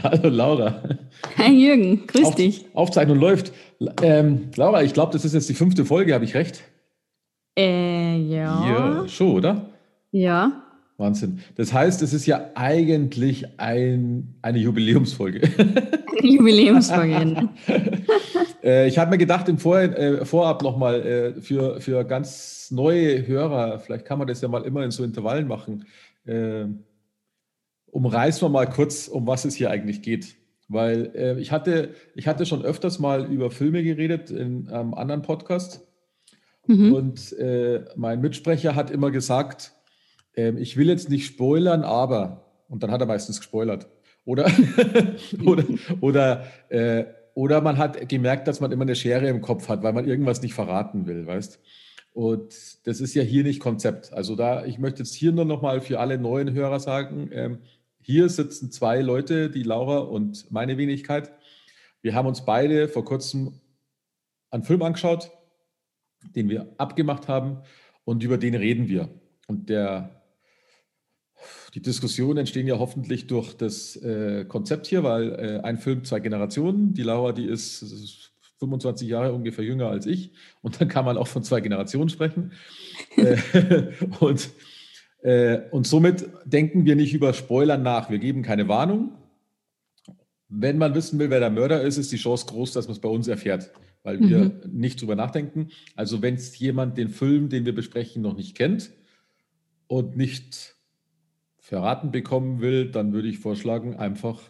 hallo 0.02 0.28
Laura. 0.28 0.82
Hi 1.36 1.52
Jürgen, 1.52 2.06
grüß 2.06 2.24
Auf, 2.24 2.34
dich. 2.34 2.66
Aufzeichnung 2.74 3.18
läuft. 3.18 3.52
Ähm, 4.02 4.48
Laura, 4.56 4.82
ich 4.82 4.94
glaube, 4.94 5.12
das 5.12 5.24
ist 5.24 5.34
jetzt 5.34 5.48
die 5.48 5.54
fünfte 5.54 5.84
Folge, 5.84 6.14
habe 6.14 6.24
ich 6.24 6.34
recht? 6.34 6.62
Äh, 7.58 8.16
ja. 8.16 8.68
Ja, 8.68 9.08
schon, 9.08 9.32
oder? 9.32 9.70
Ja. 10.12 10.62
Wahnsinn. 10.96 11.40
Das 11.56 11.72
heißt, 11.72 12.02
es 12.02 12.12
ist 12.12 12.26
ja 12.26 12.50
eigentlich 12.54 13.58
ein, 13.58 14.34
eine 14.42 14.58
Jubiläumsfolge. 14.58 15.40
Eine 15.58 16.28
Jubiläumsfolge. 16.28 17.48
äh, 18.62 18.86
ich 18.86 18.98
habe 18.98 19.10
mir 19.10 19.18
gedacht, 19.18 19.48
im 19.48 19.58
Vor 19.58 19.78
äh, 19.78 20.24
Vorab 20.24 20.62
nochmal 20.62 21.34
äh, 21.36 21.40
für, 21.40 21.80
für 21.80 22.04
ganz 22.04 22.70
neue 22.70 23.26
Hörer, 23.26 23.78
vielleicht 23.78 24.04
kann 24.04 24.18
man 24.18 24.28
das 24.28 24.40
ja 24.40 24.48
mal 24.48 24.62
immer 24.62 24.84
in 24.84 24.90
so 24.90 25.02
Intervallen 25.02 25.48
machen, 25.48 25.86
äh, 26.26 26.66
umreißen 27.90 28.42
wir 28.42 28.50
mal 28.50 28.68
kurz, 28.68 29.08
um 29.08 29.26
was 29.26 29.44
es 29.44 29.54
hier 29.54 29.70
eigentlich 29.70 30.02
geht. 30.02 30.36
Weil 30.68 31.12
äh, 31.14 31.40
ich, 31.40 31.50
hatte, 31.50 31.94
ich 32.14 32.28
hatte 32.28 32.46
schon 32.46 32.64
öfters 32.64 32.98
mal 32.98 33.30
über 33.30 33.50
Filme 33.50 33.82
geredet 33.82 34.30
in 34.30 34.68
einem 34.68 34.94
anderen 34.94 35.22
Podcast. 35.22 35.86
Mhm. 36.66 36.92
Und 36.92 37.32
äh, 37.38 37.84
mein 37.96 38.20
Mitsprecher 38.20 38.76
hat 38.76 38.90
immer 38.90 39.10
gesagt, 39.10 39.72
ähm, 40.36 40.56
ich 40.56 40.76
will 40.76 40.88
jetzt 40.88 41.10
nicht 41.10 41.26
spoilern, 41.26 41.82
aber, 41.82 42.44
und 42.68 42.82
dann 42.82 42.92
hat 42.92 43.00
er 43.00 43.06
meistens 43.06 43.40
gespoilert. 43.40 43.88
Oder, 44.24 44.50
oder, 45.44 45.64
oder, 46.00 46.44
äh, 46.68 47.04
oder 47.34 47.60
man 47.60 47.78
hat 47.78 48.08
gemerkt, 48.08 48.46
dass 48.46 48.60
man 48.60 48.70
immer 48.70 48.82
eine 48.82 48.94
Schere 48.94 49.28
im 49.28 49.40
Kopf 49.40 49.68
hat, 49.68 49.82
weil 49.82 49.92
man 49.92 50.06
irgendwas 50.06 50.42
nicht 50.42 50.54
verraten 50.54 51.06
will, 51.06 51.26
weißt 51.26 51.58
Und 52.12 52.86
das 52.86 53.00
ist 53.00 53.14
ja 53.14 53.22
hier 53.22 53.42
nicht 53.42 53.60
Konzept. 53.60 54.12
Also 54.12 54.36
da, 54.36 54.64
ich 54.64 54.78
möchte 54.78 55.02
jetzt 55.02 55.14
hier 55.14 55.32
nur 55.32 55.44
noch 55.44 55.62
mal 55.62 55.80
für 55.80 55.98
alle 55.98 56.18
neuen 56.18 56.52
Hörer 56.52 56.78
sagen, 56.78 57.30
ähm, 57.32 57.58
hier 58.00 58.28
sitzen 58.28 58.70
zwei 58.70 59.00
Leute, 59.00 59.50
die 59.50 59.62
Laura 59.62 59.98
und 59.98 60.50
meine 60.50 60.78
Wenigkeit. 60.78 61.32
Wir 62.02 62.14
haben 62.14 62.26
uns 62.26 62.44
beide 62.44 62.88
vor 62.88 63.04
kurzem 63.04 63.60
einen 64.50 64.64
Film 64.64 64.82
angeschaut, 64.82 65.30
den 66.34 66.48
wir 66.48 66.74
abgemacht 66.78 67.28
haben 67.28 67.62
und 68.04 68.22
über 68.22 68.38
den 68.38 68.54
reden 68.54 68.88
wir. 68.88 69.08
Und 69.46 69.68
der 69.68 70.20
die 71.74 71.80
Diskussionen 71.80 72.38
entstehen 72.38 72.66
ja 72.66 72.78
hoffentlich 72.78 73.26
durch 73.26 73.54
das 73.54 73.96
äh, 73.96 74.44
Konzept 74.44 74.86
hier, 74.86 75.02
weil 75.04 75.32
äh, 75.32 75.60
ein 75.62 75.78
Film, 75.78 76.04
zwei 76.04 76.20
Generationen. 76.20 76.94
Die 76.94 77.02
Laura, 77.02 77.32
die 77.32 77.46
ist, 77.46 77.82
ist 77.82 78.32
25 78.58 79.08
Jahre 79.08 79.32
ungefähr 79.32 79.64
jünger 79.64 79.88
als 79.88 80.06
ich. 80.06 80.32
Und 80.62 80.80
dann 80.80 80.88
kann 80.88 81.04
man 81.04 81.16
auch 81.16 81.28
von 81.28 81.42
zwei 81.42 81.60
Generationen 81.60 82.08
sprechen. 82.08 82.52
äh, 83.16 83.36
und, 84.18 84.50
und 85.22 85.86
somit 85.86 86.28
denken 86.44 86.84
wir 86.84 86.96
nicht 86.96 87.12
über 87.12 87.32
Spoilern 87.32 87.82
nach. 87.82 88.10
Wir 88.10 88.18
geben 88.18 88.42
keine 88.42 88.68
Warnung. 88.68 89.12
Wenn 90.48 90.78
man 90.78 90.94
wissen 90.94 91.18
will, 91.18 91.30
wer 91.30 91.40
der 91.40 91.50
Mörder 91.50 91.82
ist, 91.82 91.96
ist 91.96 92.10
die 92.10 92.16
Chance 92.16 92.46
groß, 92.46 92.72
dass 92.72 92.86
man 92.86 92.94
es 92.94 93.00
bei 93.00 93.08
uns 93.08 93.28
erfährt, 93.28 93.70
weil 94.02 94.18
wir 94.18 94.38
mhm. 94.38 94.52
nicht 94.72 95.00
drüber 95.00 95.14
nachdenken. 95.14 95.68
Also 95.94 96.22
wenn 96.22 96.36
jemand 96.36 96.98
den 96.98 97.08
Film, 97.08 97.48
den 97.48 97.64
wir 97.64 97.74
besprechen, 97.74 98.22
noch 98.22 98.36
nicht 98.36 98.56
kennt 98.56 98.90
und 99.86 100.16
nicht 100.16 100.74
verraten 101.58 102.10
bekommen 102.10 102.60
will, 102.60 102.90
dann 102.90 103.12
würde 103.12 103.28
ich 103.28 103.38
vorschlagen, 103.38 103.96
einfach 103.96 104.40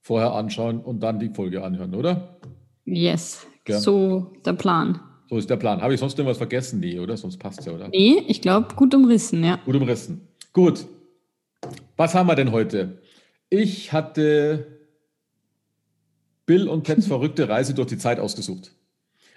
vorher 0.00 0.34
anschauen 0.34 0.80
und 0.80 1.02
dann 1.02 1.18
die 1.18 1.30
Folge 1.30 1.64
anhören, 1.64 1.94
oder? 1.94 2.36
Yes, 2.84 3.46
Gern. 3.64 3.80
so 3.80 4.32
der 4.44 4.52
Plan. 4.52 5.00
So 5.30 5.38
ist 5.38 5.48
der 5.48 5.56
Plan. 5.56 5.80
Habe 5.80 5.94
ich 5.94 6.00
sonst 6.00 6.18
irgendwas 6.18 6.38
vergessen? 6.38 6.80
Nee, 6.80 6.98
oder? 6.98 7.16
Sonst 7.16 7.38
passt 7.38 7.60
es 7.60 7.66
ja, 7.66 7.72
oder? 7.72 7.86
Nee, 7.86 8.24
ich 8.26 8.42
glaube, 8.42 8.74
gut 8.74 8.92
umrissen, 8.96 9.44
ja. 9.44 9.60
Gut 9.64 9.76
umrissen. 9.76 10.26
Gut. 10.52 10.86
Was 11.96 12.16
haben 12.16 12.26
wir 12.26 12.34
denn 12.34 12.50
heute? 12.50 12.98
Ich 13.48 13.92
hatte 13.92 14.66
Bill 16.46 16.66
und 16.66 16.82
Teds 16.82 17.06
verrückte 17.06 17.48
Reise 17.48 17.74
durch 17.74 17.86
die 17.86 17.98
Zeit 17.98 18.18
ausgesucht. 18.18 18.72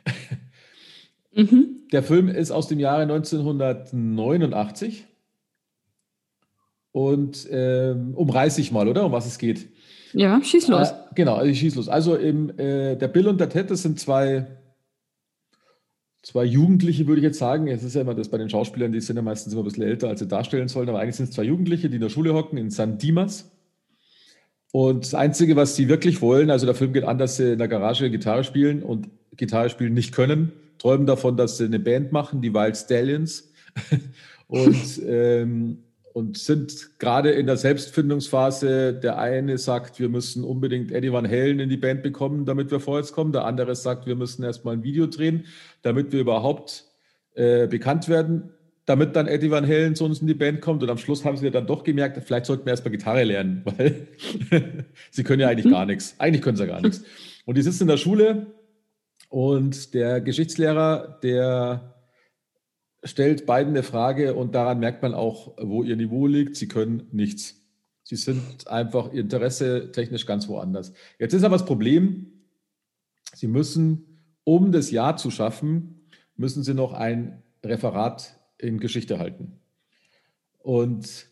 mhm. 1.32 1.84
Der 1.92 2.02
Film 2.02 2.28
ist 2.28 2.50
aus 2.50 2.68
dem 2.68 2.80
Jahre 2.80 3.04
1989 3.04 5.06
und 6.92 7.48
ähm, 7.52 8.16
umreiße 8.16 8.62
ich 8.62 8.72
mal, 8.72 8.88
oder? 8.88 9.06
Um 9.06 9.12
was 9.12 9.28
es 9.28 9.38
geht. 9.38 9.70
Ja, 10.14 10.44
schieß 10.44 10.70
los. 10.70 10.90
Äh, 10.90 10.96
genau, 11.14 11.36
also 11.36 11.52
ich 11.52 11.60
schieß 11.60 11.76
los. 11.76 11.88
Also 11.88 12.16
im, 12.16 12.50
äh, 12.58 12.96
der 12.96 13.10
Bill 13.10 13.28
und 13.28 13.40
der 13.40 13.50
Ted, 13.50 13.70
das 13.70 13.84
sind 13.84 14.00
zwei, 14.00 14.48
zwei 16.24 16.46
Jugendliche, 16.46 17.06
würde 17.06 17.20
ich 17.20 17.26
jetzt 17.26 17.38
sagen. 17.38 17.68
Es 17.68 17.84
ist 17.84 17.94
ja 17.94 18.02
immer 18.02 18.16
das 18.16 18.30
bei 18.30 18.38
den 18.38 18.50
Schauspielern, 18.50 18.92
die 18.92 19.02
sind 19.02 19.18
ja 19.18 19.22
meistens 19.22 19.54
immer 19.54 19.62
ein 19.62 19.66
bisschen 19.66 19.84
älter, 19.84 20.08
als 20.08 20.20
sie 20.22 20.28
darstellen 20.28 20.70
sollen, 20.70 20.90
aber 20.90 21.00
eigentlich 21.00 21.18
sind 21.18 21.30
es 21.30 21.36
zwei 21.36 21.44
Jugendliche, 21.44 21.90
die 21.90 21.96
in 21.96 22.02
der 22.02 22.10
Schule 22.10 22.34
hocken, 22.34 22.58
in 22.58 22.72
San 22.72 22.98
Dimas. 22.98 23.52
Und 24.72 25.04
das 25.04 25.14
Einzige, 25.14 25.56
was 25.56 25.76
sie 25.76 25.88
wirklich 25.88 26.22
wollen, 26.22 26.50
also 26.50 26.66
der 26.66 26.74
Film 26.74 26.94
geht 26.94 27.04
an, 27.04 27.20
dass 27.20 27.38
sie 27.38 27.54
in 27.54 27.60
der 27.60 27.68
Garage 27.68 28.10
Gitarre 28.10 28.44
spielen 28.44 28.82
und 28.82 29.10
Gitarre 29.36 29.70
spielen 29.70 29.94
nicht 29.94 30.16
können, 30.16 30.52
träumen 30.80 31.06
davon, 31.06 31.38
dass 31.38 31.58
sie 31.58 31.66
eine 31.66 31.80
Band 31.80 32.12
machen, 32.12 32.42
die 32.42 32.54
Wild 32.54 32.76
Stallions. 32.76 33.52
und 34.48 35.02
ähm, 35.06 35.83
und 36.14 36.38
sind 36.38 37.00
gerade 37.00 37.32
in 37.32 37.48
der 37.48 37.58
Selbstfindungsphase. 37.58 38.94
Der 38.94 39.18
eine 39.18 39.58
sagt, 39.58 40.00
wir 40.00 40.10
müssen 40.10 40.44
unbedingt 40.44 40.92
Eddie 40.92 41.12
Van 41.12 41.28
Halen 41.28 41.60
in 41.60 41.70
die 41.70 41.78
Band 41.78 42.04
bekommen, 42.04 42.46
damit 42.46 42.70
wir 42.70 42.80
vorwärts 42.80 43.14
kommen. 43.14 43.32
Der 43.32 43.46
andere 43.46 43.76
sagt, 43.76 44.06
wir 44.06 44.16
müssen 44.16 44.44
erstmal 44.44 44.76
ein 44.76 44.84
Video 44.84 45.08
drehen, 45.08 45.46
damit 45.82 46.12
wir 46.12 46.22
überhaupt 46.22 46.86
äh, 47.34 47.66
bekannt 47.66 48.10
werden, 48.10 48.52
damit 48.86 49.16
dann 49.16 49.28
Eddie 49.28 49.50
Van 49.50 49.68
Halen 49.68 49.96
zu 49.96 50.06
uns 50.06 50.22
in 50.22 50.28
die 50.28 50.36
Band 50.36 50.62
kommt. 50.62 50.84
Und 50.84 50.90
am 50.92 51.00
Schluss 51.00 51.26
haben 51.26 51.36
sie 51.36 51.50
dann 51.50 51.66
doch 51.66 51.84
gemerkt, 51.84 52.22
vielleicht 52.24 52.46
sollten 52.46 52.66
wir 52.66 52.72
erstmal 52.72 52.92
Gitarre 52.92 53.24
lernen, 53.24 53.64
weil 53.66 54.08
sie 55.10 55.24
können 55.24 55.42
ja 55.42 55.50
eigentlich 55.50 55.72
gar 55.72 55.88
nichts. 55.88 56.16
Eigentlich 56.20 56.44
können 56.44 56.58
sie 56.58 56.64
ja 56.64 56.70
gar 56.70 56.82
nichts. 56.82 57.04
Und 57.46 57.58
die 57.58 57.64
sitzen 57.64 57.84
in 57.84 57.90
der 57.90 57.98
Schule 57.98 58.48
und 59.30 59.96
der 59.96 60.22
Geschichtslehrer, 60.22 61.20
der 61.24 61.93
stellt 63.04 63.46
beiden 63.46 63.74
eine 63.74 63.84
Frage 63.84 64.34
und 64.34 64.56
daran 64.56 64.80
merkt 64.80 65.02
man 65.02 65.14
auch, 65.14 65.54
wo 65.58 65.84
ihr 65.84 65.96
Niveau 65.96 66.28
liegt. 66.28 66.56
Sie 66.56 66.68
können 66.68 67.08
nichts. 67.12 67.60
Sie 68.04 68.16
sind 68.16 68.68
einfach 68.68 69.12
ihr 69.14 69.22
Interesse 69.22 69.92
technisch 69.92 70.26
ganz 70.26 70.48
woanders. 70.48 70.94
Jetzt 71.20 71.34
ist 71.34 71.44
aber 71.44 71.58
das 71.58 71.66
Problem, 71.66 72.28
Sie 73.34 73.48
müssen, 73.48 74.20
um 74.44 74.72
das 74.72 74.92
Jahr 74.92 75.18
zu 75.18 75.32
schaffen, 75.32 76.02
müssen 76.36 76.64
Sie 76.64 76.74
noch 76.74 76.94
ein 76.94 77.42
Referat 77.64 78.38
in 78.58 78.80
Geschichte 78.80 79.20
halten. 79.20 79.60
Und 80.60 81.28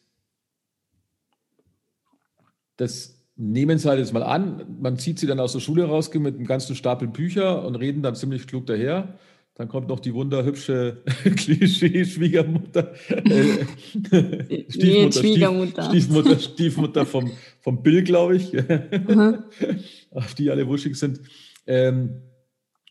das 2.78 3.22
nehmen 3.36 3.78
Sie 3.78 3.88
halt 3.88 4.00
jetzt 4.00 4.14
mal 4.14 4.24
an. 4.24 4.78
Man 4.82 4.98
zieht 4.98 5.20
Sie 5.20 5.28
dann 5.28 5.40
aus 5.40 5.54
der 5.54 5.60
Schule 5.60 5.86
raus 5.86 6.14
mit 6.14 6.36
einem 6.36 6.46
ganzen 6.46 6.76
Stapel 6.76 7.08
Bücher 7.08 7.66
und 7.66 7.76
reden 7.76 8.02
dann 8.02 8.16
ziemlich 8.16 8.48
klug 8.48 8.66
daher. 8.66 9.18
Dann 9.62 9.70
kommt 9.70 9.90
noch 9.90 10.00
die 10.00 10.16
wunderhübsche 10.16 11.04
Klischee-Schwiegermutter. 11.24 12.94
Äh, 13.10 14.66
Stiefmutter, 14.68 15.20
Schwiegermutter. 15.20 15.84
Stiefmutter, 15.84 16.40
Stiefmutter 16.40 17.06
vom, 17.06 17.32
vom 17.60 17.84
Bill, 17.84 18.02
glaube 18.02 18.38
ich. 18.38 18.58
Auf 20.10 20.34
die 20.34 20.50
alle 20.50 20.68
wuschig 20.68 20.96
sind. 20.96 21.22
Ähm, 21.68 22.24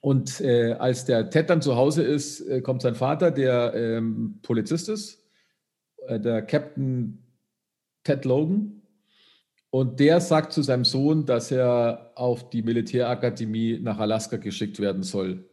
und 0.01 0.41
äh, 0.43 0.75
als 0.75 1.07
der 1.07 1.29
Ted 1.29 1.51
dann 1.51 1.61
zu 1.61 1.75
Hause 1.75 2.05
ist, 2.05 2.41
äh, 2.43 2.61
kommt 2.61 2.83
sein 2.83 2.95
Vater, 2.95 3.33
der 3.33 3.75
ähm, 3.75 4.39
Polizist 4.41 4.89
ist, 4.89 5.27
äh, 6.07 6.21
der 6.21 6.43
Captain 6.43 7.19
Ted 8.05 8.25
Logan. 8.25 8.81
Und 9.71 9.99
der 9.99 10.21
sagt 10.21 10.53
zu 10.53 10.63
seinem 10.63 10.85
Sohn, 10.85 11.27
dass 11.27 11.51
er 11.51 12.13
auf 12.15 12.49
die 12.49 12.63
Militärakademie 12.63 13.81
nach 13.83 13.99
Alaska 13.99 14.37
geschickt 14.37 14.79
werden 14.79 15.03
soll. 15.03 15.50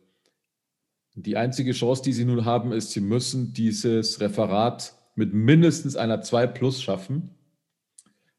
Die 1.19 1.35
einzige 1.35 1.71
Chance, 1.71 2.03
die 2.03 2.13
sie 2.13 2.25
nun 2.25 2.45
haben, 2.45 2.71
ist, 2.71 2.91
sie 2.91 3.01
müssen 3.01 3.51
dieses 3.51 4.21
Referat 4.21 4.93
mit 5.15 5.33
mindestens 5.33 5.95
einer 5.95 6.21
2 6.21 6.45
plus 6.45 6.79
schaffen, 6.79 7.31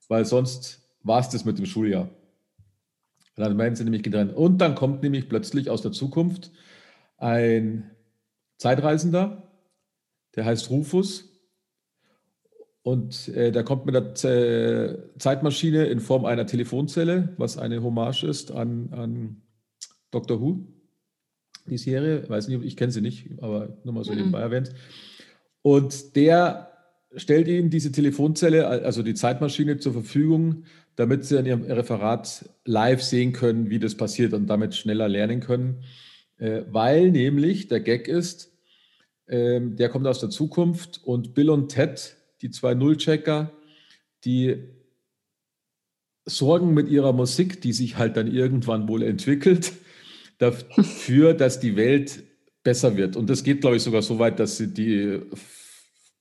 weil 0.07 0.25
sonst 0.25 0.89
war 1.03 1.19
es 1.19 1.29
das 1.29 1.45
mit 1.45 1.59
dem 1.59 1.67
Schuljahr. 1.67 2.09
Dann 3.35 3.59
werden 3.59 3.75
sie 3.75 3.83
nämlich 3.83 4.05
getrennt. 4.05 4.33
Und 4.33 4.59
dann 4.59 4.77
kommt 4.77 5.03
nämlich 5.03 5.29
plötzlich 5.29 5.71
aus 5.71 5.83
der 5.83 5.91
Zukunft 5.91 6.53
ein 7.17 7.91
Zeitreisender, 8.59 9.51
der 10.37 10.45
heißt 10.45 10.71
Rufus. 10.71 11.33
Und 12.83 13.27
äh, 13.31 13.51
der 13.51 13.65
kommt 13.65 13.87
mit 13.87 13.97
der 13.97 14.15
Z 14.15 15.21
Zeitmaschine 15.21 15.87
in 15.87 15.99
Form 15.99 16.25
einer 16.25 16.47
Telefonzelle, 16.47 17.35
was 17.39 17.59
eine 17.59 17.83
Hommage 17.83 18.23
ist 18.23 18.53
an, 18.53 18.93
an 18.93 19.43
Dr. 20.13 20.41
Who 20.41 20.78
die 21.69 21.79
Serie. 21.79 22.29
Weiß 22.29 22.49
nicht, 22.49 22.63
ich 22.65 22.77
kenne 22.77 22.93
sie 22.93 23.01
nicht, 23.01 23.27
aber 23.41 23.77
nur 23.85 23.95
mal 23.95 24.05
so 24.05 24.13
mhm. 24.13 24.19
nebenbei 24.19 24.41
erwähnt. 24.41 24.75
Und 25.63 26.17
der 26.17 26.73
stellt 27.15 27.49
ihnen 27.49 27.71
diese 27.71 27.93
Telefonzelle, 27.93 28.67
also 28.67 29.03
die 29.03 29.15
Zeitmaschine 29.15 29.79
zur 29.79 29.93
Verfügung, 29.93 30.65
damit 30.97 31.25
sie 31.25 31.39
an 31.39 31.47
ihrem 31.47 31.63
Referat 31.63 32.49
live 32.65 33.03
sehen 33.03 33.33
können, 33.33 33.71
wie 33.71 33.79
das 33.79 33.95
passiert 33.95 34.33
und 34.35 34.47
damit 34.47 34.75
schneller 34.75 35.09
lernen 35.09 35.41
können. 35.41 35.85
Äh, 36.39 36.63
weil 36.71 37.11
nämlich 37.11 37.69
der 37.69 37.81
Gag 37.81 38.09
ist, 38.09 38.53
ähm, 39.29 39.77
der 39.77 39.89
kommt 39.89 40.07
aus 40.07 40.21
der 40.21 40.31
Zukunft 40.31 41.01
und 41.05 41.35
Bill 41.35 41.51
und 41.51 41.69
Ted 41.69 42.17
die 42.43 42.51
zwei 42.51 42.75
Nullchecker, 42.75 43.53
die 44.25 44.57
sorgen 46.25 46.75
mit 46.75 46.89
ihrer 46.89 47.13
Musik, 47.13 47.61
die 47.61 47.73
sich 47.73 47.97
halt 47.97 48.17
dann 48.17 48.33
irgendwann 48.33 48.89
wohl 48.89 49.03
entwickelt, 49.03 49.73
dafür, 50.39 51.35
dass 51.35 51.61
die 51.61 51.77
Welt 51.77 52.23
besser 52.63 52.97
wird. 52.97 53.17
Und 53.17 53.29
das 53.31 53.45
geht, 53.45 53.61
glaube 53.61 53.77
ich, 53.77 53.83
sogar 53.83 54.03
so 54.03 54.19
weit, 54.19 54.39
dass 54.41 54.57
sie 54.57 54.73
die 54.73 55.21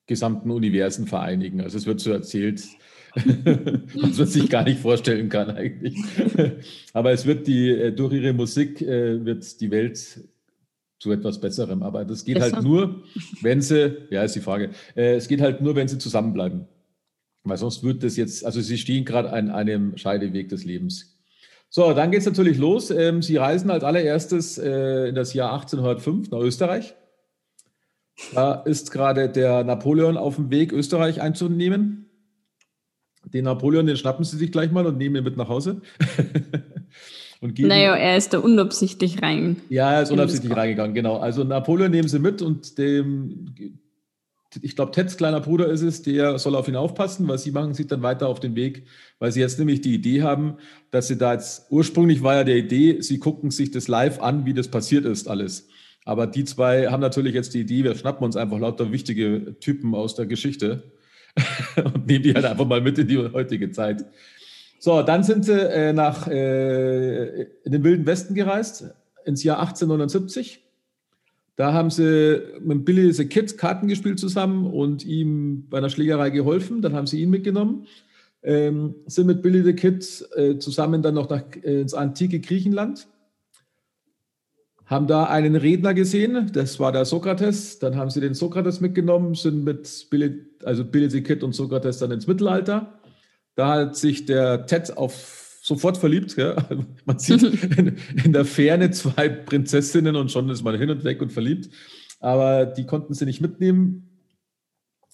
gesamten 0.07 0.51
Universen 0.51 1.07
vereinigen. 1.07 1.61
Also 1.61 1.77
es 1.77 1.85
wird 1.85 1.99
so 1.99 2.11
erzählt, 2.11 2.63
was 3.15 4.17
man 4.17 4.27
sich 4.27 4.49
gar 4.49 4.63
nicht 4.63 4.79
vorstellen 4.79 5.29
kann 5.29 5.51
eigentlich. 5.51 5.95
Aber 6.93 7.11
es 7.11 7.25
wird 7.25 7.47
die, 7.47 7.69
äh, 7.69 7.91
durch 7.91 8.13
ihre 8.13 8.33
Musik 8.33 8.81
äh, 8.81 9.23
wird 9.25 9.59
die 9.59 9.71
Welt 9.71 10.21
zu 10.99 11.11
etwas 11.11 11.39
Besserem. 11.39 11.83
Aber 11.83 12.05
das 12.05 12.25
geht 12.25 12.39
halt 12.39 12.53
Besser. 12.53 12.57
halt 12.57 12.65
nur, 12.65 13.03
wenn 13.41 13.61
sie, 13.61 14.07
ja, 14.09 14.23
ist 14.23 14.35
die 14.35 14.41
Frage, 14.41 14.71
äh, 14.95 15.15
es 15.15 15.27
geht 15.27 15.41
halt 15.41 15.61
nur, 15.61 15.75
wenn 15.75 15.87
sie 15.87 15.97
zusammenbleiben. 15.97 16.67
Weil 17.43 17.57
sonst 17.57 17.83
wird 17.83 18.03
das 18.03 18.17
jetzt, 18.17 18.45
also 18.45 18.61
sie 18.61 18.77
stehen 18.77 19.05
gerade 19.05 19.31
an 19.31 19.49
einem 19.49 19.97
Scheideweg 19.97 20.49
des 20.49 20.65
Lebens. 20.65 21.16
So, 21.69 21.93
dann 21.93 22.11
geht 22.11 22.21
es 22.21 22.25
natürlich 22.25 22.57
los. 22.57 22.91
Ähm, 22.91 23.21
sie 23.21 23.37
reisen 23.37 23.69
als 23.69 23.83
allererstes 23.83 24.57
in 24.57 25.15
das 25.15 25.33
Jahr 25.33 25.53
1805 25.53 26.31
nach 26.31 26.39
Österreich. 26.39 26.95
Da 28.33 28.53
ist 28.53 28.91
gerade 28.91 29.29
der 29.29 29.63
Napoleon 29.63 30.17
auf 30.17 30.35
dem 30.35 30.49
Weg, 30.49 30.71
Österreich 30.73 31.21
einzunehmen. 31.21 32.09
Den 33.25 33.45
Napoleon, 33.45 33.85
den 33.85 33.97
schnappen 33.97 34.23
sie 34.23 34.37
sich 34.37 34.51
gleich 34.51 34.71
mal 34.71 34.85
und 34.85 34.97
nehmen 34.97 35.17
ihn 35.17 35.23
mit 35.23 35.37
nach 35.37 35.49
Hause. 35.49 35.81
und 37.41 37.55
geben, 37.55 37.67
naja, 37.67 37.95
er 37.95 38.17
ist 38.17 38.33
da 38.33 38.39
unabsichtlich 38.39 39.21
rein. 39.21 39.57
Ja, 39.69 39.93
er 39.93 40.03
ist 40.03 40.11
unabsichtlich 40.11 40.55
reingegangen, 40.55 40.95
genau. 40.95 41.17
Also 41.17 41.43
Napoleon 41.43 41.91
nehmen 41.91 42.07
sie 42.07 42.19
mit 42.19 42.41
und 42.41 42.77
dem, 42.77 43.53
ich 44.61 44.75
glaube, 44.75 44.91
Teds 44.91 45.17
kleiner 45.17 45.41
Bruder 45.41 45.67
ist 45.67 45.81
es, 45.81 46.01
der 46.01 46.39
soll 46.39 46.55
auf 46.55 46.67
ihn 46.67 46.75
aufpassen, 46.75 47.27
weil 47.27 47.37
sie 47.37 47.51
machen 47.51 47.73
sich 47.73 47.87
dann 47.87 48.01
weiter 48.01 48.27
auf 48.27 48.39
den 48.39 48.55
Weg, 48.55 48.87
weil 49.19 49.31
sie 49.31 49.41
jetzt 49.41 49.59
nämlich 49.59 49.81
die 49.81 49.93
Idee 49.93 50.23
haben, 50.23 50.57
dass 50.91 51.07
sie 51.07 51.17
da 51.17 51.33
jetzt, 51.33 51.67
ursprünglich 51.69 52.23
war 52.23 52.35
ja 52.35 52.43
der 52.43 52.57
Idee, 52.57 53.01
sie 53.01 53.19
gucken 53.19 53.51
sich 53.51 53.71
das 53.71 53.87
live 53.87 54.21
an, 54.21 54.45
wie 54.45 54.53
das 54.53 54.69
passiert 54.69 55.05
ist 55.05 55.27
alles. 55.27 55.67
Aber 56.05 56.25
die 56.25 56.45
zwei 56.45 56.87
haben 56.87 57.01
natürlich 57.01 57.33
jetzt 57.33 57.53
die 57.53 57.61
Idee, 57.61 57.83
wir 57.83 57.95
schnappen 57.95 58.23
uns 58.23 58.37
einfach 58.37 58.59
lauter 58.59 58.91
wichtige 58.91 59.57
Typen 59.59 59.93
aus 59.93 60.15
der 60.15 60.25
Geschichte 60.25 60.93
und 61.83 62.07
nehmen 62.07 62.23
die 62.23 62.33
halt 62.33 62.45
einfach 62.45 62.65
mal 62.65 62.81
mit 62.81 62.97
in 62.97 63.07
die 63.07 63.17
heutige 63.17 63.71
Zeit. 63.71 64.05
So, 64.79 65.01
dann 65.01 65.23
sind 65.23 65.43
sie 65.43 65.59
äh, 65.59 65.91
nach, 65.91 66.27
äh, 66.27 67.41
in 67.63 67.71
den 67.71 67.83
Wilden 67.83 68.05
Westen 68.05 68.35
gereist, 68.35 68.85
ins 69.25 69.43
Jahr 69.43 69.59
1879. 69.59 70.63
Da 71.57 71.73
haben 71.73 71.89
sie 71.89 72.41
mit 72.61 72.85
Billy 72.85 73.11
the 73.11 73.25
Kid 73.25 73.57
Karten 73.57 73.89
gespielt 73.89 74.19
zusammen 74.19 74.65
und 74.65 75.05
ihm 75.05 75.67
bei 75.69 75.79
einer 75.79 75.89
Schlägerei 75.89 76.29
geholfen. 76.29 76.81
Dann 76.81 76.93
haben 76.93 77.07
sie 77.07 77.21
ihn 77.21 77.29
mitgenommen. 77.29 77.87
Ähm, 78.43 78.95
sind 79.07 79.27
mit 79.27 79.41
Billy 79.41 79.63
the 79.63 79.73
Kid 79.73 80.25
äh, 80.35 80.57
zusammen 80.57 81.01
dann 81.01 81.15
noch 81.15 81.29
nach, 81.29 81.43
äh, 81.63 81.81
ins 81.81 81.93
antike 81.93 82.39
Griechenland 82.39 83.09
haben 84.87 85.05
da 85.05 85.25
einen 85.25 85.57
Redner 85.57 85.93
gesehen, 85.93 86.49
das 86.53 86.79
war 86.79 86.93
der 86.93 87.03
Sokrates. 87.03 87.77
Dann 87.79 87.97
haben 87.97 88.09
sie 88.09 88.21
den 88.21 88.33
Sokrates 88.33 88.79
mitgenommen, 88.79 89.35
sind 89.35 89.65
mit 89.65 90.07
Billy, 90.09 90.45
also 90.63 90.85
Billy 90.85 91.09
the 91.09 91.21
Kid 91.21 91.43
und 91.43 91.53
Sokrates 91.53 91.99
dann 91.99 92.11
ins 92.11 92.25
Mittelalter. 92.25 92.97
Da 93.55 93.67
hat 93.67 93.97
sich 93.97 94.25
der 94.25 94.65
Ted 94.65 94.95
auf 94.97 95.46
sofort 95.67 95.97
verliebt. 95.97 96.35
Ja. 96.37 96.55
Man 97.05 97.19
sieht 97.19 97.43
in, 97.77 97.97
in, 98.23 98.33
der 98.33 98.45
Ferne 98.45 98.89
zwei 98.91 99.27
Prinzessinnen 99.27 100.15
und 100.15 100.31
schon 100.31 100.49
ist 100.49 100.63
man 100.63 100.77
hin 100.77 100.89
und 100.89 101.03
weg 101.03 101.21
und 101.21 101.31
verliebt. 101.31 101.69
Aber 102.19 102.65
die 102.65 102.85
konnten 102.85 103.13
sie 103.13 103.25
nicht 103.25 103.41
mitnehmen, 103.41 104.09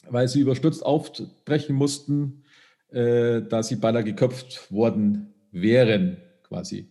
weil 0.07 0.27
sie 0.27 0.41
überstürzt 0.41 0.85
aufbrechen 0.85 1.75
mussten, 1.75 2.43
äh, 2.89 3.41
da 3.41 3.63
sie 3.63 3.77
beinahe 3.77 4.03
geköpft 4.03 4.71
worden 4.71 5.33
wären, 5.51 6.17
quasi. 6.43 6.89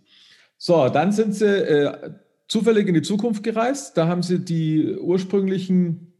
So, 0.58 0.88
dann 0.88 1.12
sind 1.12 1.34
sie 1.34 1.46
äh, 1.46 2.12
zufällig 2.48 2.88
in 2.88 2.94
die 2.94 3.02
Zukunft 3.02 3.42
gereist. 3.42 3.96
Da 3.96 4.08
haben 4.08 4.22
sie 4.22 4.44
die 4.44 4.96
ursprünglichen, 4.96 6.14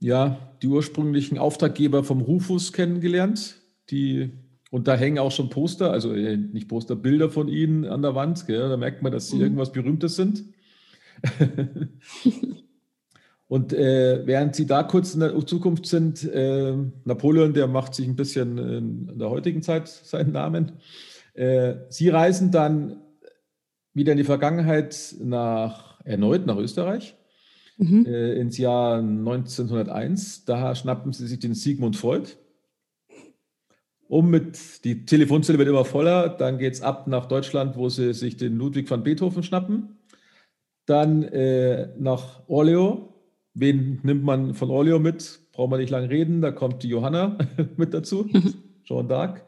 ja, 0.00 0.56
die 0.62 0.68
ursprünglichen 0.68 1.38
Auftraggeber 1.38 2.04
vom 2.04 2.20
Rufus 2.20 2.72
kennengelernt. 2.72 3.60
Die, 3.90 4.32
und 4.74 4.88
da 4.88 4.96
hängen 4.96 5.20
auch 5.20 5.30
schon 5.30 5.50
Poster, 5.50 5.92
also 5.92 6.12
äh, 6.14 6.36
nicht 6.36 6.66
Poster, 6.66 6.96
Bilder 6.96 7.30
von 7.30 7.46
ihnen 7.46 7.84
an 7.84 8.02
der 8.02 8.16
Wand. 8.16 8.44
Gell? 8.48 8.68
Da 8.68 8.76
merkt 8.76 9.02
man, 9.02 9.12
dass 9.12 9.28
sie 9.28 9.36
mhm. 9.36 9.42
irgendwas 9.42 9.70
Berühmtes 9.70 10.16
sind. 10.16 10.46
und 13.46 13.72
äh, 13.72 14.26
während 14.26 14.56
sie 14.56 14.66
da 14.66 14.82
kurz 14.82 15.14
in 15.14 15.20
der 15.20 15.46
Zukunft 15.46 15.86
sind, 15.86 16.24
äh, 16.24 16.74
Napoleon, 17.04 17.54
der 17.54 17.68
macht 17.68 17.94
sich 17.94 18.08
ein 18.08 18.16
bisschen 18.16 18.58
in 18.58 19.16
der 19.16 19.30
heutigen 19.30 19.62
Zeit 19.62 19.86
seinen 19.86 20.32
Namen. 20.32 20.72
Äh, 21.34 21.74
sie 21.88 22.08
reisen 22.08 22.50
dann 22.50 22.96
wieder 23.92 24.10
in 24.10 24.18
die 24.18 24.24
Vergangenheit 24.24 25.14
nach, 25.22 26.00
erneut 26.04 26.46
nach 26.46 26.56
Österreich, 26.56 27.14
mhm. 27.76 28.06
äh, 28.06 28.32
ins 28.40 28.58
Jahr 28.58 28.98
1901. 28.98 30.46
Da 30.46 30.74
schnappen 30.74 31.12
sie 31.12 31.28
sich 31.28 31.38
den 31.38 31.54
Sigmund 31.54 31.96
Freud. 31.96 32.30
Um 34.08 34.30
mit, 34.30 34.84
die 34.84 35.06
Telefonzelle 35.06 35.58
wird 35.58 35.68
immer 35.68 35.84
voller, 35.84 36.28
dann 36.28 36.58
geht 36.58 36.74
es 36.74 36.82
ab 36.82 37.06
nach 37.06 37.26
Deutschland, 37.26 37.76
wo 37.76 37.88
sie 37.88 38.12
sich 38.12 38.36
den 38.36 38.56
Ludwig 38.56 38.90
van 38.90 39.02
Beethoven 39.02 39.42
schnappen. 39.42 39.96
Dann 40.86 41.22
äh, 41.22 41.88
nach 41.98 42.42
Orleo. 42.46 43.10
Wen 43.54 44.00
nimmt 44.02 44.24
man 44.24 44.54
von 44.54 44.70
Orleo 44.70 44.98
mit? 44.98 45.40
Braucht 45.52 45.70
man 45.70 45.80
nicht 45.80 45.90
lange 45.90 46.10
reden, 46.10 46.42
da 46.42 46.50
kommt 46.50 46.82
die 46.82 46.88
Johanna 46.88 47.38
mit 47.76 47.94
dazu, 47.94 48.28
Jean 48.84 49.08
d'Arc. 49.08 49.42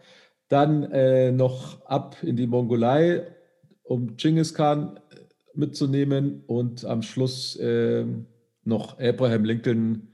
Dann 0.49 0.85
äh, 0.85 1.33
noch 1.33 1.85
ab 1.87 2.17
in 2.23 2.37
die 2.37 2.47
Mongolei 2.47 3.27
um 3.83 4.17
Genghis 4.17 4.55
Khan 4.55 4.97
äh, 5.11 5.17
mitzunehmen 5.55 6.45
und 6.47 6.85
am 6.85 7.03
Schluss 7.03 7.57
äh, 7.57 8.07
noch 8.65 8.99
Abraham 8.99 9.45
Lincoln, 9.45 10.09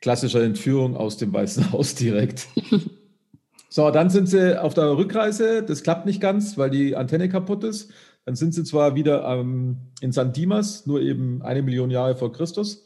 klassischer 0.00 0.42
Entführung 0.42 0.96
aus 0.96 1.16
dem 1.16 1.32
Weißen 1.32 1.72
Haus 1.72 1.94
direkt. 1.94 2.48
so, 3.74 3.90
dann 3.90 4.08
sind 4.08 4.28
sie 4.28 4.56
auf 4.62 4.72
der 4.74 4.96
Rückreise. 4.96 5.64
Das 5.64 5.82
klappt 5.82 6.06
nicht 6.06 6.20
ganz, 6.20 6.56
weil 6.56 6.70
die 6.70 6.94
Antenne 6.94 7.28
kaputt 7.28 7.64
ist. 7.64 7.90
Dann 8.24 8.36
sind 8.36 8.54
sie 8.54 8.62
zwar 8.62 8.94
wieder 8.94 9.24
ähm, 9.24 9.78
in 10.00 10.12
San 10.12 10.32
Dimas, 10.32 10.86
nur 10.86 11.00
eben 11.00 11.42
eine 11.42 11.60
Million 11.60 11.90
Jahre 11.90 12.14
vor 12.14 12.32
Christus, 12.32 12.84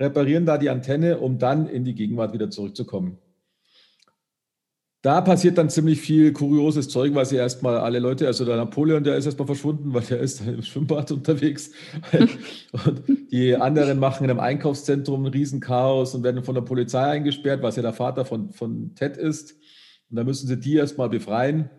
reparieren 0.00 0.46
da 0.46 0.56
die 0.56 0.70
Antenne, 0.70 1.18
um 1.18 1.38
dann 1.38 1.68
in 1.68 1.84
die 1.84 1.94
Gegenwart 1.94 2.32
wieder 2.32 2.48
zurückzukommen. 2.48 3.18
Da 5.02 5.20
passiert 5.20 5.58
dann 5.58 5.68
ziemlich 5.68 6.00
viel 6.00 6.32
kurioses 6.32 6.88
Zeug, 6.88 7.14
weil 7.14 7.26
sie 7.26 7.36
erstmal 7.36 7.76
alle 7.76 7.98
Leute, 7.98 8.26
also 8.26 8.46
der 8.46 8.56
Napoleon, 8.56 9.04
der 9.04 9.16
ist 9.16 9.26
erstmal 9.26 9.46
verschwunden, 9.46 9.92
weil 9.92 10.04
der 10.04 10.20
ist 10.20 10.40
im 10.40 10.62
Schwimmbad 10.62 11.12
unterwegs. 11.12 11.70
und 12.86 13.02
die 13.30 13.56
anderen 13.56 13.98
machen 13.98 14.24
in 14.24 14.30
einem 14.30 14.40
Einkaufszentrum 14.40 15.26
ein 15.26 15.32
Riesenchaos 15.32 16.14
und 16.14 16.22
werden 16.22 16.44
von 16.44 16.54
der 16.54 16.62
Polizei 16.62 17.02
eingesperrt, 17.02 17.60
was 17.60 17.76
ja 17.76 17.82
der 17.82 17.92
Vater 17.92 18.24
von, 18.24 18.52
von 18.52 18.94
Ted 18.94 19.18
ist. 19.18 19.59
Und 20.10 20.16
da 20.16 20.24
müssen 20.24 20.48
sie 20.48 20.58
die 20.58 20.74
erstmal 20.74 21.08
befreien. 21.08 21.70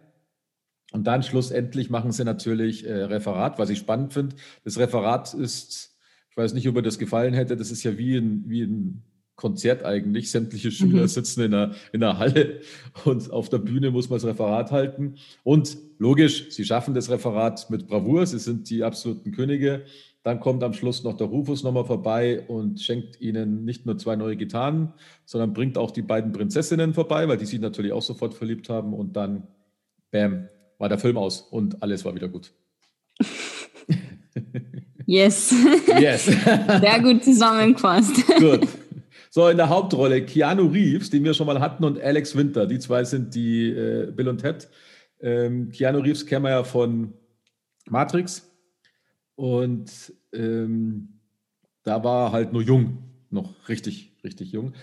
Und 0.91 1.05
dann 1.05 1.23
schlussendlich 1.23 1.89
machen 1.89 2.11
sie 2.11 2.25
natürlich 2.25 2.85
äh, 2.85 3.03
Referat, 3.03 3.59
was 3.59 3.69
ich 3.69 3.79
spannend 3.79 4.13
finde. 4.13 4.35
Das 4.63 4.77
Referat 4.77 5.33
ist, 5.33 5.97
ich 6.29 6.37
weiß 6.37 6.53
nicht, 6.53 6.67
ob 6.67 6.75
mir 6.75 6.81
das 6.81 6.99
gefallen 6.99 7.33
hätte, 7.33 7.55
das 7.55 7.71
ist 7.71 7.83
ja 7.83 7.97
wie 7.97 8.17
ein, 8.17 8.43
wie 8.47 8.63
ein 8.63 9.03
Konzert 9.35 9.83
eigentlich. 9.83 10.29
Sämtliche 10.29 10.69
Schüler 10.69 11.03
mhm. 11.03 11.07
sitzen 11.07 11.41
in 11.41 11.53
einer, 11.53 11.73
in 11.93 12.03
einer 12.03 12.19
Halle 12.19 12.61
und 13.05 13.31
auf 13.31 13.49
der 13.49 13.57
Bühne 13.57 13.89
muss 13.89 14.09
man 14.09 14.17
das 14.17 14.25
Referat 14.25 14.71
halten. 14.71 15.15
Und 15.43 15.77
logisch, 15.97 16.51
sie 16.51 16.65
schaffen 16.65 16.93
das 16.93 17.09
Referat 17.09 17.69
mit 17.69 17.87
Bravour, 17.87 18.25
sie 18.27 18.39
sind 18.39 18.69
die 18.69 18.83
absoluten 18.83 19.31
Könige. 19.31 19.83
Dann 20.23 20.39
kommt 20.39 20.63
am 20.63 20.73
Schluss 20.73 21.03
noch 21.03 21.17
der 21.17 21.27
Rufus 21.27 21.63
nochmal 21.63 21.85
vorbei 21.85 22.43
und 22.47 22.79
schenkt 22.79 23.19
ihnen 23.19 23.65
nicht 23.65 23.85
nur 23.85 23.97
zwei 23.97 24.15
neue 24.15 24.35
Gitarren, 24.35 24.93
sondern 25.25 25.53
bringt 25.53 25.77
auch 25.77 25.91
die 25.91 26.03
beiden 26.03 26.31
Prinzessinnen 26.31 26.93
vorbei, 26.93 27.27
weil 27.27 27.37
die 27.37 27.45
sich 27.45 27.59
natürlich 27.59 27.91
auch 27.91 28.03
sofort 28.03 28.35
verliebt 28.35 28.69
haben. 28.69 28.93
Und 28.93 29.15
dann, 29.15 29.47
bam, 30.11 30.47
war 30.77 30.89
der 30.89 30.99
Film 30.99 31.17
aus 31.17 31.41
und 31.41 31.81
alles 31.81 32.05
war 32.05 32.13
wieder 32.13 32.27
gut. 32.27 32.51
Yes. 35.05 35.53
Yes. 35.99 36.25
Sehr 36.25 36.99
gut 37.01 37.23
zusammengefasst. 37.23 38.25
Gut. 38.39 38.67
So, 39.29 39.47
in 39.49 39.57
der 39.57 39.69
Hauptrolle 39.69 40.25
Keanu 40.25 40.67
Reeves, 40.67 41.09
den 41.09 41.23
wir 41.23 41.33
schon 41.33 41.47
mal 41.47 41.59
hatten, 41.59 41.83
und 41.83 42.01
Alex 42.01 42.35
Winter. 42.35 42.65
Die 42.65 42.79
zwei 42.79 43.03
sind 43.03 43.35
die 43.35 43.69
äh, 43.69 44.11
Bill 44.11 44.29
und 44.29 44.39
Ted. 44.39 44.69
Ähm, 45.21 45.69
Keanu 45.69 45.99
Reeves 45.99 46.25
kennen 46.25 46.43
wir 46.45 46.51
ja 46.51 46.63
von 46.63 47.13
Matrix. 47.89 48.50
Und 49.41 50.13
ähm, 50.33 51.19
da 51.81 52.03
war 52.03 52.31
halt 52.31 52.53
nur 52.53 52.61
jung, 52.61 52.99
noch 53.31 53.67
richtig, 53.69 54.15
richtig 54.23 54.51
jung. 54.51 54.73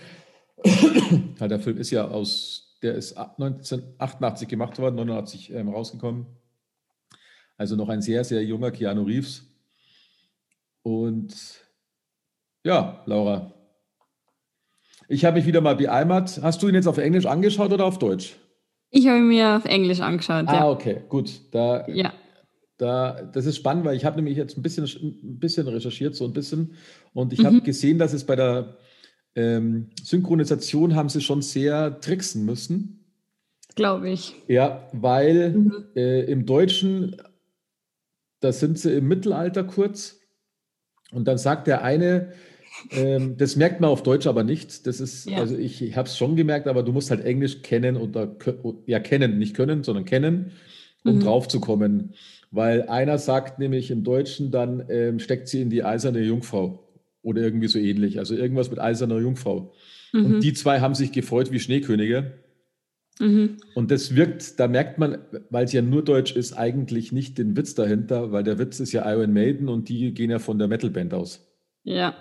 der 1.39 1.61
Film 1.61 1.77
ist 1.77 1.91
ja 1.91 2.09
aus, 2.09 2.77
der 2.81 2.95
ist 2.95 3.17
1988 3.17 4.49
gemacht 4.49 4.77
worden, 4.77 4.97
89 4.97 5.53
ähm, 5.53 5.69
rausgekommen. 5.69 6.25
Also 7.55 7.77
noch 7.77 7.87
ein 7.87 8.01
sehr, 8.01 8.25
sehr 8.25 8.43
junger 8.43 8.71
Keanu 8.71 9.03
Reeves. 9.03 9.49
Und 10.83 11.33
ja, 12.65 13.01
Laura, 13.05 13.53
Ich 15.07 15.23
habe 15.23 15.37
mich 15.37 15.45
wieder 15.45 15.61
mal 15.61 15.77
beeimert. 15.77 16.41
Hast 16.43 16.61
du 16.61 16.67
ihn 16.67 16.75
jetzt 16.75 16.87
auf 16.87 16.97
Englisch 16.97 17.27
angeschaut 17.27 17.71
oder 17.71 17.85
auf 17.85 17.97
Deutsch? 17.97 18.35
Ich 18.89 19.07
habe 19.07 19.19
ihn 19.19 19.29
mir 19.29 19.55
auf 19.55 19.63
Englisch 19.63 20.01
angeschaut. 20.01 20.49
Ah, 20.49 20.53
ja. 20.53 20.69
okay, 20.69 21.03
gut. 21.07 21.39
Da, 21.53 21.87
ja. 21.87 22.11
Da, 22.79 23.29
das 23.33 23.45
ist 23.45 23.57
spannend, 23.57 23.83
weil 23.83 23.97
ich 23.97 24.05
habe 24.05 24.15
nämlich 24.15 24.37
jetzt 24.37 24.57
ein 24.57 24.61
bisschen, 24.61 24.85
ein 24.85 25.37
bisschen 25.37 25.67
recherchiert, 25.67 26.15
so 26.15 26.23
ein 26.23 26.31
bisschen. 26.31 26.75
Und 27.13 27.33
ich 27.33 27.39
mhm. 27.39 27.45
habe 27.45 27.61
gesehen, 27.61 27.99
dass 27.99 28.13
es 28.13 28.23
bei 28.23 28.37
der 28.37 28.77
ähm, 29.35 29.89
Synchronisation 30.01 30.95
haben 30.95 31.09
sie 31.09 31.19
schon 31.19 31.41
sehr 31.41 31.99
tricksen 31.99 32.45
müssen. 32.45 33.03
Glaube 33.75 34.09
ich. 34.09 34.33
Ja, 34.47 34.87
weil 34.93 35.51
mhm. 35.51 35.85
äh, 35.93 36.21
im 36.31 36.45
Deutschen, 36.45 37.17
da 38.39 38.53
sind 38.53 38.79
sie 38.79 38.93
im 38.93 39.09
Mittelalter 39.09 39.65
kurz. 39.65 40.21
Und 41.11 41.27
dann 41.27 41.37
sagt 41.37 41.67
der 41.67 41.83
eine, 41.83 42.31
ähm, 42.91 43.35
das 43.35 43.57
merkt 43.57 43.81
man 43.81 43.89
auf 43.89 44.03
Deutsch 44.03 44.25
aber 44.25 44.45
nicht. 44.45 44.87
Das 44.87 45.01
ist, 45.01 45.29
ja. 45.29 45.39
also 45.39 45.57
ich, 45.57 45.81
ich 45.81 45.97
habe 45.97 46.07
es 46.07 46.17
schon 46.17 46.37
gemerkt, 46.37 46.67
aber 46.67 46.83
du 46.83 46.93
musst 46.93 47.11
halt 47.11 47.25
Englisch 47.25 47.61
kennen 47.61 47.97
oder 47.97 48.37
ja 48.85 49.01
kennen, 49.01 49.37
nicht 49.37 49.53
können, 49.53 49.83
sondern 49.83 50.05
kennen, 50.05 50.53
um 51.03 51.15
mhm. 51.15 51.19
drauf 51.19 51.49
zu 51.49 51.59
kommen. 51.59 52.13
Weil 52.51 52.83
einer 52.83 53.17
sagt 53.17 53.59
nämlich 53.59 53.91
im 53.91 54.03
Deutschen 54.03 54.51
dann, 54.51 54.83
ähm, 54.89 55.19
steckt 55.19 55.47
sie 55.47 55.61
in 55.61 55.69
die 55.69 55.83
eiserne 55.83 56.21
Jungfrau 56.21 56.87
oder 57.21 57.41
irgendwie 57.41 57.67
so 57.67 57.77
ähnlich. 57.77 58.17
Also 58.17 58.35
irgendwas 58.35 58.69
mit 58.69 58.79
eiserner 58.79 59.19
Jungfrau. 59.19 59.73
Mhm. 60.13 60.25
Und 60.25 60.39
die 60.43 60.53
zwei 60.53 60.79
haben 60.79 60.95
sich 60.95 61.11
gefreut 61.11 61.51
wie 61.51 61.59
Schneekönige. 61.59 62.33
Mhm. 63.19 63.57
Und 63.75 63.91
das 63.91 64.15
wirkt, 64.15 64.59
da 64.59 64.67
merkt 64.67 64.97
man, 64.97 65.19
weil 65.49 65.65
es 65.65 65.73
ja 65.73 65.81
nur 65.81 66.03
Deutsch 66.03 66.35
ist, 66.35 66.53
eigentlich 66.53 67.11
nicht 67.11 67.37
den 67.37 67.55
Witz 67.55 67.75
dahinter, 67.75 68.31
weil 68.31 68.43
der 68.43 68.57
Witz 68.57 68.79
ist 68.79 68.93
ja 68.93 69.09
Iron 69.11 69.33
Maiden 69.33 69.67
und 69.67 69.89
die 69.89 70.13
gehen 70.13 70.31
ja 70.31 70.39
von 70.39 70.57
der 70.57 70.69
Metalband 70.69 71.13
aus. 71.13 71.45
Ja, 71.83 72.15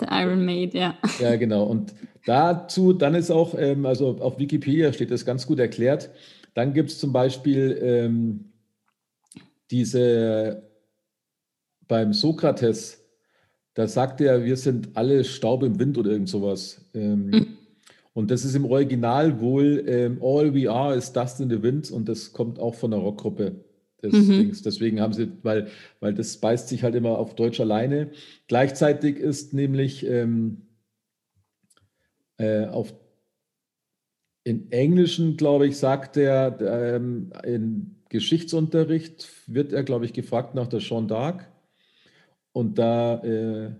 der 0.00 0.08
Iron 0.12 0.44
Maiden, 0.44 0.80
ja. 0.80 0.96
Ja, 1.20 1.36
genau. 1.36 1.64
Und 1.64 1.94
dazu, 2.24 2.92
dann 2.92 3.14
ist 3.14 3.30
auch, 3.30 3.54
ähm, 3.58 3.84
also 3.84 4.16
auf 4.20 4.38
Wikipedia 4.38 4.92
steht 4.92 5.10
das 5.10 5.24
ganz 5.24 5.46
gut 5.46 5.58
erklärt. 5.58 6.10
Dann 6.54 6.72
gibt 6.72 6.90
es 6.90 6.98
zum 6.98 7.12
Beispiel 7.12 7.76
ähm, 7.82 8.52
diese 9.70 10.62
beim 11.86 12.12
Sokrates, 12.12 13.04
da 13.74 13.88
sagt 13.88 14.20
er, 14.20 14.44
wir 14.44 14.56
sind 14.56 14.96
alle 14.96 15.24
Staub 15.24 15.62
im 15.62 15.78
Wind 15.78 15.98
oder 15.98 16.12
irgend 16.12 16.28
sowas. 16.28 16.80
Ähm, 16.94 17.26
mhm. 17.26 17.46
Und 18.12 18.30
das 18.30 18.44
ist 18.44 18.54
im 18.54 18.64
Original 18.64 19.40
wohl 19.40 19.84
ähm, 19.88 20.18
All 20.22 20.54
We 20.54 20.70
Are 20.70 20.94
is 20.94 21.12
Dust 21.12 21.40
in 21.40 21.50
the 21.50 21.62
Wind 21.62 21.90
und 21.90 22.08
das 22.08 22.32
kommt 22.32 22.60
auch 22.60 22.76
von 22.76 22.92
der 22.92 23.00
Rockgruppe 23.00 23.64
des 24.02 24.12
mhm. 24.12 24.28
Dings. 24.28 24.62
Deswegen 24.62 25.00
haben 25.00 25.12
sie, 25.12 25.32
weil, 25.42 25.68
weil 25.98 26.14
das 26.14 26.36
beißt 26.36 26.68
sich 26.68 26.84
halt 26.84 26.94
immer 26.94 27.18
auf 27.18 27.34
Deutsch 27.34 27.60
alleine. 27.60 28.12
Gleichzeitig 28.46 29.16
ist 29.16 29.52
nämlich 29.52 30.06
ähm, 30.06 30.62
äh, 32.38 32.66
auf 32.66 32.94
in 34.46 34.70
Englischen, 34.70 35.38
glaube 35.38 35.66
ich, 35.66 35.78
sagt 35.78 36.18
er, 36.18 36.60
ähm, 36.60 37.32
in 37.44 37.96
Geschichtsunterricht 38.14 39.28
wird 39.48 39.72
er, 39.72 39.82
glaube 39.82 40.04
ich, 40.04 40.12
gefragt 40.12 40.54
nach 40.54 40.68
der 40.68 40.78
Jeanne 40.78 41.08
d'Arc. 41.08 41.40
Und 42.52 42.78
da 42.78 43.20
äh, 43.24 43.72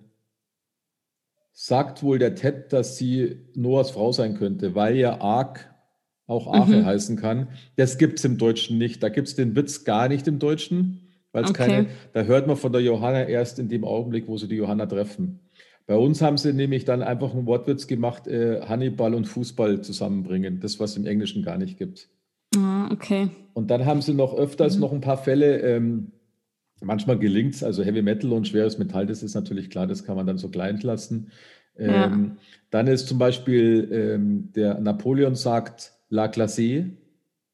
sagt 1.52 2.02
wohl 2.02 2.18
der 2.18 2.34
Ted, 2.34 2.72
dass 2.72 2.96
sie 2.96 3.36
Noahs 3.54 3.92
Frau 3.92 4.10
sein 4.10 4.36
könnte, 4.36 4.74
weil 4.74 4.96
ja 4.96 5.20
Ark 5.20 5.72
auch 6.26 6.52
Ache 6.52 6.78
mhm. 6.78 6.84
heißen 6.84 7.16
kann. 7.16 7.46
Das 7.76 7.96
gibt 7.96 8.18
es 8.18 8.24
im 8.24 8.36
Deutschen 8.36 8.76
nicht. 8.76 9.04
Da 9.04 9.08
gibt 9.08 9.28
es 9.28 9.36
den 9.36 9.54
Witz 9.54 9.84
gar 9.84 10.08
nicht 10.08 10.26
im 10.26 10.40
Deutschen, 10.40 11.12
weil 11.30 11.44
es 11.44 11.50
okay. 11.50 11.66
keine, 11.66 11.86
da 12.12 12.22
hört 12.22 12.48
man 12.48 12.56
von 12.56 12.72
der 12.72 12.80
Johanna 12.80 13.28
erst 13.28 13.60
in 13.60 13.68
dem 13.68 13.84
Augenblick, 13.84 14.26
wo 14.26 14.36
sie 14.36 14.48
die 14.48 14.56
Johanna 14.56 14.86
treffen. 14.86 15.38
Bei 15.86 15.94
uns 15.94 16.20
haben 16.22 16.38
sie 16.38 16.52
nämlich 16.52 16.84
dann 16.84 17.02
einfach 17.02 17.32
einen 17.32 17.46
Wortwitz 17.46 17.86
gemacht, 17.86 18.26
äh, 18.26 18.62
Hannibal 18.62 19.14
und 19.14 19.26
Fußball 19.26 19.82
zusammenbringen, 19.82 20.58
das, 20.58 20.80
was 20.80 20.96
im 20.96 21.06
Englischen 21.06 21.44
gar 21.44 21.56
nicht 21.56 21.78
gibt. 21.78 22.08
Ah, 22.56 22.88
okay. 22.92 23.28
Und 23.52 23.70
dann 23.70 23.86
haben 23.86 24.02
sie 24.02 24.14
noch 24.14 24.34
öfters 24.34 24.74
mhm. 24.74 24.80
noch 24.80 24.92
ein 24.92 25.00
paar 25.00 25.18
Fälle, 25.18 25.60
ähm, 25.60 26.12
Manchmal 26.84 27.18
gelingt 27.18 27.54
es, 27.54 27.62
also 27.62 27.82
Heavy 27.82 28.02
Metal 28.02 28.32
und 28.32 28.48
schweres 28.48 28.78
Metall, 28.78 29.06
das 29.06 29.22
ist 29.22 29.34
natürlich 29.34 29.70
klar, 29.70 29.86
das 29.86 30.04
kann 30.04 30.16
man 30.16 30.26
dann 30.26 30.38
so 30.38 30.48
klein 30.48 30.78
lassen. 30.80 31.30
Ja. 31.78 32.06
Ähm, 32.06 32.36
dann 32.70 32.86
ist 32.86 33.08
zum 33.08 33.18
Beispiel 33.18 33.88
ähm, 33.90 34.52
der 34.54 34.80
Napoleon 34.80 35.34
sagt 35.34 35.92
La 36.08 36.26
Glacé, 36.26 36.90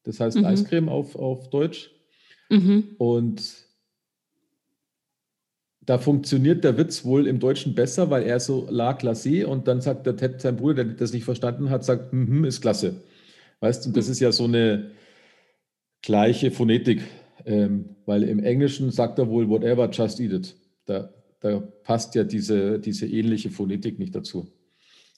das 0.03 0.19
heißt 0.19 0.37
mhm. 0.37 0.45
Eiscreme 0.45 0.89
auf, 0.89 1.15
auf 1.15 1.49
Deutsch. 1.49 1.91
Mhm. 2.49 2.95
Und 2.97 3.41
da 5.83 5.97
funktioniert 5.97 6.63
der 6.63 6.77
Witz 6.77 7.05
wohl 7.05 7.25
im 7.25 7.39
Deutschen 7.39 7.73
besser, 7.73 8.09
weil 8.09 8.23
er 8.23 8.39
so 8.39 8.67
La 8.69 8.91
Glacé 8.91 9.45
und 9.45 9.67
dann 9.67 9.81
sagt 9.81 10.05
der 10.05 10.15
Ted, 10.15 10.41
sein 10.41 10.57
Bruder, 10.57 10.83
der 10.83 10.95
das 10.95 11.13
nicht 11.13 11.25
verstanden 11.25 11.69
hat, 11.69 11.83
sagt, 11.83 12.13
mm 12.13 12.23
-hmm, 12.23 12.47
ist 12.47 12.61
klasse. 12.61 12.95
Weißt 13.61 13.85
du, 13.85 13.91
das 13.91 14.09
ist 14.09 14.19
ja 14.19 14.31
so 14.31 14.43
eine 14.43 14.91
gleiche 16.01 16.51
Phonetik. 16.51 17.01
Ähm, 17.45 17.95
weil 18.05 18.23
im 18.23 18.39
Englischen 18.39 18.91
sagt 18.91 19.17
er 19.17 19.29
wohl, 19.29 19.49
whatever, 19.49 19.89
just 19.89 20.19
eat 20.19 20.31
it. 20.31 20.55
Da, 20.85 21.09
da 21.39 21.59
passt 21.83 22.13
ja 22.15 22.23
diese, 22.23 22.79
diese 22.79 23.07
ähnliche 23.07 23.49
Phonetik 23.49 23.97
nicht 23.97 24.13
dazu. 24.13 24.47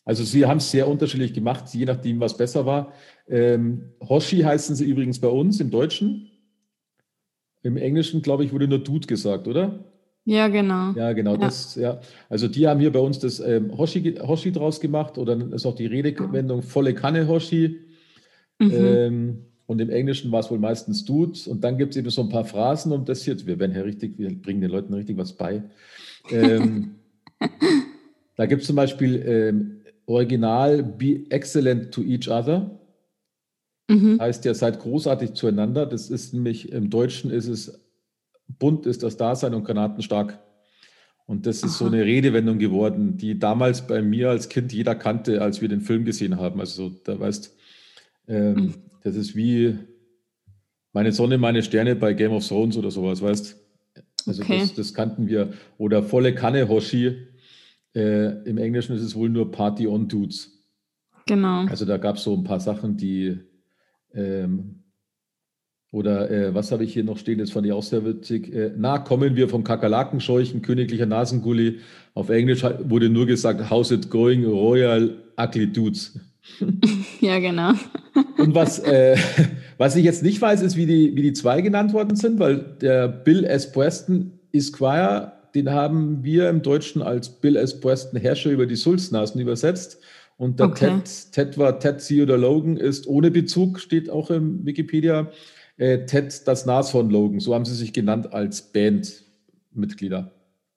Also 0.06 0.24
sie 0.24 0.46
haben 0.46 0.58
es 0.58 0.70
sehr 0.70 0.88
unterschiedlich 0.88 1.34
gemacht, 1.34 1.74
je 1.74 1.86
nachdem, 1.86 2.20
was 2.20 2.36
besser 2.38 2.66
war. 2.66 2.94
Ähm, 3.28 3.94
Hoshi 4.02 4.40
heißen 4.42 4.76
sie 4.76 4.86
übrigens 4.86 5.20
bei 5.20 5.30
uns 5.30 5.60
im 5.60 5.72
Deutschen. 5.72 6.30
Im 7.62 7.78
Englischen, 7.78 8.22
glaube 8.22 8.44
ich, 8.44 8.52
wurde 8.52 8.68
nur 8.68 8.80
Dude 8.80 9.08
gesagt, 9.08 9.48
oder? 9.48 9.86
Ja, 10.26 10.50
genau. 10.50 10.92
Ja, 10.94 11.14
genau. 11.14 11.34
Ja. 11.34 11.38
Das, 11.38 11.76
ja. 11.76 12.00
Also 12.30 12.48
die 12.48 12.68
haben 12.68 12.80
hier 12.80 12.92
bei 12.92 13.00
uns 13.00 13.20
das 13.20 13.40
ähm, 13.40 13.78
Hoshi, 13.78 14.16
Hoshi 14.22 14.52
draus 14.52 14.80
gemacht 14.80 15.18
oder 15.18 15.38
ist 15.54 15.66
auch 15.66 15.76
die 15.76 15.86
Redewendung 15.86 16.62
volle 16.62 16.94
Kanne 16.94 17.28
Hoshi. 17.28 17.80
Mhm. 18.68 18.74
Ähm, 18.74 19.38
und 19.66 19.80
im 19.80 19.90
Englischen 19.90 20.32
war 20.32 20.42
es 20.42 20.52
wohl 20.52 20.60
meistens 20.60 21.06
Dude. 21.06 21.40
Und 21.48 21.64
dann 21.64 21.78
gibt 21.78 21.92
es 21.92 21.98
eben 21.98 22.10
so 22.10 22.22
ein 22.22 22.30
paar 22.30 22.46
Phrasen, 22.46 22.92
um 22.92 23.06
das 23.06 23.26
jetzt, 23.26 23.48
wir 23.48 23.60
werden 23.60 23.76
ja 23.76 23.82
richtig, 23.82 24.18
wir 24.18 24.30
bringen 24.30 24.62
den 24.62 24.72
Leuten 24.72 24.94
richtig 24.94 25.18
was 25.18 25.34
bei. 25.34 25.64
Ähm, 26.30 26.96
da 28.36 28.46
gibt 28.46 28.62
es 28.62 28.68
zum 28.68 28.76
Beispiel 28.76 29.24
ähm, 29.26 29.82
Original 30.06 30.84
Be 30.84 31.26
excellent 31.30 31.94
to 31.94 32.02
each 32.02 32.30
other. 32.30 32.80
Mhm. 33.90 34.20
Heißt 34.20 34.46
ja, 34.46 34.54
seid 34.54 34.80
großartig 34.80 35.34
zueinander. 35.34 35.86
Das 35.86 36.10
ist 36.10 36.34
nämlich 36.34 36.72
im 36.72 36.90
Deutschen 36.90 37.32
ist 37.32 37.48
es 37.48 37.80
bunt 38.60 38.86
ist 38.86 39.04
das 39.04 39.18
Dasein 39.18 39.54
und 39.54 39.64
granatenstark. 39.64 40.40
Und 41.26 41.46
das 41.46 41.58
ist 41.58 41.64
Aha. 41.64 41.72
so 41.72 41.86
eine 41.86 42.04
Redewendung 42.04 42.60
geworden, 42.60 43.18
die 43.18 43.40
damals 43.40 43.88
bei 43.88 44.02
mir 44.02 44.30
als 44.30 44.50
Kind 44.50 44.74
jeder 44.74 44.94
kannte, 44.94 45.42
als 45.42 45.62
wir 45.62 45.70
den 45.70 45.82
Film 45.82 46.04
gesehen 46.04 46.38
haben. 46.38 46.60
Also 46.60 46.90
so, 46.90 46.96
da 47.06 47.18
weißt, 47.18 47.56
ähm, 48.28 48.56
mhm. 48.56 48.74
Das 49.04 49.16
ist 49.16 49.36
wie 49.36 49.78
meine 50.94 51.12
Sonne, 51.12 51.38
meine 51.38 51.62
Sterne 51.62 51.96
bei 51.96 52.14
Game 52.14 52.32
of 52.32 52.48
Thrones 52.48 52.78
oder 52.78 52.90
sowas, 52.90 53.22
weißt 53.22 53.60
Also 54.26 54.44
okay. 54.44 54.60
das, 54.60 54.74
das, 54.74 54.94
kannten 54.94 55.28
wir. 55.28 55.54
Oder 55.78 56.04
volle 56.04 56.34
Kanne 56.34 56.70
Hoshi. 56.70 57.18
Äh, 57.96 58.44
Im 58.48 58.58
Englischen 58.58 58.96
ist 58.96 59.02
es 59.02 59.16
wohl 59.16 59.30
nur 59.30 59.52
Party 59.52 59.88
on 59.88 60.08
Dudes. 60.08 60.50
Genau. 61.26 61.66
Also 61.66 61.86
da 61.86 61.98
gab 61.98 62.16
es 62.16 62.24
so 62.24 62.34
ein 62.34 62.44
paar 62.44 62.60
Sachen, 62.60 62.98
die 62.98 63.40
ähm, 64.14 64.84
oder 65.92 66.32
äh, 66.32 66.56
was 66.56 66.72
habe 66.72 66.84
ich 66.84 66.94
hier 66.94 67.04
noch 67.04 67.20
stehen? 67.20 67.38
Das 67.38 67.52
fand 67.52 67.68
ich 67.68 67.72
auch 67.72 67.84
sehr 67.84 68.04
witzig. 68.04 68.52
Äh, 68.52 68.72
na, 68.76 68.98
kommen 68.98 69.36
wir 69.36 69.48
vom 69.48 69.64
Kakerlakenscheuchen, 69.64 70.64
königlicher 70.64 71.06
Nasengully. 71.06 71.82
Auf 72.16 72.30
Englisch 72.30 72.64
wurde 72.64 73.10
nur 73.10 73.28
gesagt, 73.28 73.70
how's 73.70 73.92
it 73.92 74.10
going, 74.10 74.44
royal 74.44 75.16
ugly 75.38 75.72
dudes. 75.72 76.20
ja, 77.22 77.40
genau. 77.40 77.72
Und 78.38 78.54
was, 78.54 78.80
äh, 78.80 79.18
was 79.78 79.96
ich 79.96 80.04
jetzt 80.04 80.24
nicht 80.24 80.42
weiß, 80.42 80.62
ist, 80.62 80.76
wie 80.76 80.86
die, 80.86 81.16
wie 81.16 81.22
die 81.22 81.34
zwei 81.34 81.62
genannt 81.62 81.94
worden 81.94 82.16
sind, 82.16 82.40
weil 82.40 82.58
der 82.82 83.08
Bill 83.08 83.44
S. 83.46 83.72
Preston 83.72 84.40
Esquire, 84.52 85.34
den 85.56 85.72
haben 85.72 86.24
wir 86.24 86.50
im 86.50 86.62
Deutschen 86.62 87.02
als 87.02 87.30
Bill 87.30 87.56
S. 87.56 87.80
Preston 87.80 88.20
Herrscher 88.20 88.52
über 88.52 88.66
die 88.66 88.76
Sulznasen 88.76 89.40
übersetzt. 89.40 90.00
Und 90.38 90.60
der 90.60 90.68
okay. 90.68 90.90
Ted, 90.90 91.32
Ted 91.32 91.58
war 91.58 91.80
Ted 91.80 92.00
Theodore 92.00 92.40
Logan, 92.40 92.78
ist 92.78 93.08
ohne 93.08 93.32
Bezug, 93.32 93.80
steht 93.80 94.10
auch 94.10 94.30
im 94.30 94.66
Wikipedia. 94.66 95.32
Äh, 95.78 96.06
Ted 96.06 96.48
das 96.48 96.66
Nashorn 96.66 97.10
Logan, 97.10 97.40
so 97.40 97.54
haben 97.54 97.66
sie 97.66 97.76
sich 97.76 97.94
genannt 97.94 98.34
als 98.34 98.74
Bandmitglieder. 98.74 100.32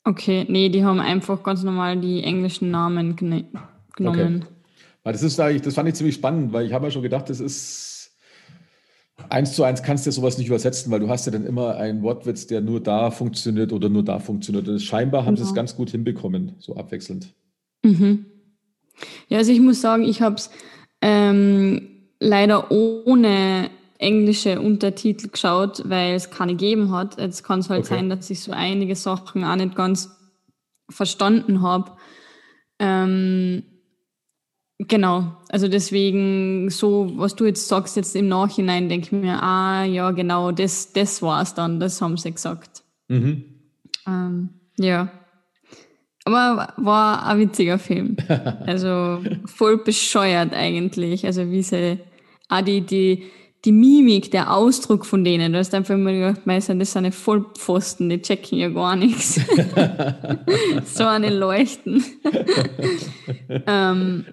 Okay, 0.05 0.47
nee, 0.49 0.69
die 0.69 0.85
haben 0.85 1.01
einfach 1.01 1.43
ganz 1.43 1.65
normal 1.65 1.99
die 1.99 2.23
englischen 2.23 2.71
Namen 2.71 3.17
genommen. 3.17 3.57
Okay. 3.99 4.56
Das 5.13 5.23
ist 5.23 5.39
eigentlich, 5.39 5.63
das 5.63 5.75
fand 5.75 5.89
ich 5.89 5.95
ziemlich 5.95 6.17
spannend, 6.17 6.53
weil 6.53 6.67
ich 6.67 6.73
habe 6.73 6.87
mir 6.87 6.91
schon 6.91 7.03
gedacht, 7.03 7.31
das 7.31 7.41
ist 7.41 8.17
eins 9.31 9.55
zu 9.55 9.65
eins 9.65 9.83
kannst 9.83 10.07
du 10.07 10.13
sowas 10.13 10.39
nicht 10.39 10.49
übersetzen, 10.49 10.93
weil 10.93 11.01
du 11.01 11.09
hast 11.09 11.27
ja 11.27 11.33
dann 11.33 11.47
immer 11.47 11.77
einen 11.77 12.03
Wortwitz, 12.03 12.47
der 12.47 12.61
nur 12.61 12.81
da 12.81 13.11
funktioniert 13.11 13.73
oder 13.73 13.89
nur 13.89 14.05
da 14.05 14.19
funktioniert. 14.19 14.69
Und 14.69 14.81
scheinbar 14.81 15.25
haben 15.25 15.35
genau. 15.35 15.45
sie 15.45 15.51
es 15.51 15.55
ganz 15.55 15.77
gut 15.77 15.91
hinbekommen, 15.91 16.55
so 16.59 16.77
abwechselnd. 16.77 17.35
Mhm. 17.83 18.27
Ja, 19.29 19.39
also 19.39 19.53
ich 19.53 19.61
muss 19.61 19.81
sagen, 19.81 20.05
ich 20.05 20.23
habe 20.23 20.37
es 20.37 20.51
ähm, 21.03 21.89
leider 22.21 22.71
ohne 22.71 23.71
englische 23.99 24.61
Untertitel 24.61 25.29
geschaut, 25.29 25.83
weil 25.89 26.15
es 26.15 26.31
keine 26.31 26.53
gegeben 26.53 26.93
hat. 26.93 27.19
Jetzt 27.19 27.43
kann 27.45 27.61
es 27.61 27.71
halt 27.71 27.85
okay. 27.85 27.95
sein, 27.95 28.11
dass 28.11 28.29
ich 28.31 28.41
so 28.41 28.53
einige 28.53 28.95
Sachen 28.95 29.45
auch 29.45 29.57
nicht 29.57 29.75
ganz 29.75 30.11
verstanden 30.91 31.63
habe. 31.63 31.93
Ähm, 32.79 33.63
Genau, 34.79 35.33
also 35.49 35.69
deswegen, 35.69 36.69
so, 36.69 37.11
was 37.17 37.35
du 37.35 37.47
jetzt 37.47 37.67
sagst, 37.67 37.97
jetzt 37.97 38.15
im 38.15 38.29
Nachhinein, 38.29 38.91
denke 38.91 39.07
ich 39.07 39.13
mir, 39.13 39.43
ah, 39.43 39.85
ja, 39.85 40.11
genau, 40.11 40.53
das, 40.53 40.93
das 40.93 41.23
es 41.43 41.55
dann, 41.55 41.81
das 41.81 42.03
haben 42.03 42.19
sie 42.19 42.33
gesagt. 42.33 42.83
Mhm. 43.09 43.45
Ähm, 44.07 44.51
ja. 44.79 45.11
Aber 46.27 46.75
war 46.77 47.25
ein 47.27 47.39
witziger 47.39 47.79
Film. 47.79 48.17
Also 48.67 49.23
voll 49.47 49.79
bescheuert 49.79 50.53
eigentlich. 50.53 51.25
Also 51.25 51.51
wie 51.51 51.63
sie, 51.63 52.01
auch 52.49 52.61
die, 52.61 52.83
die, 52.83 53.25
die 53.67 53.73
Mimik, 53.73 54.31
der 54.31 54.55
Ausdruck 54.55 55.05
von 55.05 55.25
denen, 55.25 55.53
du 55.53 55.59
hast 55.59 55.75
einfach 55.75 55.95
immer 55.95 56.13
gedacht, 56.13 56.47
Meister, 56.47 56.77
das 56.77 56.93
sind 56.93 57.05
eine 57.05 57.13
Vollpfosten, 57.13 58.09
die 58.09 58.23
checken 58.23 58.59
ja 58.59 58.69
gar 58.69 58.95
nichts. 58.95 59.41
so 60.85 61.05
eine 61.05 61.37
Leuchten. 61.37 62.05
ähm, 63.67 64.25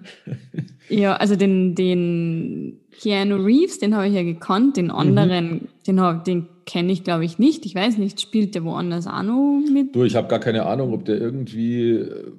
ja, 0.88 1.16
also 1.16 1.34
den, 1.34 1.74
den 1.74 2.80
Keanu 2.92 3.36
Reeves, 3.44 3.80
den 3.80 3.96
habe 3.96 4.06
ich 4.06 4.14
ja 4.14 4.22
gekannt, 4.22 4.76
den 4.76 4.92
anderen, 4.92 5.68
mhm. 5.86 5.96
den, 5.96 6.22
den 6.26 6.48
kenne 6.64 6.92
ich 6.92 7.02
glaube 7.02 7.24
ich 7.24 7.40
nicht. 7.40 7.66
Ich 7.66 7.74
weiß 7.74 7.98
nicht, 7.98 8.20
spielt 8.20 8.54
der 8.54 8.62
woanders 8.64 9.08
auch 9.08 9.24
noch 9.24 9.60
mit? 9.68 9.96
Du, 9.96 10.04
ich 10.04 10.14
habe 10.14 10.28
gar 10.28 10.38
keine 10.38 10.64
Ahnung, 10.64 10.92
ob 10.92 11.04
der 11.04 11.20
irgendwie. 11.20 11.90
Äh, 11.90 12.32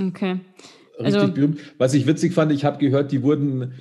okay. 0.00 0.40
Richtig 0.98 1.14
also, 1.20 1.32
berühmt. 1.32 1.60
Was 1.78 1.94
ich 1.94 2.06
witzig 2.06 2.34
fand, 2.34 2.50
ich 2.50 2.64
habe 2.64 2.78
gehört, 2.78 3.12
die 3.12 3.22
wurden 3.22 3.74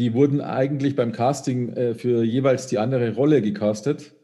die 0.00 0.14
wurden 0.14 0.40
eigentlich 0.40 0.96
beim 0.96 1.12
Casting 1.12 1.74
äh, 1.74 1.94
für 1.94 2.24
jeweils 2.24 2.66
die 2.66 2.78
andere 2.78 3.14
Rolle 3.14 3.42
gecastet. 3.42 4.12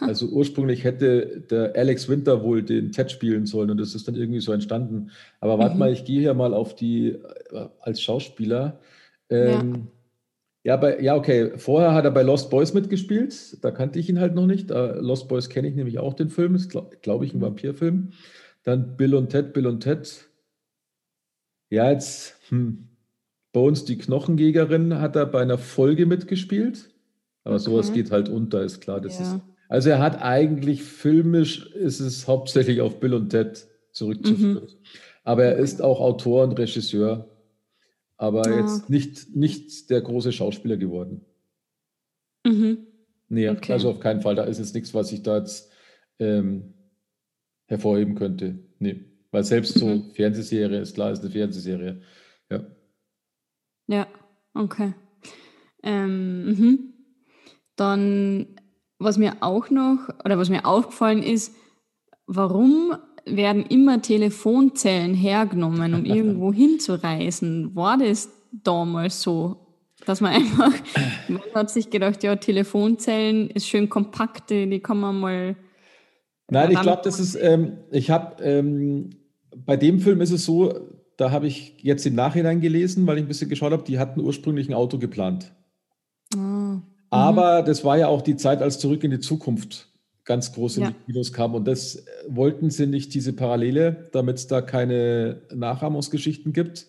Also 0.00 0.28
ursprünglich 0.28 0.82
hätte 0.82 1.42
der 1.50 1.76
Alex 1.76 2.08
Winter 2.08 2.42
wohl 2.42 2.62
den 2.62 2.90
Ted 2.90 3.10
spielen 3.10 3.44
sollen 3.44 3.70
und 3.70 3.76
das 3.76 3.94
ist 3.94 4.08
dann 4.08 4.14
irgendwie 4.14 4.40
so 4.40 4.50
entstanden. 4.50 5.10
Aber 5.40 5.58
warte 5.58 5.74
mhm. 5.74 5.78
mal, 5.78 5.92
ich 5.92 6.06
gehe 6.06 6.20
hier 6.20 6.32
mal 6.32 6.54
auf 6.54 6.74
die 6.74 7.08
äh, 7.08 7.68
als 7.80 8.00
Schauspieler. 8.00 8.80
Ähm, 9.28 9.74
ja. 9.74 9.80
Ja, 10.66 10.76
bei, 10.78 11.00
ja, 11.00 11.14
okay. 11.14 11.58
Vorher 11.58 11.92
hat 11.92 12.06
er 12.06 12.10
bei 12.12 12.22
Lost 12.22 12.48
Boys 12.48 12.72
mitgespielt. 12.72 13.62
Da 13.62 13.70
kannte 13.70 13.98
ich 13.98 14.08
ihn 14.08 14.20
halt 14.20 14.34
noch 14.34 14.46
nicht. 14.46 14.70
Uh, 14.70 14.94
Lost 14.98 15.28
Boys 15.28 15.50
kenne 15.50 15.68
ich 15.68 15.74
nämlich 15.74 15.98
auch 15.98 16.14
den 16.14 16.30
Film. 16.30 16.54
Ist, 16.54 16.70
glaube 16.70 16.96
glaub 17.02 17.22
ich, 17.22 17.34
ein 17.34 17.38
mhm. 17.38 17.42
Vampirfilm. 17.42 18.12
Dann 18.62 18.96
Bill 18.96 19.14
und 19.14 19.28
Ted, 19.28 19.52
Bill 19.52 19.66
und 19.66 19.80
Ted. 19.80 20.26
Ja, 21.68 21.90
jetzt, 21.90 22.36
hm, 22.48 22.88
Bones, 23.54 23.86
die 23.86 23.96
Knochenjägerin, 23.96 25.00
hat 25.00 25.16
er 25.16 25.24
bei 25.24 25.40
einer 25.40 25.56
Folge 25.56 26.04
mitgespielt. 26.04 26.90
Aber 27.44 27.54
okay. 27.54 27.64
sowas 27.64 27.92
geht 27.94 28.10
halt 28.10 28.28
unter, 28.28 28.62
ist 28.62 28.82
klar. 28.82 29.00
Das 29.00 29.18
ja. 29.18 29.24
ist, 29.24 29.40
also 29.68 29.88
er 29.88 30.00
hat 30.00 30.20
eigentlich 30.20 30.82
filmisch, 30.82 31.66
ist 31.72 32.00
es 32.00 32.28
hauptsächlich 32.28 32.82
auf 32.82 33.00
Bill 33.00 33.14
und 33.14 33.30
Ted 33.30 33.66
zurückzuführen. 33.92 34.64
Mhm. 34.64 34.68
Aber 35.22 35.44
er 35.44 35.56
ist 35.56 35.80
auch 35.80 36.00
Autor 36.00 36.44
und 36.44 36.58
Regisseur. 36.58 37.30
Aber 38.16 38.48
ja. 38.50 38.60
jetzt 38.60 38.90
nicht, 38.90 39.34
nicht 39.34 39.88
der 39.88 40.02
große 40.02 40.32
Schauspieler 40.32 40.76
geworden. 40.76 41.22
Mhm. 42.44 42.86
Nee, 43.28 43.48
okay. 43.48 43.72
also 43.72 43.90
auf 43.90 44.00
keinen 44.00 44.20
Fall. 44.20 44.34
Da 44.34 44.44
ist 44.44 44.58
jetzt 44.58 44.74
nichts, 44.74 44.92
was 44.94 45.12
ich 45.12 45.22
da 45.22 45.38
jetzt 45.38 45.70
ähm, 46.18 46.74
hervorheben 47.66 48.14
könnte. 48.14 48.58
Nee. 48.78 49.04
Weil 49.30 49.44
selbst 49.44 49.78
so 49.78 49.86
mhm. 49.86 50.10
Fernsehserie 50.10 50.80
ist 50.80 50.94
klar, 50.94 51.12
ist 51.12 51.22
eine 51.22 51.30
Fernsehserie. 51.30 52.00
Ja. 52.50 52.64
Ja, 53.86 54.06
okay. 54.54 54.94
Ähm, 55.82 56.46
mhm. 56.46 56.78
Dann, 57.76 58.46
was 58.98 59.18
mir 59.18 59.34
auch 59.40 59.70
noch, 59.70 60.08
oder 60.24 60.38
was 60.38 60.48
mir 60.48 60.64
aufgefallen 60.64 61.22
ist, 61.22 61.54
warum 62.26 62.96
werden 63.26 63.64
immer 63.66 64.00
Telefonzellen 64.02 65.14
hergenommen, 65.14 65.94
um 65.94 66.04
irgendwo 66.04 66.52
hinzureisen? 66.52 67.74
War 67.74 67.98
das 67.98 68.30
damals 68.50 69.22
so? 69.22 69.60
Dass 70.06 70.20
man 70.20 70.32
einfach, 70.34 70.72
man 71.28 71.42
hat 71.54 71.70
sich 71.70 71.90
gedacht, 71.90 72.22
ja, 72.22 72.36
Telefonzellen 72.36 73.50
ist 73.50 73.68
schön 73.68 73.88
kompakt, 73.88 74.50
die 74.50 74.80
kann 74.80 75.00
man 75.00 75.20
mal. 75.20 75.56
Nein, 76.50 76.72
ich 76.72 76.80
glaube, 76.80 77.02
das 77.04 77.20
ist, 77.20 77.36
ähm, 77.36 77.78
ich 77.90 78.10
habe, 78.10 78.42
ähm, 78.42 79.10
bei 79.56 79.76
dem 79.76 80.00
Film 80.00 80.20
ist 80.20 80.30
es 80.30 80.44
so, 80.44 80.74
da 81.16 81.30
habe 81.30 81.46
ich 81.46 81.76
jetzt 81.82 82.06
im 82.06 82.14
Nachhinein 82.14 82.60
gelesen, 82.60 83.06
weil 83.06 83.18
ich 83.18 83.24
ein 83.24 83.28
bisschen 83.28 83.48
geschaut 83.48 83.72
habe, 83.72 83.84
die 83.84 83.98
hatten 83.98 84.20
ursprünglich 84.20 84.68
ein 84.68 84.74
Auto 84.74 84.98
geplant. 84.98 85.52
Oh. 86.36 86.78
Aber 87.10 87.62
das 87.62 87.84
war 87.84 87.96
ja 87.96 88.08
auch 88.08 88.22
die 88.22 88.36
Zeit, 88.36 88.60
als 88.60 88.78
Zurück 88.78 89.04
in 89.04 89.12
die 89.12 89.20
Zukunft 89.20 89.88
ganz 90.24 90.52
groß 90.52 90.78
in 90.78 90.82
ja. 90.84 90.90
die 90.90 91.12
Kinos 91.12 91.32
kam. 91.32 91.54
Und 91.54 91.68
das 91.68 91.96
äh, 91.96 92.02
wollten 92.28 92.70
sie 92.70 92.86
nicht, 92.86 93.14
diese 93.14 93.32
Parallele, 93.32 94.08
damit 94.12 94.36
es 94.36 94.46
da 94.46 94.62
keine 94.62 95.42
Nachahmungsgeschichten 95.54 96.52
gibt. 96.52 96.88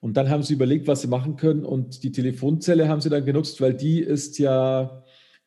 Und 0.00 0.16
dann 0.16 0.30
haben 0.30 0.44
sie 0.44 0.54
überlegt, 0.54 0.86
was 0.86 1.00
sie 1.00 1.08
machen 1.08 1.36
können. 1.36 1.64
Und 1.64 2.02
die 2.04 2.12
Telefonzelle 2.12 2.88
haben 2.88 3.00
sie 3.00 3.10
dann 3.10 3.24
genutzt, 3.24 3.60
weil 3.60 3.74
die 3.74 4.00
ist 4.00 4.38
ja 4.38 5.02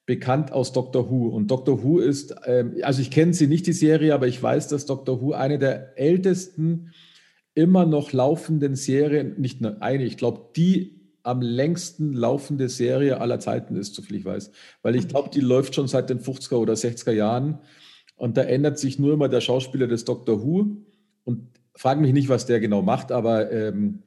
bekannt 0.06 0.52
aus 0.52 0.74
Doctor 0.74 1.10
Who. 1.10 1.30
Und 1.30 1.50
Doctor 1.50 1.84
Who 1.84 2.00
ist, 2.00 2.36
ähm, 2.46 2.76
also 2.82 3.02
ich 3.02 3.12
kenne 3.12 3.34
sie 3.34 3.48
nicht, 3.48 3.66
die 3.66 3.74
Serie, 3.74 4.14
aber 4.14 4.28
ich 4.28 4.42
weiß, 4.42 4.68
dass 4.68 4.86
Doctor 4.86 5.22
Who 5.22 5.32
eine 5.32 5.58
der 5.58 5.98
ältesten 5.98 6.92
immer 7.54 7.86
noch 7.86 8.14
laufenden 8.14 8.76
Serien, 8.76 9.40
nicht 9.40 9.62
nur 9.62 9.82
eine, 9.82 10.04
ich 10.04 10.18
glaube, 10.18 10.52
die 10.56 11.02
am 11.24 11.42
längsten 11.42 12.14
laufende 12.14 12.70
Serie 12.70 13.22
aller 13.22 13.40
Zeiten 13.40 13.76
ist, 13.76 13.94
soviel 13.94 14.18
ich 14.18 14.26
weiß. 14.26 14.52
Weil 14.82 14.96
ich 14.96 15.08
glaube, 15.08 15.30
die 15.30 15.42
läuft 15.42 15.76
schon 15.76 15.88
seit 15.88 16.10
den 16.10 16.20
50er 16.20 16.56
oder 16.56 16.74
60er 16.74 17.12
Jahren. 17.12 17.60
Und 18.16 18.38
da 18.38 18.44
ändert 18.44 18.80
sich 18.80 18.98
nur 18.98 19.14
immer 19.14 19.30
der 19.30 19.42
Schauspieler 19.42 19.88
des 19.88 20.06
Doctor 20.06 20.44
Who. 20.44 20.78
Und 21.24 21.48
frage 21.76 22.02
mich 22.02 22.14
nicht, 22.14 22.30
was 22.30 22.46
der 22.46 22.60
genau 22.60 22.82
macht, 22.82 23.12
aber 23.12 23.52
ähm, 23.52 24.02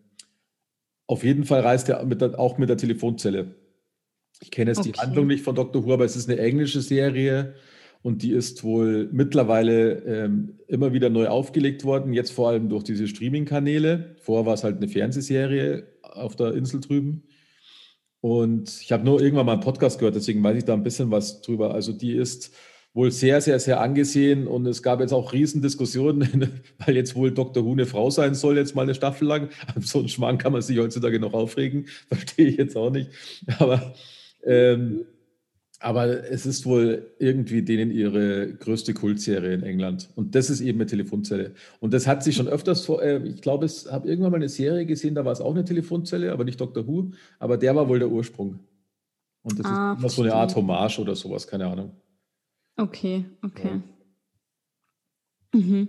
auf 1.06 1.22
jeden 1.22 1.44
Fall 1.44 1.60
reist 1.60 1.88
er 1.88 2.04
mit 2.04 2.20
der, 2.20 2.38
auch 2.38 2.58
mit 2.58 2.68
der 2.68 2.76
Telefonzelle. 2.76 3.54
Ich 4.40 4.50
kenne 4.50 4.70
jetzt 4.70 4.78
okay. 4.78 4.92
die 4.92 4.98
Handlung 4.98 5.26
nicht 5.26 5.44
von 5.44 5.54
Doctor 5.54 5.84
Who, 5.84 5.92
aber 5.92 6.04
es 6.04 6.16
ist 6.16 6.28
eine 6.28 6.40
englische 6.40 6.80
Serie 6.80 7.54
und 8.04 8.22
die 8.22 8.32
ist 8.32 8.62
wohl 8.64 9.08
mittlerweile 9.12 9.94
ähm, 10.04 10.58
immer 10.68 10.92
wieder 10.92 11.08
neu 11.08 11.28
aufgelegt 11.28 11.84
worden, 11.84 12.12
jetzt 12.12 12.32
vor 12.32 12.50
allem 12.50 12.68
durch 12.68 12.84
diese 12.84 13.08
Streaming-Kanäle. 13.08 14.16
Vorher 14.20 14.44
war 14.44 14.52
es 14.52 14.62
halt 14.62 14.76
eine 14.76 14.88
Fernsehserie 14.88 15.86
auf 16.02 16.36
der 16.36 16.52
Insel 16.52 16.82
drüben. 16.82 17.22
Und 18.20 18.78
ich 18.82 18.92
habe 18.92 19.06
nur 19.06 19.22
irgendwann 19.22 19.46
mal 19.46 19.52
einen 19.52 19.62
Podcast 19.62 19.98
gehört, 19.98 20.16
deswegen 20.16 20.44
weiß 20.44 20.58
ich 20.58 20.64
da 20.66 20.74
ein 20.74 20.82
bisschen 20.82 21.10
was 21.10 21.40
drüber. 21.40 21.72
Also 21.72 21.94
die 21.94 22.12
ist 22.12 22.54
wohl 22.92 23.10
sehr, 23.10 23.40
sehr, 23.40 23.58
sehr 23.58 23.80
angesehen 23.80 24.46
und 24.46 24.66
es 24.66 24.82
gab 24.82 25.00
jetzt 25.00 25.14
auch 25.14 25.32
Riesendiskussionen, 25.32 26.60
weil 26.84 26.96
jetzt 26.96 27.16
wohl 27.16 27.30
Dr. 27.30 27.64
Who 27.64 27.72
eine 27.72 27.86
Frau 27.86 28.10
sein 28.10 28.34
soll, 28.34 28.58
jetzt 28.58 28.74
mal 28.74 28.82
eine 28.82 28.94
Staffel 28.94 29.26
lang. 29.26 29.48
so 29.80 30.00
einen 30.00 30.10
Schmarrn 30.10 30.36
kann 30.36 30.52
man 30.52 30.60
sich 30.60 30.78
heutzutage 30.78 31.18
noch 31.20 31.32
aufregen, 31.32 31.86
verstehe 32.08 32.48
ich 32.48 32.58
jetzt 32.58 32.76
auch 32.76 32.90
nicht. 32.90 33.08
Aber 33.58 33.94
ähm, 34.44 35.06
aber 35.84 36.30
es 36.30 36.46
ist 36.46 36.64
wohl 36.64 37.14
irgendwie 37.18 37.60
denen 37.60 37.90
ihre 37.90 38.54
größte 38.54 38.94
Kultserie 38.94 39.52
in 39.52 39.62
England. 39.62 40.08
Und 40.16 40.34
das 40.34 40.48
ist 40.48 40.62
eben 40.62 40.78
eine 40.78 40.86
Telefonzelle. 40.86 41.52
Und 41.78 41.92
das 41.92 42.06
hat 42.06 42.24
sich 42.24 42.36
schon 42.36 42.48
öfters 42.48 42.86
vor, 42.86 43.02
äh, 43.02 43.18
ich 43.18 43.42
glaube, 43.42 43.66
ich 43.66 43.84
habe 43.90 44.08
irgendwann 44.08 44.32
mal 44.32 44.38
eine 44.38 44.48
Serie 44.48 44.86
gesehen, 44.86 45.14
da 45.14 45.26
war 45.26 45.32
es 45.32 45.42
auch 45.42 45.52
eine 45.52 45.66
Telefonzelle, 45.66 46.32
aber 46.32 46.44
nicht 46.44 46.58
Dr. 46.58 46.86
Who. 46.86 47.10
Aber 47.38 47.58
der 47.58 47.76
war 47.76 47.86
wohl 47.86 47.98
der 47.98 48.08
Ursprung. 48.08 48.60
Und 49.42 49.58
das 49.58 49.66
ah, 49.66 49.92
ist 49.92 49.98
immer 49.98 50.08
so 50.08 50.22
eine 50.22 50.34
Art 50.34 50.56
Hommage 50.56 51.00
oder 51.00 51.14
sowas, 51.14 51.46
keine 51.46 51.66
Ahnung. 51.66 51.92
Okay, 52.78 53.26
okay. 53.42 53.82
Ja. 55.54 55.60
Mhm. 55.60 55.88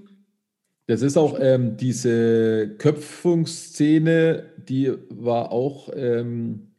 Das 0.88 1.02
ist 1.02 1.16
auch 1.16 1.38
ähm, 1.40 1.78
diese 1.78 2.76
Köpfungsszene, 2.78 4.44
die 4.58 4.92
war 5.10 5.54
auch. 5.54 5.90
Ähm, 5.96 6.75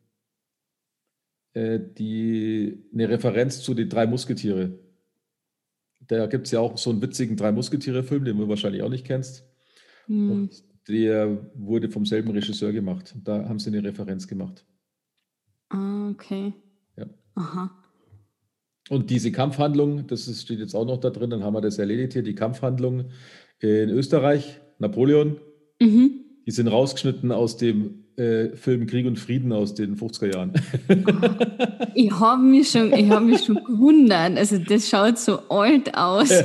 äh, 1.57 1.81
die, 1.81 2.85
eine 2.92 3.09
Referenz 3.09 3.62
zu 3.62 3.73
den 3.73 3.88
drei 3.88 4.07
Musketiere. 4.07 4.79
Da 6.07 6.27
gibt 6.27 6.47
es 6.47 6.53
ja 6.53 6.61
auch 6.61 6.77
so 6.77 6.90
einen 6.90 7.01
witzigen 7.01 7.35
Drei 7.35 7.51
Musketiere-Film, 7.51 8.27
den 8.27 8.37
du 8.37 8.47
wahrscheinlich 8.47 8.83
auch 8.83 8.90
nicht 8.90 9.07
kennst. 9.07 9.49
Hm. 10.05 10.31
Und 10.31 10.64
der 10.87 11.51
wurde 11.55 11.88
vom 11.88 12.05
selben 12.05 12.31
Regisseur 12.31 12.73
gemacht. 12.73 13.14
Da 13.25 13.49
haben 13.49 13.59
sie 13.59 13.71
eine 13.71 13.83
Referenz 13.83 14.29
gemacht. 14.29 14.66
Ah, 15.71 16.11
okay. 16.11 16.53
Ja. 16.97 17.07
Aha. 17.35 17.71
Und 18.90 19.09
diese 19.09 19.33
Kampfhandlung, 19.33 20.07
das 20.07 20.29
ist, 20.29 20.42
steht 20.42 20.61
jetzt 20.61 20.75
auch 20.75 20.85
noch 20.85 20.99
da 20.99 21.09
drin, 21.09 21.31
dann 21.31 21.42
haben 21.42 21.55
wir 21.55 21.62
das 21.62 21.79
erledigt 21.79 22.12
hier, 22.12 22.23
die 22.23 22.35
Kampfhandlung 22.35 23.07
in 23.61 23.88
Österreich, 23.88 24.61
Napoleon, 24.79 25.40
mhm. 25.81 26.26
Die 26.47 26.53
sind 26.53 26.69
rausgeschnitten 26.69 27.33
aus 27.33 27.57
dem 27.57 28.05
äh, 28.17 28.55
Film 28.57 28.87
Krieg 28.87 29.05
und 29.07 29.19
Frieden 29.19 29.53
aus 29.53 29.75
den 29.75 29.97
50er 29.97 30.33
Jahren. 30.33 30.53
ich 31.95 32.13
habe 32.13 32.41
mich, 32.41 32.71
schon, 32.71 32.93
hab 33.11 33.25
mich 33.25 33.45
schon 33.45 33.57
gewundert. 33.65 34.39
Also, 34.39 34.59
das 34.59 34.89
schaut 34.89 35.19
so 35.19 35.41
alt 35.49 35.95
aus. 35.97 36.29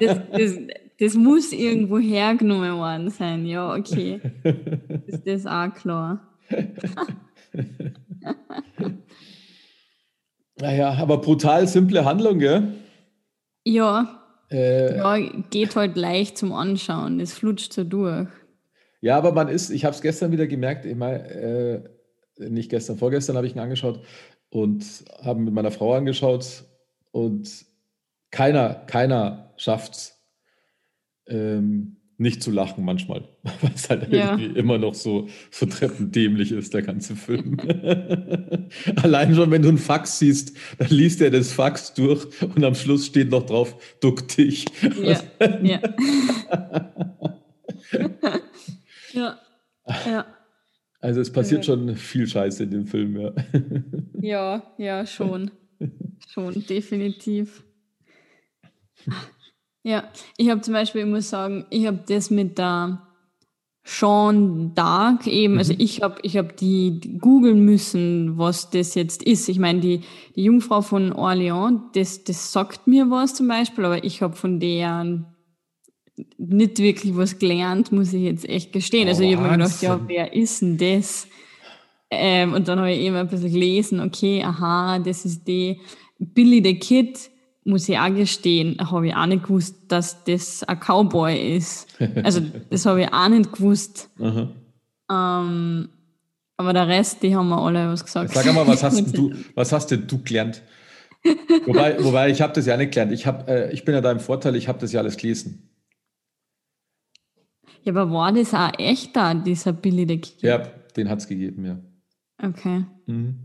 Das, 0.00 0.20
das, 0.32 0.58
das 0.98 1.14
muss 1.14 1.52
irgendwo 1.52 1.98
hergenommen 1.98 2.76
worden 2.76 3.10
sein. 3.10 3.46
Ja, 3.46 3.74
okay. 3.74 4.20
Ist 5.06 5.26
das 5.26 5.46
auch 5.46 5.72
klar. 5.74 6.20
naja, 10.60 10.92
aber 10.92 11.18
brutal 11.18 11.66
simple 11.66 12.04
Handlung, 12.04 12.38
gell? 12.38 12.68
Ja. 13.64 14.20
Äh, 14.50 14.96
ja, 14.98 15.16
geht 15.50 15.74
halt 15.76 15.96
leicht 15.96 16.36
zum 16.38 16.52
Anschauen. 16.52 17.18
Das 17.18 17.32
flutscht 17.32 17.72
so 17.72 17.84
durch. 17.84 18.28
Ja, 19.02 19.18
aber 19.18 19.32
man 19.32 19.48
ist, 19.48 19.70
ich 19.70 19.84
habe 19.84 19.94
es 19.94 20.00
gestern 20.00 20.30
wieder 20.30 20.46
gemerkt, 20.46 20.86
ich 20.86 20.94
meine, 20.94 21.28
äh, 21.28 21.82
nicht 22.48 22.70
gestern, 22.70 22.96
vorgestern 22.96 23.36
habe 23.36 23.46
ich 23.46 23.54
ihn 23.54 23.58
angeschaut 23.58 24.00
und 24.48 24.84
habe 25.20 25.40
mit 25.40 25.52
meiner 25.52 25.72
Frau 25.72 25.94
angeschaut 25.94 26.64
und 27.10 27.66
keiner, 28.30 28.74
keiner 28.86 29.52
schafft 29.56 29.94
es, 29.94 30.22
ähm, 31.26 31.96
nicht 32.16 32.44
zu 32.44 32.52
lachen 32.52 32.84
manchmal, 32.84 33.28
weil 33.60 33.72
es 33.74 33.90
halt 33.90 34.12
ja. 34.12 34.36
irgendwie 34.36 34.56
immer 34.56 34.78
noch 34.78 34.94
so, 34.94 35.26
so 35.50 35.66
treppendämlich 35.66 36.52
ist, 36.52 36.72
der 36.72 36.82
ganze 36.82 37.16
Film. 37.16 37.56
Allein 39.02 39.34
schon, 39.34 39.50
wenn 39.50 39.62
du 39.62 39.68
ein 39.68 39.78
Fax 39.78 40.20
siehst, 40.20 40.56
dann 40.78 40.90
liest 40.90 41.20
er 41.20 41.32
das 41.32 41.52
Fax 41.52 41.92
durch 41.94 42.24
und 42.40 42.62
am 42.62 42.76
Schluss 42.76 43.06
steht 43.06 43.30
noch 43.30 43.46
drauf, 43.46 43.98
duck 44.00 44.28
dich. 44.28 44.64
Ja, 45.02 45.20
ja. 45.62 45.80
Ja. 49.12 49.38
ja. 50.06 50.26
Also 51.00 51.20
es 51.20 51.32
passiert 51.32 51.66
ja. 51.66 51.74
schon 51.74 51.96
viel 51.96 52.26
Scheiße 52.26 52.62
in 52.62 52.70
dem 52.70 52.86
Film, 52.86 53.20
ja. 53.20 53.32
Ja, 54.20 54.62
ja, 54.78 55.04
schon. 55.04 55.50
schon, 56.28 56.64
definitiv. 56.66 57.64
Ja, 59.82 60.04
ich 60.36 60.48
habe 60.48 60.60
zum 60.60 60.74
Beispiel, 60.74 61.02
ich 61.02 61.08
muss 61.08 61.28
sagen, 61.28 61.66
ich 61.70 61.86
habe 61.88 62.04
das 62.06 62.30
mit 62.30 62.56
der 62.56 63.02
Sean 63.84 64.74
Dark 64.76 65.26
eben, 65.26 65.58
also 65.58 65.72
mhm. 65.72 65.80
also 65.80 65.84
ich 65.84 66.02
habe 66.02 66.20
ich 66.22 66.36
hab 66.36 66.56
die, 66.56 67.18
googeln 67.20 67.64
müssen, 67.64 68.38
was 68.38 68.70
das 68.70 68.94
jetzt 68.94 69.24
ist. 69.24 69.48
Ich 69.48 69.58
meine, 69.58 69.80
die, 69.80 70.02
die 70.36 70.44
Jungfrau 70.44 70.82
von 70.82 71.12
Orléans, 71.12 71.80
das, 71.94 72.22
das 72.22 72.52
sagt 72.52 72.86
mir 72.86 73.10
was 73.10 73.34
zum 73.34 73.48
Beispiel, 73.48 73.84
aber 73.84 74.04
ich 74.04 74.22
habe 74.22 74.36
von 74.36 74.60
der 74.60 75.24
nicht 76.38 76.78
wirklich 76.78 77.16
was 77.16 77.38
gelernt, 77.38 77.92
muss 77.92 78.12
ich 78.12 78.22
jetzt 78.22 78.48
echt 78.48 78.72
gestehen. 78.72 79.06
Oh, 79.06 79.10
also 79.10 79.22
ich 79.22 79.36
habe 79.36 79.46
mir 79.46 79.52
gedacht, 79.52 79.82
ja, 79.82 80.00
wer 80.06 80.32
ist 80.32 80.62
denn 80.62 80.78
das? 80.78 81.26
Ähm, 82.10 82.52
und 82.52 82.68
dann 82.68 82.78
habe 82.78 82.92
ich 82.92 83.00
eben 83.00 83.16
ein 83.16 83.28
bisschen 83.28 83.52
gelesen, 83.52 84.00
okay, 84.00 84.42
aha, 84.44 84.98
das 84.98 85.24
ist 85.24 85.46
die 85.46 85.80
Billy 86.18 86.62
the 86.62 86.78
Kid 86.78 87.30
muss 87.64 87.88
ich 87.88 87.98
auch 87.98 88.12
gestehen, 88.12 88.76
habe 88.90 89.08
ich 89.08 89.14
auch 89.14 89.26
nicht 89.26 89.44
gewusst, 89.44 89.76
dass 89.88 90.24
das 90.24 90.64
ein 90.64 90.78
Cowboy 90.80 91.56
ist. 91.56 91.86
Also 92.24 92.40
das 92.70 92.86
habe 92.86 93.02
ich 93.02 93.12
auch 93.12 93.28
nicht 93.28 93.52
gewusst. 93.52 94.10
Ähm, 94.18 95.88
aber 96.56 96.72
der 96.72 96.88
Rest, 96.88 97.22
die 97.22 97.34
haben 97.34 97.48
wir 97.48 97.58
alle 97.58 97.88
was 97.88 98.04
gesagt. 98.04 98.32
Sag 98.32 98.52
mal, 98.52 98.66
was 98.66 98.82
hast 98.82 99.12
du, 99.16 99.32
was 99.54 99.72
hast 99.72 99.90
denn 99.90 100.06
du 100.06 100.18
gelernt? 100.22 100.62
wobei, 101.66 102.02
wobei, 102.02 102.30
ich 102.30 102.42
habe 102.42 102.52
das 102.52 102.66
ja 102.66 102.76
nicht 102.76 102.92
gelernt. 102.92 103.12
Ich, 103.12 103.26
hab, 103.26 103.48
äh, 103.48 103.70
ich 103.70 103.84
bin 103.84 103.94
ja 103.94 104.00
da 104.00 104.10
im 104.10 104.20
Vorteil, 104.20 104.56
ich 104.56 104.68
habe 104.68 104.78
das 104.80 104.92
ja 104.92 105.00
alles 105.00 105.16
gelesen. 105.16 105.71
Ja, 107.84 107.92
aber 107.92 108.12
war 108.12 108.32
das 108.32 108.54
auch 108.54 108.72
echt 108.78 109.16
da, 109.16 109.34
dieser 109.34 109.72
Billy 109.72 110.06
the 110.06 110.18
Kid? 110.18 110.42
Ja, 110.42 110.58
den 110.96 111.08
hat 111.08 111.18
es 111.18 111.28
gegeben, 111.28 111.64
ja. 111.64 111.78
Okay. 112.42 112.84
Mhm. 113.06 113.38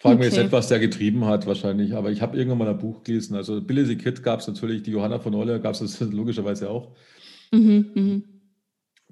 Fragen 0.00 0.14
okay. 0.14 0.18
wir 0.18 0.30
jetzt 0.30 0.38
etwas, 0.38 0.68
der 0.68 0.78
getrieben 0.78 1.26
hat 1.26 1.46
wahrscheinlich, 1.46 1.94
aber 1.94 2.10
ich 2.10 2.22
habe 2.22 2.36
irgendwann 2.36 2.58
mal 2.58 2.68
ein 2.68 2.78
Buch 2.78 3.02
gelesen. 3.04 3.36
Also 3.36 3.60
Billy 3.60 3.84
the 3.84 3.96
Kid 3.96 4.22
gab 4.22 4.40
es 4.40 4.46
natürlich, 4.46 4.82
die 4.82 4.92
Johanna 4.92 5.18
von 5.18 5.34
Olle 5.34 5.60
gab 5.60 5.74
es 5.74 6.00
logischerweise 6.12 6.70
auch. 6.70 6.96
Mhm, 7.52 7.90
mh. 7.94 8.22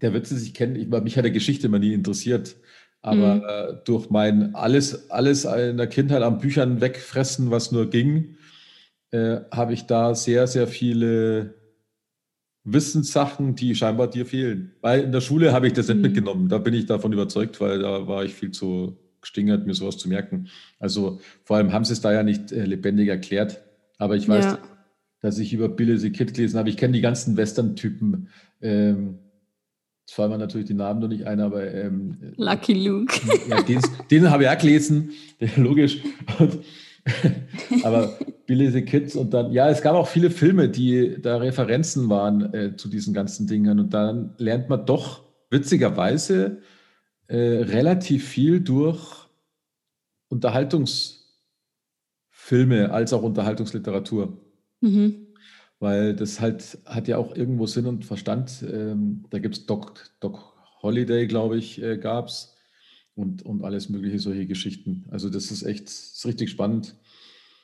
Der 0.01 0.15
wird 0.15 0.27
sie 0.27 0.39
sich 0.39 0.55
kennen. 0.55 0.77
Ich, 0.77 0.87
mich 0.87 1.17
hat 1.17 1.25
der 1.25 1.33
Geschichte 1.33 1.67
immer 1.67 1.79
nie 1.79 1.93
interessiert. 1.93 2.57
Aber 3.03 3.37
mhm. 3.37 3.43
äh, 3.47 3.75
durch 3.85 4.11
mein 4.11 4.55
alles, 4.55 5.11
alles 5.11 5.45
in 5.45 5.77
der 5.77 5.87
Kindheit 5.89 6.23
an 6.23 6.39
Büchern 6.39 6.81
wegfressen, 6.81 7.51
was 7.51 7.71
nur 7.71 7.91
ging, 7.91 8.37
äh, 9.11 9.41
habe 9.51 9.73
ich 9.73 9.87
da 9.87 10.15
sehr, 10.15 10.47
sehr 10.47 10.67
viele 10.67 11.58
Wissenssachen, 12.64 13.55
die 13.55 13.75
scheinbar 13.75 14.09
dir 14.09 14.27
fehlen. 14.27 14.73
Weil 14.81 15.03
in 15.03 15.12
der 15.12 15.21
Schule 15.21 15.53
habe 15.53 15.66
ich 15.66 15.73
das 15.73 15.88
nicht 15.88 15.97
mhm. 15.97 16.03
mitgenommen. 16.03 16.49
Da 16.49 16.59
bin 16.59 16.75
ich 16.75 16.87
davon 16.87 17.12
überzeugt, 17.12 17.61
weil 17.61 17.81
da 17.81 18.07
war 18.07 18.25
ich 18.25 18.35
viel 18.35 18.51
zu 18.51 18.99
gestingert, 19.21 19.66
mir 19.66 19.75
sowas 19.75 19.99
zu 19.99 20.09
merken. 20.09 20.49
Also 20.79 21.21
vor 21.44 21.57
allem 21.57 21.73
haben 21.73 21.85
sie 21.85 21.92
es 21.92 22.01
da 22.01 22.12
ja 22.12 22.23
nicht 22.23 22.53
äh, 22.53 22.64
lebendig 22.64 23.09
erklärt. 23.09 23.62
Aber 23.99 24.16
ich 24.16 24.29
weiß, 24.29 24.44
ja. 24.44 24.59
dass 25.21 25.38
ich 25.38 25.53
über 25.53 25.68
Billy 25.68 25.99
the 25.99 26.11
Kid 26.11 26.35
gelesen 26.35 26.59
habe. 26.59 26.68
Ich 26.68 26.77
kenne 26.77 26.92
die 26.92 27.01
ganzen 27.01 27.37
Western-Typen. 27.37 28.29
Ähm, 28.61 29.18
Jetzt 30.09 30.14
fallen 30.14 30.31
mir 30.31 30.38
natürlich 30.38 30.66
die 30.66 30.75
Namen 30.75 31.01
noch 31.01 31.09
nicht 31.09 31.27
ein, 31.27 31.38
aber 31.38 31.71
ähm, 31.71 32.16
Lucky 32.37 32.73
Luke. 32.73 33.14
Ja, 33.47 33.61
den, 33.61 33.79
den 34.11 34.31
habe 34.31 34.44
ich 34.44 34.49
auch 34.49 34.57
gelesen, 34.57 35.11
logisch. 35.57 35.99
Und, 36.38 36.61
aber 37.85 38.18
Billy 38.47 38.71
the 38.71 38.83
Kids 38.83 39.16
und 39.16 39.35
dann, 39.35 39.53
ja, 39.53 39.68
es 39.68 39.83
gab 39.83 39.94
auch 39.94 40.09
viele 40.09 40.31
Filme, 40.31 40.68
die 40.68 41.21
da 41.21 41.37
Referenzen 41.37 42.09
waren 42.09 42.53
äh, 42.55 42.77
zu 42.77 42.88
diesen 42.88 43.14
ganzen 43.14 43.47
Dingen. 43.47 43.79
Und 43.79 43.94
dann 43.94 44.35
lernt 44.38 44.68
man 44.68 44.87
doch 44.87 45.23
witzigerweise 45.51 46.59
äh, 47.27 47.37
relativ 47.37 48.27
viel 48.27 48.61
durch 48.61 49.29
Unterhaltungsfilme 50.29 52.90
als 52.90 53.12
auch 53.12 53.23
Unterhaltungsliteratur. 53.23 54.38
Mhm. 54.81 55.27
Weil 55.81 56.16
das 56.16 56.40
halt 56.40 56.79
hat 56.87 57.07
ja 57.07 57.18
auch 57.18 57.37
irgendwo 57.37 57.66
Sinn 57.66 57.87
und 57.87 58.05
Verstand. 58.05 58.62
Ähm, 58.62 59.25
da 59.31 59.38
gibt 59.38 59.57
es 59.57 59.66
Doc, 59.66 60.11
Doc 60.21 60.55
Holiday, 60.83 61.27
glaube 61.27 61.59
ich, 61.59 61.83
äh, 61.83 61.99
gab 61.99 62.29
es. 62.29 62.58
Und, 63.18 63.44
und 63.44 63.64
alles 63.64 63.88
mögliche 63.88 64.20
solche 64.20 64.46
Geschichten. 64.46 65.04
Also 65.11 65.28
das 65.28 65.50
ist 65.50 65.64
echt 65.64 65.88
ist 65.88 66.24
richtig 66.24 66.50
spannend. 66.50 66.94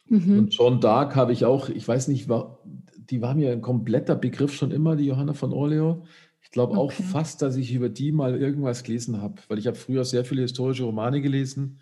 Mhm. 0.09 0.39
Und 0.39 0.55
John 0.55 0.81
Dark 0.81 1.15
habe 1.15 1.33
ich 1.33 1.45
auch, 1.45 1.69
ich 1.69 1.87
weiß 1.87 2.09
nicht, 2.09 2.29
war, 2.29 2.59
die 2.97 3.23
war 3.23 3.37
mir 3.37 3.53
ein 3.53 3.61
kompletter 3.61 4.17
Begriff 4.17 4.53
schon 4.53 4.73
immer, 4.73 4.97
die 4.97 5.07
Johanna 5.07 5.33
von 5.33 5.53
Orleo. 5.53 6.07
Ich 6.43 6.51
glaube 6.51 6.77
auch 6.77 6.91
fast, 6.91 7.41
dass 7.41 7.55
ich 7.55 7.73
über 7.73 7.89
die 7.89 8.11
mal 8.11 8.37
irgendwas 8.37 8.83
gelesen 8.83 9.23
habe, 9.23 9.37
weil 9.47 9.61
ich 9.61 9.69
habe 9.69 9.77
früher 9.77 10.05
sehr 10.05 10.25
viele 10.25 10.43
historische 10.43 10.83
Romane 10.83 11.21
gelesen. 11.21 11.79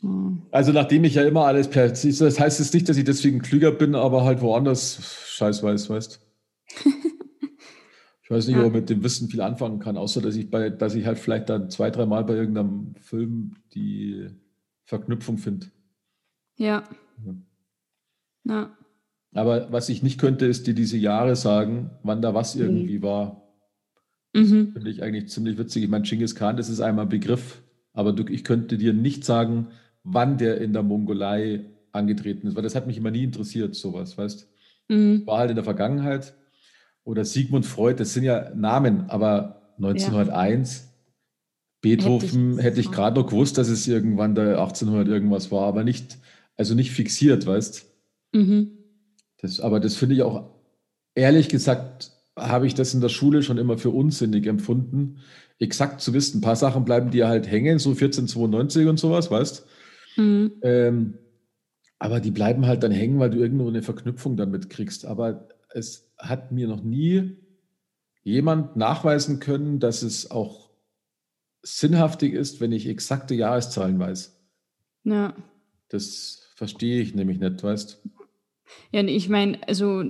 Mhm. 0.00 0.44
Also 0.50 0.72
nachdem 0.72 1.04
ich 1.04 1.16
ja 1.16 1.24
immer 1.24 1.44
alles 1.44 1.68
per, 1.68 1.88
das 1.88 2.40
heißt 2.40 2.58
jetzt 2.58 2.72
nicht, 2.72 2.88
dass 2.88 2.96
ich 2.96 3.04
deswegen 3.04 3.42
klüger 3.42 3.70
bin, 3.70 3.96
aber 3.96 4.24
halt 4.24 4.40
woanders 4.40 5.26
scheiß 5.26 5.62
weiß, 5.62 5.90
weißt. 5.90 6.20
Ich 8.28 8.30
weiß 8.30 8.46
nicht, 8.46 8.58
ob 8.58 8.64
man 8.64 8.72
mit 8.72 8.90
dem 8.90 9.02
Wissen 9.02 9.30
viel 9.30 9.40
anfangen 9.40 9.78
kann, 9.78 9.96
außer 9.96 10.20
dass 10.20 10.36
ich 10.36 10.50
bei, 10.50 10.68
dass 10.68 10.94
ich 10.94 11.06
halt 11.06 11.18
vielleicht 11.18 11.48
dann 11.48 11.70
zwei, 11.70 11.88
dreimal 11.88 12.24
bei 12.24 12.34
irgendeinem 12.34 12.94
Film 13.00 13.56
die 13.72 14.26
Verknüpfung 14.84 15.38
finde. 15.38 15.68
Ja. 16.58 16.84
ja. 18.44 18.76
Aber 19.32 19.72
was 19.72 19.88
ich 19.88 20.02
nicht 20.02 20.20
könnte, 20.20 20.44
ist 20.44 20.66
dir 20.66 20.74
diese 20.74 20.98
Jahre 20.98 21.36
sagen, 21.36 21.90
wann 22.02 22.20
da 22.20 22.34
was 22.34 22.54
irgendwie 22.54 22.98
mhm. 22.98 23.02
war. 23.02 23.48
Mhm. 24.34 24.72
Finde 24.74 24.90
ich 24.90 25.02
eigentlich 25.02 25.30
ziemlich 25.30 25.56
witzig. 25.56 25.84
Ich 25.84 25.88
meine, 25.88 26.04
Genghis 26.04 26.34
Khan, 26.34 26.58
das 26.58 26.68
ist 26.68 26.80
einmal 26.80 27.06
ein 27.06 27.10
Begriff, 27.10 27.62
aber 27.94 28.12
du, 28.12 28.30
ich 28.30 28.44
könnte 28.44 28.76
dir 28.76 28.92
nicht 28.92 29.24
sagen, 29.24 29.68
wann 30.04 30.36
der 30.36 30.60
in 30.60 30.74
der 30.74 30.82
Mongolei 30.82 31.64
angetreten 31.92 32.46
ist, 32.46 32.56
weil 32.56 32.62
das 32.62 32.74
hat 32.74 32.86
mich 32.86 32.98
immer 32.98 33.10
nie 33.10 33.24
interessiert, 33.24 33.74
sowas, 33.74 34.18
weißt 34.18 34.46
mhm. 34.88 35.26
War 35.26 35.38
halt 35.38 35.48
in 35.48 35.56
der 35.56 35.64
Vergangenheit. 35.64 36.34
Oder 37.04 37.24
Sigmund 37.24 37.66
Freud, 37.66 38.00
das 38.00 38.12
sind 38.12 38.24
ja 38.24 38.50
Namen, 38.54 39.08
aber 39.08 39.72
1901, 39.76 40.76
ja. 40.76 40.88
Beethoven 41.80 42.50
hätte 42.50 42.58
ich, 42.58 42.64
hätte 42.64 42.80
ich 42.80 42.90
gerade 42.90 43.20
noch 43.20 43.28
gewusst, 43.28 43.56
dass 43.56 43.68
es 43.68 43.86
irgendwann 43.86 44.34
da 44.34 44.42
1800 44.62 45.08
irgendwas 45.08 45.50
war, 45.50 45.66
aber 45.66 45.84
nicht, 45.84 46.18
also 46.56 46.74
nicht 46.74 46.90
fixiert, 46.90 47.46
weißt 47.46 47.86
mhm. 48.32 48.70
das, 49.40 49.60
Aber 49.60 49.80
das 49.80 49.94
finde 49.94 50.16
ich 50.16 50.22
auch, 50.22 50.50
ehrlich 51.14 51.48
gesagt, 51.48 52.12
habe 52.36 52.66
ich 52.66 52.74
das 52.74 52.94
in 52.94 53.00
der 53.00 53.08
Schule 53.08 53.42
schon 53.42 53.58
immer 53.58 53.78
für 53.78 53.90
unsinnig 53.90 54.46
empfunden, 54.46 55.18
exakt 55.58 56.00
zu 56.00 56.12
wissen. 56.14 56.38
Ein 56.38 56.42
paar 56.42 56.56
Sachen 56.56 56.84
bleiben 56.84 57.10
dir 57.10 57.28
halt 57.28 57.50
hängen, 57.50 57.78
so 57.78 57.90
1492 57.90 58.86
und 58.86 58.98
sowas, 58.98 59.30
weißt 59.30 59.66
mhm. 60.16 60.52
ähm, 60.62 61.14
aber 61.98 62.20
die 62.20 62.30
bleiben 62.30 62.66
halt 62.66 62.82
dann 62.82 62.92
hängen, 62.92 63.18
weil 63.18 63.30
du 63.30 63.38
irgendwo 63.38 63.68
eine 63.68 63.82
Verknüpfung 63.82 64.36
damit 64.36 64.70
kriegst. 64.70 65.04
Aber 65.04 65.48
es 65.74 66.07
hat 66.18 66.52
mir 66.52 66.68
noch 66.68 66.82
nie 66.82 67.36
jemand 68.22 68.76
nachweisen 68.76 69.40
können, 69.40 69.80
dass 69.80 70.02
es 70.02 70.30
auch 70.30 70.70
sinnhaftig 71.62 72.34
ist, 72.34 72.60
wenn 72.60 72.72
ich 72.72 72.88
exakte 72.88 73.34
Jahreszahlen 73.34 73.98
weiß. 73.98 74.38
Ja. 75.04 75.34
Das 75.88 76.42
verstehe 76.56 77.00
ich 77.00 77.14
nämlich 77.14 77.38
nicht, 77.38 77.62
weißt 77.62 78.02
Ja, 78.92 79.02
ich 79.02 79.28
meine, 79.28 79.58
also 79.66 80.04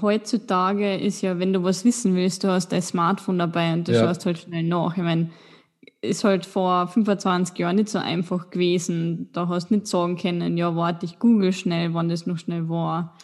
heutzutage 0.00 0.96
ist 0.96 1.20
ja, 1.22 1.38
wenn 1.38 1.52
du 1.52 1.62
was 1.62 1.84
wissen 1.84 2.14
willst, 2.14 2.44
du 2.44 2.48
hast 2.48 2.72
dein 2.72 2.82
Smartphone 2.82 3.38
dabei 3.38 3.72
und 3.74 3.88
du 3.88 3.92
ja. 3.92 4.00
schaust 4.00 4.26
halt 4.26 4.38
schnell 4.38 4.64
nach. 4.64 4.96
Ich 4.96 5.02
meine, 5.02 5.30
ist 6.00 6.24
halt 6.24 6.46
vor 6.46 6.88
25 6.88 7.56
Jahren 7.58 7.76
nicht 7.76 7.88
so 7.88 7.98
einfach 7.98 8.50
gewesen. 8.50 9.30
Da 9.32 9.48
hast 9.48 9.70
du 9.70 9.74
nicht 9.74 9.86
sagen 9.86 10.16
können, 10.16 10.56
ja, 10.56 10.74
warte, 10.74 11.06
ich 11.06 11.18
google 11.18 11.52
schnell, 11.52 11.94
wann 11.94 12.08
das 12.08 12.26
noch 12.26 12.38
schnell 12.38 12.68
war. 12.68 13.16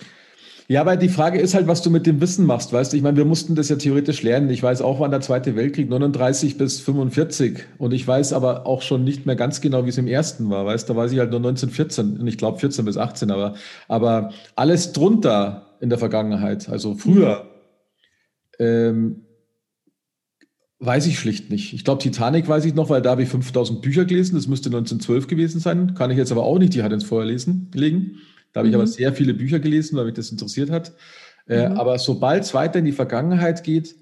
Ja, 0.70 0.83
aber 0.83 0.98
die 0.98 1.09
Frage 1.09 1.40
ist 1.40 1.54
halt, 1.54 1.66
was 1.66 1.81
du 1.81 1.88
mit 1.88 2.07
dem 2.07 2.20
Wissen 2.20 2.44
machst, 2.44 2.74
weißt 2.74 2.92
du? 2.92 2.98
Ich 2.98 3.02
meine, 3.02 3.16
wir 3.16 3.24
mussten 3.24 3.54
das 3.54 3.70
ja 3.70 3.76
theoretisch 3.76 4.22
lernen. 4.22 4.50
Ich 4.50 4.62
weiß 4.62 4.83
auch, 4.83 5.00
wann 5.00 5.11
der 5.11 5.22
Zweite 5.22 5.57
Weltkrieg 5.57 5.88
39 5.88 6.59
bis 6.59 6.78
45 6.81 7.61
und 7.78 7.94
ich 7.94 8.07
weiß 8.07 8.35
aber 8.35 8.66
auch 8.66 8.83
schon 8.83 9.02
nicht 9.02 9.24
mehr 9.24 9.35
ganz 9.35 9.62
genau, 9.62 9.87
wie 9.87 9.88
es 9.88 9.96
im 9.96 10.07
Ersten 10.07 10.50
war, 10.50 10.66
weißt? 10.66 10.87
du? 10.87 10.92
Da 10.92 10.98
weiß 10.98 11.12
ich 11.12 11.20
halt 11.20 11.31
nur 11.31 11.38
1914 11.38 12.20
und 12.20 12.26
ich 12.26 12.37
glaube 12.37 12.59
14 12.59 12.85
bis 12.85 12.98
18, 12.98 13.31
aber, 13.31 13.54
aber 13.88 14.31
alles 14.57 14.92
drunter 14.92 15.78
in 15.81 15.88
der 15.88 15.98
Vergangenheit, 15.98 16.68
also 16.68 16.94
früher, 16.94 17.46
ähm, 18.59 19.24
Weiß 20.81 21.09
ich 21.09 21.18
schlicht 21.18 21.50
nicht. 21.50 21.72
Ich 21.72 21.83
glaube, 21.83 22.00
Titanic 22.00 22.48
weiß 22.48 22.64
ich 22.64 22.72
noch, 22.72 22.88
weil 22.88 23.02
da 23.02 23.11
habe 23.11 23.24
ich 23.24 23.28
5000 23.28 23.83
Bücher 23.83 24.04
gelesen. 24.04 24.37
Das 24.37 24.46
müsste 24.46 24.68
1912 24.68 25.26
gewesen 25.26 25.59
sein. 25.59 25.94
Kann 25.94 26.12
ich 26.12 26.16
jetzt 26.16 26.31
aber 26.31 26.44
auch 26.44 26.57
nicht 26.57 26.72
die 26.72 26.85
Hand 26.85 26.94
ins 26.94 27.02
Feuer 27.02 27.24
lesen, 27.24 27.68
legen. 27.74 28.20
Da 28.59 28.61
habe 28.61 28.68
mhm. 28.68 28.73
ich 28.73 28.75
aber 28.75 28.87
mhm. 28.87 28.92
sehr 28.92 29.12
viele 29.12 29.35
Bücher 29.35 29.61
gelesen, 29.61 29.97
weil 29.97 30.07
mich 30.07 30.14
das 30.14 30.33
interessiert 30.33 30.71
hat. 30.71 30.92
Äh, 31.47 31.68
mhm. 31.68 31.77
aber 31.77 31.99
sobald 31.99 32.42
es 32.42 32.55
weiter 32.55 32.81
in 32.81 32.85
die 32.85 32.92
Vergangenheit 32.92 33.62
geht, 33.62 33.94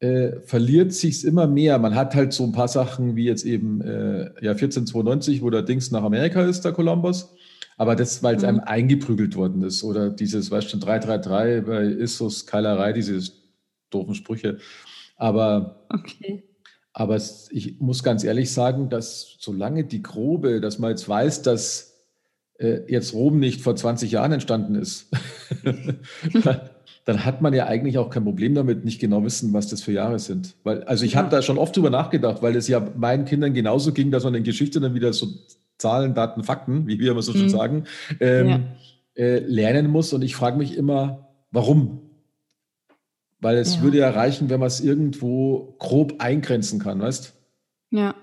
äh, 0.00 0.40
verliert 0.40 0.92
sich's 0.92 1.22
immer 1.22 1.46
mehr. 1.46 1.78
Man 1.78 1.94
hat 1.94 2.16
halt 2.16 2.32
so 2.32 2.42
ein 2.42 2.52
paar 2.52 2.66
Sachen 2.66 3.14
wie 3.14 3.24
jetzt 3.24 3.44
eben 3.44 3.80
äh, 3.80 4.24
ja 4.42 4.50
1492, 4.50 5.40
wo 5.40 5.50
der 5.50 5.62
Dings 5.62 5.92
nach 5.92 6.02
Amerika 6.02 6.42
ist, 6.42 6.64
der 6.64 6.72
Columbus. 6.72 7.32
Aber 7.78 7.94
das, 7.94 8.24
weil 8.24 8.34
es 8.34 8.42
mhm. 8.42 8.48
einem 8.48 8.60
eingeprügelt 8.60 9.36
worden 9.36 9.62
ist. 9.62 9.84
Oder 9.84 10.10
dieses, 10.10 10.50
weißt 10.50 10.72
du, 10.72 10.78
333 10.78 11.64
bei 11.64 11.84
Issus 11.84 12.44
Keilerei, 12.44 12.92
diese 12.92 13.20
doofen 13.90 14.16
Sprüche. 14.16 14.58
Aber, 15.16 15.86
okay. 15.90 16.42
aber 16.92 17.16
ich 17.50 17.78
muss 17.78 18.02
ganz 18.02 18.24
ehrlich 18.24 18.50
sagen, 18.50 18.88
dass 18.90 19.36
solange 19.38 19.84
die 19.84 20.02
Grobe, 20.02 20.60
dass 20.60 20.80
man 20.80 20.90
jetzt 20.90 21.08
weiß, 21.08 21.42
dass 21.42 21.95
jetzt 22.58 23.12
Rom 23.12 23.38
nicht 23.38 23.60
vor 23.60 23.76
20 23.76 24.10
Jahren 24.10 24.32
entstanden 24.32 24.74
ist, 24.74 25.08
dann 27.04 27.24
hat 27.24 27.40
man 27.40 27.54
ja 27.54 27.66
eigentlich 27.66 27.98
auch 27.98 28.10
kein 28.10 28.24
Problem 28.24 28.54
damit, 28.54 28.84
nicht 28.84 29.00
genau 29.00 29.22
wissen, 29.24 29.52
was 29.52 29.68
das 29.68 29.82
für 29.82 29.92
Jahre 29.92 30.18
sind. 30.18 30.56
Weil, 30.64 30.82
also 30.84 31.04
ich 31.04 31.12
ja. 31.12 31.18
habe 31.18 31.30
da 31.30 31.40
schon 31.40 31.58
oft 31.58 31.76
drüber 31.76 31.90
nachgedacht, 31.90 32.42
weil 32.42 32.56
es 32.56 32.66
ja 32.66 32.84
meinen 32.96 33.24
Kindern 33.24 33.54
genauso 33.54 33.92
ging, 33.92 34.10
dass 34.10 34.24
man 34.24 34.34
in 34.34 34.42
Geschichte 34.42 34.80
dann 34.80 34.94
wieder 34.94 35.12
so 35.12 35.28
Zahlen, 35.78 36.14
Daten, 36.14 36.42
Fakten, 36.42 36.86
wie 36.86 36.98
wir 36.98 37.12
immer 37.12 37.22
so 37.22 37.32
schön 37.32 37.44
mhm. 37.44 37.50
sagen, 37.50 37.84
ähm, 38.18 38.48
ja. 38.48 38.60
äh, 39.14 39.38
lernen 39.38 39.88
muss. 39.88 40.12
Und 40.12 40.22
ich 40.22 40.34
frage 40.34 40.56
mich 40.56 40.76
immer, 40.76 41.28
warum? 41.50 42.00
Weil 43.40 43.58
es 43.58 43.76
ja. 43.76 43.82
würde 43.82 43.98
ja 43.98 44.10
reichen, 44.10 44.48
wenn 44.50 44.58
man 44.58 44.68
es 44.68 44.80
irgendwo 44.80 45.76
grob 45.78 46.14
eingrenzen 46.18 46.80
kann, 46.80 47.00
weißt 47.00 47.34
Ja. 47.90 48.14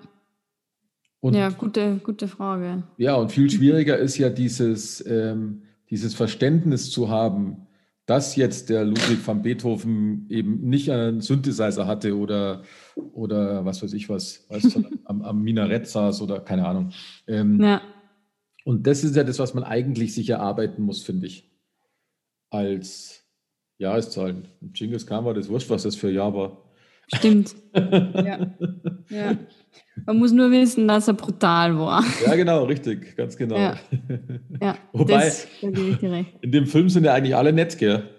Und, 1.24 1.36
ja, 1.36 1.48
gute, 1.52 2.02
gute 2.04 2.28
Frage. 2.28 2.84
Ja, 2.98 3.16
und 3.16 3.32
viel 3.32 3.50
schwieriger 3.50 3.98
ist 3.98 4.18
ja 4.18 4.30
dieses, 4.30 5.02
ähm, 5.08 5.62
dieses 5.90 6.14
Verständnis 6.14 6.92
zu 6.92 7.08
haben, 7.08 7.66
dass 8.06 8.36
jetzt 8.36 8.70
der 8.70 8.84
Ludwig 8.84 9.26
van 9.26 9.42
Beethoven 9.42 10.26
eben 10.30 10.68
nicht 10.68 10.92
einen 10.92 11.22
Synthesizer 11.22 11.88
hatte 11.88 12.18
oder, 12.18 12.64
oder 13.14 13.64
was 13.64 13.82
weiß 13.82 13.94
ich 13.94 14.10
was, 14.10 14.46
weißt 14.50 14.78
am, 15.06 15.22
am 15.22 15.42
Minarett 15.42 15.88
saß 15.88 16.22
oder 16.22 16.42
keine 16.42 16.68
Ahnung. 16.68 16.90
Ähm, 17.26 17.62
ja. 17.62 17.82
Und 18.66 18.86
das 18.86 19.06
ist 19.06 19.16
ja 19.16 19.24
das, 19.24 19.40
was 19.40 19.54
man 19.54 19.64
eigentlich 19.64 20.14
sich 20.14 20.30
erarbeiten 20.30 20.84
muss, 20.84 21.04
finde 21.04 21.28
ich. 21.28 21.50
Als 22.50 23.24
Jahreszahlen. 23.78 24.50
Genghis 24.74 25.08
Khan 25.08 25.24
war 25.24 25.34
das 25.34 25.48
wurscht, 25.48 25.70
was 25.70 25.84
das 25.84 25.96
für 25.96 26.10
ein 26.10 26.16
Jahr 26.16 26.34
war. 26.34 26.63
Stimmt. 27.14 27.56
ja. 27.76 28.56
ja. 29.10 29.38
Man 30.06 30.18
muss 30.18 30.32
nur 30.32 30.52
wissen, 30.52 30.88
dass 30.88 31.08
er 31.08 31.14
brutal 31.14 31.78
war. 31.78 32.04
Ja, 32.26 32.36
genau, 32.36 32.64
richtig, 32.64 33.16
ganz 33.16 33.38
genau. 33.38 33.58
Ja, 33.58 33.78
ja 34.62 34.78
Wobei, 34.94 35.32
in 35.62 36.52
dem 36.52 36.66
Film 36.66 36.90
sind 36.90 37.04
ja 37.04 37.14
eigentlich 37.14 37.36
alle 37.36 37.54
nett, 37.54 37.78
gell? 37.78 38.10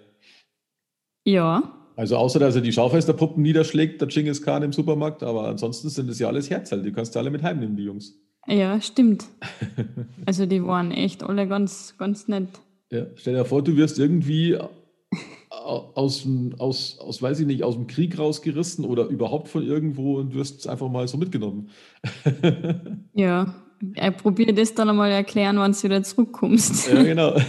Ja. 1.25 1.71
Also 1.97 2.17
außer, 2.17 2.39
dass 2.39 2.55
er 2.55 2.61
die 2.61 2.73
Schaufensterpuppen 2.73 3.41
niederschlägt, 3.41 4.01
der 4.01 4.07
Genghis 4.07 4.41
Khan 4.41 4.63
im 4.63 4.73
Supermarkt, 4.73 5.23
aber 5.23 5.47
ansonsten 5.47 5.89
sind 5.89 6.09
es 6.09 6.19
ja 6.19 6.27
alles 6.27 6.49
Herzl, 6.49 6.81
die 6.81 6.91
kannst 6.91 7.15
du 7.15 7.19
alle 7.19 7.29
mit 7.29 7.41
heimnehmen, 7.41 7.75
die 7.75 7.83
Jungs. 7.83 8.13
Ja, 8.47 8.79
stimmt. 8.81 9.25
Also 10.27 10.47
die 10.47 10.63
waren 10.65 10.91
echt 10.91 11.21
alle 11.21 11.47
ganz, 11.47 11.95
ganz 11.99 12.27
nett. 12.27 12.47
Ja, 12.91 13.05
stell 13.15 13.35
dir 13.35 13.45
vor, 13.45 13.63
du 13.63 13.77
wirst 13.77 13.99
irgendwie 13.99 14.57
aus, 15.65 16.27
aus, 16.59 16.99
aus, 16.99 17.21
weiß 17.21 17.39
ich 17.39 17.47
nicht, 17.47 17.63
aus 17.63 17.75
dem 17.75 17.87
Krieg 17.87 18.17
rausgerissen 18.17 18.85
oder 18.85 19.07
überhaupt 19.07 19.47
von 19.47 19.65
irgendwo 19.65 20.17
und 20.17 20.33
wirst 20.33 20.59
es 20.59 20.67
einfach 20.67 20.89
mal 20.89 21.07
so 21.07 21.17
mitgenommen. 21.17 21.69
ja, 23.13 23.55
ich 23.81 24.17
probiere 24.17 24.53
das 24.53 24.73
dann 24.73 24.89
einmal 24.89 25.11
erklären, 25.11 25.57
wann 25.57 25.73
du 25.73 25.83
wieder 25.83 26.03
zurückkommst. 26.03 26.91
Ja, 26.91 27.03
genau. 27.03 27.35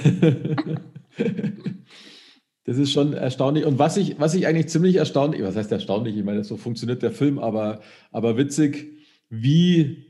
Das 2.66 2.78
ist 2.78 2.90
schon 2.90 3.12
erstaunlich. 3.12 3.64
Und 3.64 3.78
was 3.78 3.96
ich, 3.96 4.18
was 4.18 4.34
ich 4.34 4.48
eigentlich 4.48 4.68
ziemlich 4.68 4.96
erstaunlich, 4.96 5.40
was 5.42 5.54
heißt 5.54 5.70
erstaunlich? 5.70 6.16
Ich 6.16 6.24
meine, 6.24 6.42
so 6.42 6.56
funktioniert 6.56 7.00
der 7.00 7.12
Film, 7.12 7.38
aber, 7.38 7.80
aber 8.10 8.36
witzig, 8.36 8.92
wie 9.30 10.04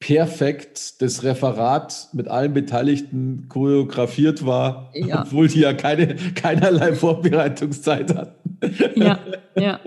perfekt 0.00 1.02
das 1.02 1.24
Referat 1.24 2.08
mit 2.12 2.28
allen 2.28 2.52
Beteiligten 2.52 3.46
choreografiert 3.48 4.46
war, 4.46 4.90
ja. 4.94 5.22
obwohl 5.22 5.48
die 5.48 5.60
ja 5.60 5.72
keine, 5.72 6.14
keinerlei 6.34 6.94
Vorbereitungszeit 6.94 8.14
hatten. 8.14 8.58
Ja, 8.94 9.18
ja. 9.56 9.80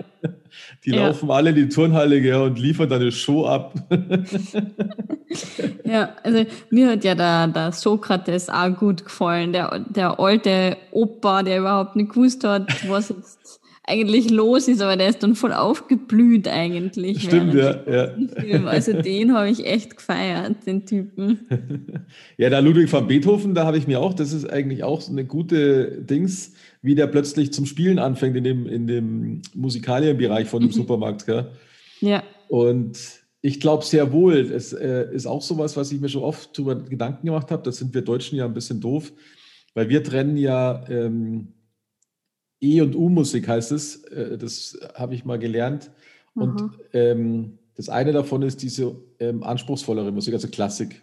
Die 0.84 0.90
ja. 0.90 1.06
laufen 1.06 1.30
alle 1.30 1.50
in 1.50 1.56
die 1.56 1.68
Turnhalle 1.68 2.20
gell, 2.20 2.42
und 2.42 2.58
liefern 2.58 2.88
dann 2.88 3.00
eine 3.00 3.12
Show 3.12 3.46
ab. 3.46 3.74
ja, 5.84 6.10
also 6.22 6.44
mir 6.70 6.90
hat 6.90 7.04
ja 7.04 7.14
der, 7.14 7.46
der 7.48 7.72
Sokrates 7.72 8.48
auch 8.48 8.76
gut 8.76 9.04
gefallen. 9.04 9.52
Der, 9.52 9.78
der 9.88 10.18
alte 10.18 10.76
Opa, 10.90 11.42
der 11.42 11.60
überhaupt 11.60 11.96
nicht 11.96 12.12
gewusst 12.12 12.44
hat, 12.44 12.68
was 12.88 13.10
jetzt 13.10 13.41
eigentlich 13.84 14.30
los 14.30 14.68
ist, 14.68 14.80
aber 14.80 14.96
der 14.96 15.08
ist 15.08 15.22
dann 15.22 15.34
voll 15.34 15.52
aufgeblüht 15.52 16.46
eigentlich. 16.46 17.22
Stimmt, 17.22 17.54
ja. 17.54 17.80
ja. 17.90 18.64
Also 18.64 18.92
den 18.92 19.34
habe 19.34 19.50
ich 19.50 19.66
echt 19.66 19.96
gefeiert, 19.96 20.66
den 20.66 20.86
Typen. 20.86 21.40
ja, 22.36 22.48
der 22.48 22.62
Ludwig 22.62 22.92
van 22.92 23.08
Beethoven, 23.08 23.54
da 23.54 23.66
habe 23.66 23.78
ich 23.78 23.88
mir 23.88 24.00
auch, 24.00 24.14
das 24.14 24.32
ist 24.32 24.48
eigentlich 24.48 24.84
auch 24.84 25.00
so 25.00 25.10
eine 25.10 25.24
gute 25.24 26.00
Dings, 26.02 26.52
wie 26.80 26.94
der 26.94 27.08
plötzlich 27.08 27.52
zum 27.52 27.66
Spielen 27.66 27.98
anfängt 27.98 28.36
in 28.36 28.44
dem, 28.44 28.66
in 28.66 28.86
dem 28.86 29.42
Musikalienbereich 29.54 30.46
von 30.48 30.60
dem 30.60 30.68
mhm. 30.68 30.74
Supermarkt. 30.74 31.26
Gell? 31.26 31.50
Ja. 32.00 32.22
Und 32.48 32.98
ich 33.40 33.58
glaube 33.58 33.84
sehr 33.84 34.12
wohl, 34.12 34.36
es 34.36 34.72
äh, 34.72 35.12
ist 35.12 35.26
auch 35.26 35.42
sowas, 35.42 35.76
was 35.76 35.90
ich 35.90 36.00
mir 36.00 36.08
schon 36.08 36.22
oft 36.22 36.56
darüber 36.56 36.76
Gedanken 36.76 37.26
gemacht 37.26 37.50
habe. 37.50 37.64
Das 37.64 37.78
sind 37.78 37.92
wir 37.92 38.02
Deutschen 38.02 38.38
ja 38.38 38.44
ein 38.44 38.54
bisschen 38.54 38.80
doof, 38.80 39.12
weil 39.74 39.88
wir 39.88 40.04
trennen 40.04 40.36
ja 40.36 40.84
ähm, 40.88 41.48
E- 42.62 42.80
und 42.80 42.94
U-Musik 42.94 43.48
heißt 43.48 43.72
es. 43.72 44.04
Äh, 44.04 44.38
das 44.38 44.78
habe 44.94 45.14
ich 45.14 45.24
mal 45.24 45.38
gelernt. 45.38 45.90
Und 46.34 46.70
ähm, 46.94 47.58
das 47.74 47.88
eine 47.88 48.12
davon 48.12 48.42
ist 48.42 48.62
diese 48.62 48.96
ähm, 49.18 49.42
anspruchsvollere 49.42 50.12
Musik, 50.12 50.32
also 50.34 50.48
Klassik. 50.48 51.02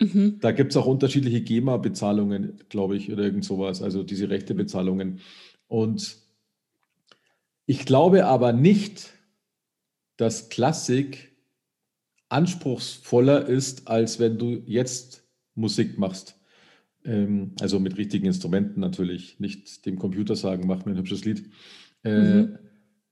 Mhm. 0.00 0.38
Da 0.40 0.52
gibt 0.52 0.72
es 0.72 0.76
auch 0.76 0.86
unterschiedliche 0.86 1.40
GEMA-Bezahlungen, 1.42 2.60
glaube 2.68 2.96
ich, 2.96 3.12
oder 3.12 3.22
irgend 3.22 3.44
sowas, 3.44 3.82
also 3.82 4.02
diese 4.02 4.28
Rechtebezahlungen. 4.28 5.20
Und 5.68 6.18
ich 7.66 7.84
glaube 7.86 8.26
aber 8.26 8.52
nicht, 8.52 9.10
dass 10.16 10.48
Klassik 10.48 11.32
anspruchsvoller 12.28 13.46
ist, 13.46 13.88
als 13.88 14.18
wenn 14.18 14.38
du 14.38 14.62
jetzt 14.66 15.24
Musik 15.54 15.98
machst. 15.98 16.35
Ähm, 17.06 17.52
also 17.60 17.78
mit 17.80 17.96
richtigen 17.96 18.26
Instrumenten 18.26 18.80
natürlich, 18.80 19.38
nicht 19.40 19.86
dem 19.86 19.98
Computer 19.98 20.36
sagen, 20.36 20.66
mach 20.66 20.84
mir 20.84 20.92
ein 20.92 20.98
hübsches 20.98 21.24
Lied. 21.24 21.50
Äh, 22.04 22.18
mhm. 22.18 22.58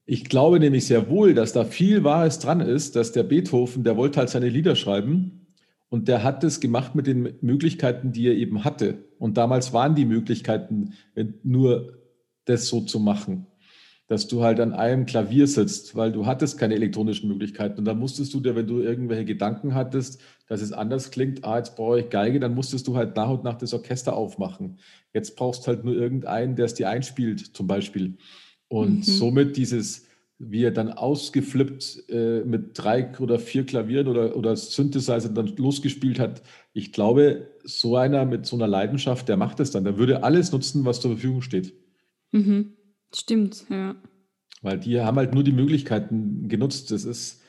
Ich 0.06 0.24
glaube 0.24 0.60
nämlich 0.60 0.86
sehr 0.86 1.08
wohl, 1.08 1.32
dass 1.32 1.52
da 1.52 1.64
viel 1.64 2.04
Wahres 2.04 2.38
dran 2.38 2.60
ist, 2.60 2.96
dass 2.96 3.12
der 3.12 3.22
Beethoven, 3.22 3.84
der 3.84 3.96
wollte 3.96 4.18
halt 4.18 4.28
seine 4.28 4.50
Lieder 4.50 4.76
schreiben 4.76 5.46
und 5.88 6.08
der 6.08 6.22
hat 6.22 6.44
es 6.44 6.60
gemacht 6.60 6.94
mit 6.94 7.06
den 7.06 7.34
Möglichkeiten, 7.40 8.12
die 8.12 8.26
er 8.26 8.34
eben 8.34 8.64
hatte. 8.64 9.04
Und 9.18 9.38
damals 9.38 9.72
waren 9.72 9.94
die 9.94 10.04
Möglichkeiten 10.04 10.92
nur 11.42 11.98
das 12.44 12.68
so 12.68 12.82
zu 12.82 13.00
machen 13.00 13.46
dass 14.06 14.28
du 14.28 14.42
halt 14.42 14.60
an 14.60 14.72
einem 14.72 15.06
Klavier 15.06 15.46
sitzt, 15.46 15.96
weil 15.96 16.12
du 16.12 16.26
hattest 16.26 16.58
keine 16.58 16.74
elektronischen 16.74 17.28
Möglichkeiten. 17.28 17.78
Und 17.78 17.84
dann 17.86 17.98
musstest 17.98 18.34
du 18.34 18.40
dir, 18.40 18.54
wenn 18.54 18.66
du 18.66 18.80
irgendwelche 18.80 19.24
Gedanken 19.24 19.74
hattest, 19.74 20.20
dass 20.46 20.60
es 20.60 20.72
anders 20.72 21.10
klingt, 21.10 21.44
ah, 21.44 21.58
jetzt 21.58 21.76
brauche 21.76 22.00
ich 22.00 22.10
Geige, 22.10 22.40
dann 22.40 22.54
musstest 22.54 22.86
du 22.86 22.96
halt 22.96 23.16
nach 23.16 23.30
und 23.30 23.44
nach 23.44 23.56
das 23.56 23.72
Orchester 23.72 24.14
aufmachen. 24.14 24.78
Jetzt 25.12 25.36
brauchst 25.36 25.62
du 25.62 25.68
halt 25.68 25.84
nur 25.84 25.94
irgendeinen, 25.94 26.56
der 26.56 26.66
es 26.66 26.74
dir 26.74 26.88
einspielt, 26.90 27.56
zum 27.56 27.66
Beispiel. 27.66 28.16
Und 28.68 28.98
mhm. 28.98 29.02
somit 29.02 29.56
dieses, 29.56 30.06
wie 30.38 30.64
er 30.64 30.70
dann 30.70 30.90
ausgeflippt 30.90 32.04
äh, 32.08 32.40
mit 32.44 32.70
drei 32.74 33.16
oder 33.18 33.38
vier 33.38 33.64
Klavieren 33.64 34.08
oder, 34.08 34.36
oder 34.36 34.56
Synthesizer 34.56 35.28
dann 35.28 35.54
losgespielt 35.56 36.18
hat. 36.18 36.42
Ich 36.72 36.92
glaube, 36.92 37.48
so 37.62 37.96
einer 37.96 38.26
mit 38.26 38.44
so 38.44 38.56
einer 38.56 38.66
Leidenschaft, 38.66 39.28
der 39.28 39.36
macht 39.36 39.60
es 39.60 39.70
dann. 39.70 39.84
Der 39.84 39.96
würde 39.96 40.24
alles 40.24 40.52
nutzen, 40.52 40.84
was 40.84 41.00
zur 41.00 41.12
Verfügung 41.12 41.40
steht. 41.40 41.72
Mhm. 42.32 42.72
Stimmt, 43.14 43.64
ja. 43.70 43.94
Weil 44.60 44.80
die 44.80 45.00
haben 45.00 45.16
halt 45.16 45.34
nur 45.34 45.44
die 45.44 45.52
Möglichkeiten 45.52 46.48
genutzt. 46.48 46.90
Das 46.90 47.04
ist 47.04 47.42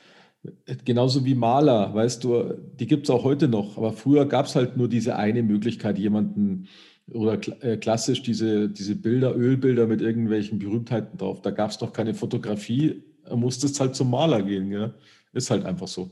genauso 0.86 1.26
wie 1.26 1.36
Maler, 1.36 1.94
weißt 1.94 2.24
du, 2.24 2.54
die 2.80 2.88
gibt 2.88 3.06
es 3.06 3.10
auch 3.10 3.24
heute 3.24 3.48
noch. 3.48 3.78
Aber 3.78 3.94
früher 3.94 4.26
gab 4.26 4.46
es 4.46 4.56
halt 4.56 4.78
nur 4.78 4.88
diese 4.90 5.16
eine 5.16 5.44
Möglichkeit, 5.44 5.98
jemanden 5.98 6.68
oder 7.12 7.40
äh, 7.64 7.78
klassisch 7.78 8.24
diese, 8.24 8.70
diese 8.70 8.96
Bilder, 8.96 9.36
Ölbilder 9.36 9.88
mit 9.88 10.02
irgendwelchen 10.02 10.60
Berühmtheiten 10.60 11.18
drauf. 11.18 11.42
Da 11.42 11.52
gab 11.52 11.72
es 11.72 11.82
noch 11.82 11.94
keine 11.94 12.14
Fotografie, 12.14 13.04
musstest 13.34 13.80
halt 13.80 13.96
zum 13.96 14.10
Maler 14.10 14.42
gehen. 14.42 14.70
Gell? 14.70 14.94
Ist 15.34 15.52
halt 15.52 15.66
einfach 15.66 15.88
so. 15.88 16.12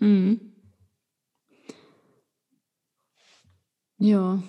Mhm. 0.00 0.40
Ja. 3.98 4.42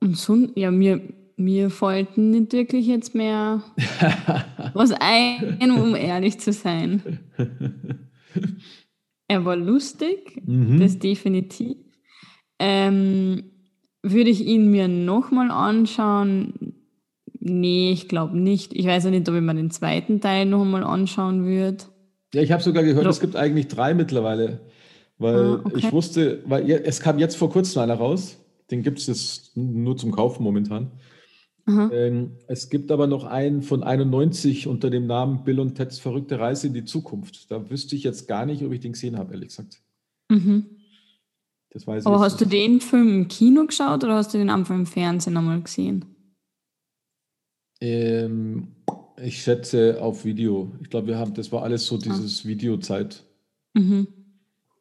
Und 0.00 0.16
so, 0.18 0.36
ja, 0.54 0.70
mir, 0.70 1.00
mir 1.36 1.70
fällt 1.70 2.16
nicht 2.16 2.52
wirklich 2.52 2.86
jetzt 2.86 3.14
mehr 3.14 3.62
was 4.74 4.92
ein, 4.92 5.70
um 5.70 5.94
ehrlich 5.94 6.38
zu 6.38 6.52
sein. 6.52 7.20
Er 9.26 9.44
war 9.44 9.56
lustig, 9.56 10.42
mhm. 10.44 10.80
das 10.80 10.98
definitiv. 10.98 11.76
Ähm, 12.58 13.44
würde 14.02 14.30
ich 14.30 14.44
ihn 14.44 14.70
mir 14.70 14.86
nochmal 14.86 15.50
anschauen? 15.50 16.74
Nee, 17.40 17.92
ich 17.92 18.08
glaube 18.08 18.38
nicht. 18.38 18.74
Ich 18.74 18.86
weiß 18.86 19.06
auch 19.06 19.10
nicht, 19.10 19.28
ob 19.28 19.34
ich 19.34 19.40
mir 19.40 19.54
den 19.54 19.70
zweiten 19.70 20.20
Teil 20.20 20.46
nochmal 20.46 20.84
anschauen 20.84 21.44
würde. 21.44 21.84
Ja, 22.34 22.42
ich 22.42 22.52
habe 22.52 22.62
sogar 22.62 22.84
gehört, 22.84 23.06
es 23.06 23.20
gibt 23.20 23.36
eigentlich 23.36 23.68
drei 23.68 23.94
mittlerweile. 23.94 24.60
Weil 25.18 25.36
ah, 25.36 25.60
okay. 25.64 25.78
ich 25.78 25.92
wusste, 25.92 26.42
weil 26.46 26.68
es 26.70 27.00
kam 27.00 27.18
jetzt 27.18 27.36
vor 27.36 27.50
kurzem 27.50 27.82
einer 27.82 27.94
raus. 27.94 28.38
Den 28.70 28.82
gibt 28.82 28.98
es 28.98 29.06
jetzt 29.06 29.56
nur 29.56 29.96
zum 29.96 30.10
Kaufen 30.10 30.42
momentan. 30.42 30.90
Ähm, 31.66 32.32
es 32.46 32.68
gibt 32.68 32.90
aber 32.90 33.06
noch 33.06 33.24
einen 33.24 33.62
von 33.62 33.82
91 33.82 34.66
unter 34.66 34.90
dem 34.90 35.06
Namen 35.06 35.44
Bill 35.44 35.60
und 35.60 35.76
Teds 35.76 35.98
verrückte 35.98 36.38
Reise 36.38 36.66
in 36.66 36.74
die 36.74 36.84
Zukunft. 36.84 37.50
Da 37.50 37.70
wüsste 37.70 37.96
ich 37.96 38.04
jetzt 38.04 38.28
gar 38.28 38.44
nicht, 38.44 38.62
ob 38.62 38.72
ich 38.72 38.80
den 38.80 38.92
gesehen 38.92 39.16
habe, 39.16 39.32
ehrlich 39.32 39.48
gesagt. 39.48 39.80
Mhm. 40.28 40.66
Das 41.70 41.86
weiß 41.86 42.06
aber 42.06 42.20
hast 42.20 42.40
du 42.40 42.44
den 42.44 42.80
Film 42.80 43.08
im 43.08 43.28
Kino 43.28 43.66
geschaut 43.66 44.04
oder 44.04 44.14
hast 44.14 44.32
du 44.34 44.38
den 44.38 44.50
einfach 44.50 44.74
im 44.74 44.86
Fernsehen 44.86 45.32
nochmal 45.32 45.60
gesehen? 45.62 46.04
Ähm, 47.80 48.68
ich 49.20 49.42
schätze 49.42 50.00
auf 50.00 50.24
Video. 50.24 50.72
Ich 50.82 50.90
glaube, 50.90 51.08
wir 51.08 51.18
haben, 51.18 51.34
das 51.34 51.50
war 51.50 51.62
alles 51.62 51.86
so 51.86 51.96
ah. 51.96 52.00
dieses 52.02 52.42
ah. 52.44 52.48
Videozeit. 52.48 53.24
Mhm. 53.72 54.06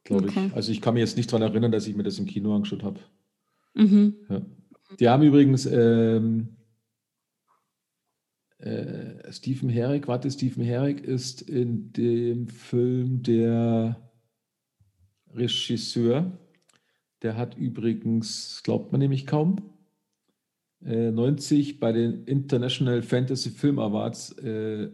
Glaube 0.03 0.27
okay. 0.27 0.47
ich. 0.47 0.53
Also 0.53 0.71
ich 0.71 0.81
kann 0.81 0.93
mich 0.95 1.01
jetzt 1.01 1.17
nicht 1.17 1.31
daran 1.31 1.47
erinnern, 1.49 1.71
dass 1.71 1.87
ich 1.87 1.95
mir 1.95 2.03
das 2.03 2.19
im 2.19 2.25
Kino 2.25 2.55
angeschaut 2.55 2.83
habe. 2.83 2.99
Mhm. 3.73 4.15
Ja. 4.29 4.41
Die 4.99 5.09
haben 5.09 5.23
übrigens 5.23 5.65
ähm, 5.65 6.49
äh, 8.59 9.31
Stephen 9.31 9.69
Herrick, 9.69 10.07
warte, 10.07 10.29
Stephen 10.31 10.63
Herrick 10.63 11.01
ist 11.01 11.41
in 11.41 11.91
dem 11.93 12.47
Film 12.47 13.23
der 13.23 14.11
Regisseur. 15.33 16.37
Der 17.21 17.37
hat 17.37 17.57
übrigens, 17.57 18.61
glaubt 18.63 18.91
man 18.91 18.99
nämlich 18.99 19.25
kaum, 19.25 19.73
äh, 20.85 21.11
90 21.11 21.79
bei 21.79 21.91
den 21.91 22.25
International 22.25 23.01
Fantasy 23.01 23.49
Film 23.49 23.79
Awards 23.79 24.31
äh, 24.39 24.89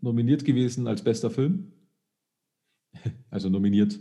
nominiert 0.00 0.44
gewesen 0.44 0.86
als 0.86 1.02
bester 1.02 1.30
Film. 1.30 1.72
also 3.30 3.48
nominiert. 3.48 3.98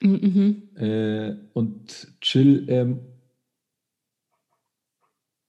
Mhm. 0.00 0.68
Äh, 0.74 1.36
und 1.52 2.16
Chill 2.20 2.66
ähm, 2.68 3.00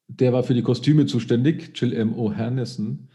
der 0.08 0.34
war 0.34 0.44
für 0.44 0.54
die 0.54 0.62
Kostüme 0.62 1.06
zuständig, 1.06 1.72
Jill 1.76 1.94
M. 1.94 2.14
O'Hernison. 2.14 3.08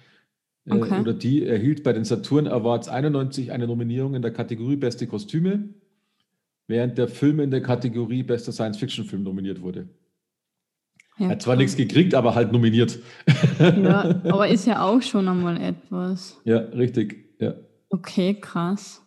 Äh, 0.65 0.75
okay. 0.75 1.01
oder 1.01 1.13
die 1.13 1.45
erhielt 1.45 1.83
bei 1.83 1.93
den 1.93 2.05
Saturn 2.05 2.47
Awards 2.47 2.89
91 2.89 3.51
eine 3.51 3.67
Nominierung 3.67 4.15
in 4.15 4.23
der 4.23 4.33
Kategorie 4.33 4.77
Beste 4.77 5.07
Kostüme, 5.07 5.71
während 6.69 6.99
der 6.99 7.09
Film 7.09 7.41
in 7.41 7.51
der 7.51 7.63
Kategorie 7.63 8.23
Bester 8.23 8.53
Science-Fiction-Film 8.53 9.23
nominiert 9.23 9.61
wurde. 9.63 9.89
Ja, 11.19 11.29
Hat 11.31 11.43
zwar 11.43 11.57
nichts 11.57 11.77
gekriegt, 11.77 12.15
aber 12.15 12.35
halt 12.35 12.53
nominiert. 12.53 12.99
Ja, 13.59 14.21
aber 14.25 14.49
ist 14.49 14.67
ja 14.67 14.83
auch 14.83 15.03
schon 15.03 15.29
einmal 15.29 15.61
etwas. 15.61 16.41
Ja, 16.45 16.59
richtig. 16.59 17.37
Ja. 17.39 17.55
Okay, 17.91 18.35
krass. 18.41 19.03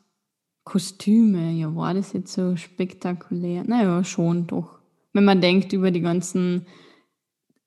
Kostüme, 0.64 1.52
ja, 1.52 1.76
war 1.76 1.94
das 1.94 2.14
jetzt 2.14 2.34
so 2.34 2.56
spektakulär? 2.56 3.64
Naja, 3.66 4.04
schon 4.04 4.48
doch. 4.48 4.80
Wenn 5.14 5.26
man 5.26 5.42
denkt 5.42 5.74
über 5.74 5.92
die 5.92 6.02
ganzen 6.02 6.66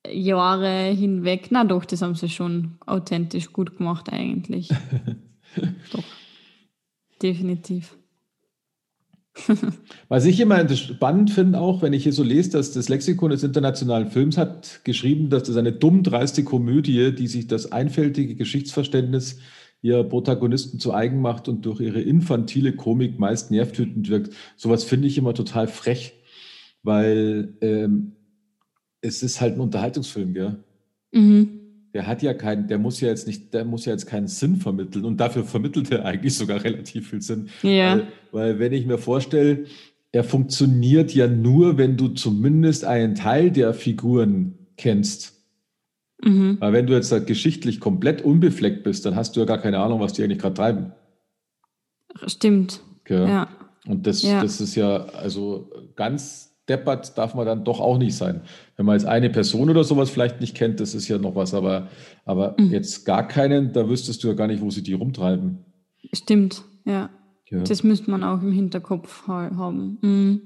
Jahre 0.07 0.91
hinweg, 0.91 1.49
na 1.51 1.65
doch, 1.65 1.85
das 1.85 2.03
haben 2.03 2.15
sie 2.15 2.29
schon 2.29 2.79
authentisch 2.87 3.53
gut 3.53 3.77
gemacht 3.77 4.13
eigentlich. 4.13 4.69
doch, 5.93 6.05
definitiv. 7.23 7.97
Was 10.09 10.25
ich 10.25 10.41
immer 10.41 10.69
spannend 10.75 11.31
finde, 11.31 11.61
auch 11.61 11.83
wenn 11.83 11.93
ich 11.93 12.03
hier 12.03 12.13
so 12.13 12.23
lese, 12.23 12.51
dass 12.51 12.73
das 12.73 12.89
Lexikon 12.89 13.31
des 13.31 13.43
internationalen 13.43 14.11
Films 14.11 14.37
hat 14.37 14.81
geschrieben, 14.85 15.31
dass 15.31 15.45
das 15.45 15.57
eine 15.57 15.73
dumm 15.73 16.03
dreiste 16.03 16.45
Komödie, 16.45 17.15
die 17.15 17.27
sich 17.27 17.47
das 17.47 17.71
einfältige 17.71 18.35
Geschichtsverständnis 18.35 19.39
ihrer 19.81 20.05
Protagonisten 20.05 20.81
zu 20.81 20.93
eigen 20.93 21.21
macht 21.21 21.49
und 21.49 21.65
durch 21.65 21.81
ihre 21.81 22.01
infantile 22.01 22.73
Komik 22.75 23.19
meist 23.19 23.51
nervtötend 23.51 24.09
wirkt. 24.09 24.35
Sowas 24.57 24.85
finde 24.85 25.07
ich 25.07 25.19
immer 25.19 25.35
total 25.35 25.69
frech, 25.69 26.15
weil 26.83 27.55
ähm, 27.61 28.17
es 29.01 29.23
ist 29.23 29.41
halt 29.41 29.55
ein 29.55 29.61
Unterhaltungsfilm, 29.61 30.35
gell? 30.35 30.57
Mhm. 31.13 31.61
Der 31.95 32.07
hat 32.07 32.23
ja 32.23 32.35
keinen, 32.35 32.69
der 32.69 32.79
muss 32.79 33.01
ja 33.01 33.09
jetzt 33.09 33.27
nicht, 33.27 33.55
der 33.55 33.65
muss 33.65 33.87
ja 33.87 33.93
jetzt 33.93 34.07
keinen 34.07 34.29
Sinn 34.29 34.57
vermitteln 34.57 35.05
und 35.05 35.19
dafür 35.19 35.45
vermittelt 35.45 35.91
er 35.91 36.05
eigentlich 36.05 36.35
sogar 36.35 36.63
relativ 36.65 37.11
viel 37.11 37.23
Sinn. 37.23 37.49
Ja. 37.63 37.97
Weil, 37.97 38.09
weil 38.33 38.59
wenn 38.59 38.73
ich 38.73 38.87
mir 38.87 38.99
vorstelle, 38.99 39.65
er 40.13 40.25
funktioniert 40.25 41.15
ja 41.15 41.27
nur, 41.27 41.79
wenn 41.79 41.97
du 41.97 42.09
zumindest 42.09 42.85
einen 42.85 43.15
Teil 43.15 43.51
der 43.51 43.75
Figuren 43.75 44.55
kennst. 44.77 45.35
Mhm. 46.23 46.57
Weil 46.61 46.73
wenn 46.73 46.87
du 46.87 46.95
jetzt 46.95 47.13
halt 47.13 47.27
geschichtlich 47.27 47.81
komplett 47.81 48.23
unbefleckt 48.23 48.83
bist, 48.83 49.05
dann 49.07 49.17
hast 49.17 49.37
du 49.37 49.41
ja 49.41 49.47
gar 49.47 49.59
keine 49.59 49.79
Ahnung, 49.79 50.01
was 50.01 50.15
die 50.15 50.23
eigentlich 50.23 50.39
gerade 50.39 50.55
treiben. 50.55 50.93
Stimmt. 52.27 52.81
Okay. 53.01 53.29
Ja. 53.29 53.49
Und 53.87 54.07
das, 54.07 54.23
ja. 54.23 54.43
das 54.43 54.61
ist 54.61 54.75
ja 54.75 55.05
also 55.07 55.71
ganz 55.95 56.48
deppert 56.69 57.17
darf 57.17 57.35
man 57.35 57.47
dann 57.47 57.65
doch 57.65 57.81
auch 57.81 57.99
nicht 57.99 58.17
sein. 58.17 58.43
Wenn 58.77 58.87
man 58.87 58.97
jetzt 58.97 59.07
eine 59.07 59.31
Person 59.31 59.71
oder 59.71 59.85
sowas 59.85 60.11
vielleicht 60.11 60.41
nicht 60.41 60.57
kennt, 60.57 60.81
das 60.81 60.95
ist 60.95 61.09
ja 61.09 61.19
noch 61.19 61.35
was, 61.35 61.55
aber, 61.55 61.89
aber 62.25 62.57
mhm. 62.59 62.71
jetzt 62.71 63.05
gar 63.05 63.27
keinen, 63.27 63.73
da 63.73 63.89
wüsstest 63.89 64.23
du 64.23 64.29
ja 64.29 64.35
gar 64.35 64.47
nicht, 64.47 64.61
wo 64.61 64.71
sie 64.71 64.83
die 64.83 64.93
rumtreiben. 64.93 65.65
Stimmt, 66.13 66.63
ja. 66.85 67.11
ja. 67.51 67.63
Das 67.63 67.83
müsste 67.83 68.11
man 68.11 68.23
auch 68.25 68.43
im 68.43 68.53
Hinterkopf 68.53 69.27
haben. 69.27 69.99
Mhm. 70.03 70.43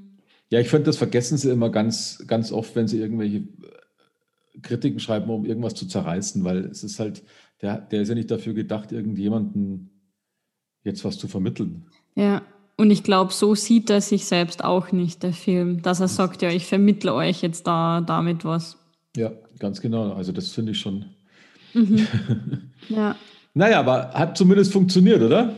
Ja, 0.50 0.60
ich 0.60 0.68
finde, 0.68 0.84
das 0.84 0.98
vergessen 0.98 1.38
sie 1.38 1.50
immer 1.50 1.70
ganz, 1.70 2.22
ganz 2.26 2.52
oft, 2.52 2.76
wenn 2.76 2.86
sie 2.86 2.98
irgendwelche 2.98 3.38
äh, 3.38 4.60
Kritiken 4.60 5.00
schreiben, 5.00 5.30
um 5.30 5.46
irgendwas 5.46 5.74
zu 5.74 5.86
zerreißen, 5.86 6.44
weil 6.44 6.66
es 6.66 6.84
ist 6.84 7.00
halt, 7.00 7.24
der, 7.62 7.78
der 7.78 8.02
ist 8.02 8.10
ja 8.10 8.14
nicht 8.14 8.30
dafür 8.30 8.52
gedacht, 8.52 8.92
irgendjemanden 8.92 9.90
jetzt 10.84 11.04
was 11.04 11.16
zu 11.16 11.26
vermitteln. 11.26 11.86
Ja, 12.14 12.42
und 12.76 12.90
ich 12.90 13.02
glaube, 13.02 13.32
so 13.32 13.54
sieht 13.54 13.90
er 13.90 14.00
sich 14.00 14.24
selbst 14.24 14.64
auch 14.64 14.92
nicht, 14.92 15.22
der 15.22 15.32
Film, 15.32 15.82
dass 15.82 16.00
er 16.00 16.08
sagt, 16.08 16.42
ja, 16.42 16.50
ich 16.50 16.66
vermittle 16.66 17.14
euch 17.14 17.42
jetzt 17.42 17.66
da 17.66 18.00
damit 18.00 18.44
was. 18.44 18.76
Ja, 19.16 19.32
ganz 19.58 19.80
genau. 19.80 20.12
Also 20.12 20.32
das 20.32 20.48
finde 20.48 20.72
ich 20.72 20.80
schon. 20.80 21.06
Mhm. 21.74 22.06
ja. 22.88 23.16
Naja, 23.54 23.80
aber 23.80 24.12
hat 24.14 24.36
zumindest 24.38 24.72
funktioniert, 24.72 25.20
oder? 25.22 25.54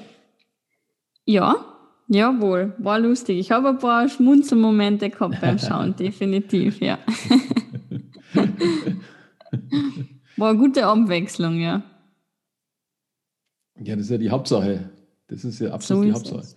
Ja, 1.25 1.65
jawohl. 2.09 2.75
War 2.79 2.99
lustig. 2.99 3.39
Ich 3.39 3.51
habe 3.53 3.69
ein 3.69 3.79
paar 3.79 4.09
Schmunzelmomente 4.09 5.09
gehabt 5.11 5.41
beim 5.41 5.59
Schauen, 5.61 5.95
definitiv, 5.97 6.81
ja. 6.81 6.99
War 10.37 10.51
eine 10.51 10.59
gute 10.59 10.85
Abwechslung, 10.85 11.61
ja. 11.61 11.83
Ja, 13.81 13.95
das 13.97 14.07
ist 14.07 14.11
ja 14.11 14.19
die 14.19 14.31
Hauptsache. 14.31 14.91
Das 15.29 15.45
ist 15.45 15.61
ja 15.61 15.71
absolut 15.71 16.03
so 16.03 16.09
die 16.09 16.13
Hauptsache. 16.15 16.41
Es. 16.41 16.57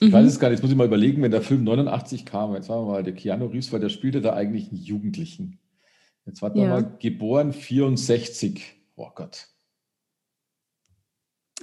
Ich 0.00 0.08
mhm. 0.08 0.12
weiß 0.12 0.26
es 0.26 0.38
gar 0.38 0.48
nicht, 0.48 0.58
jetzt 0.58 0.62
muss 0.62 0.70
ich 0.70 0.76
mal 0.76 0.86
überlegen, 0.86 1.22
wenn 1.22 1.30
der 1.30 1.42
Film 1.42 1.64
89 1.64 2.24
kam, 2.24 2.54
jetzt 2.54 2.66
sagen 2.66 2.82
wir 2.82 2.92
mal, 2.92 3.02
der 3.02 3.14
Keanu 3.14 3.46
Reeves, 3.46 3.72
weil 3.72 3.80
der 3.80 3.88
spielte 3.88 4.20
da 4.20 4.34
eigentlich 4.34 4.68
einen 4.68 4.80
Jugendlichen. 4.80 5.58
Jetzt 6.24 6.42
war 6.42 6.54
ja. 6.56 6.68
mal 6.68 6.96
geboren 7.00 7.52
64. 7.52 8.74
Oh 8.96 9.10
Gott. 9.14 9.48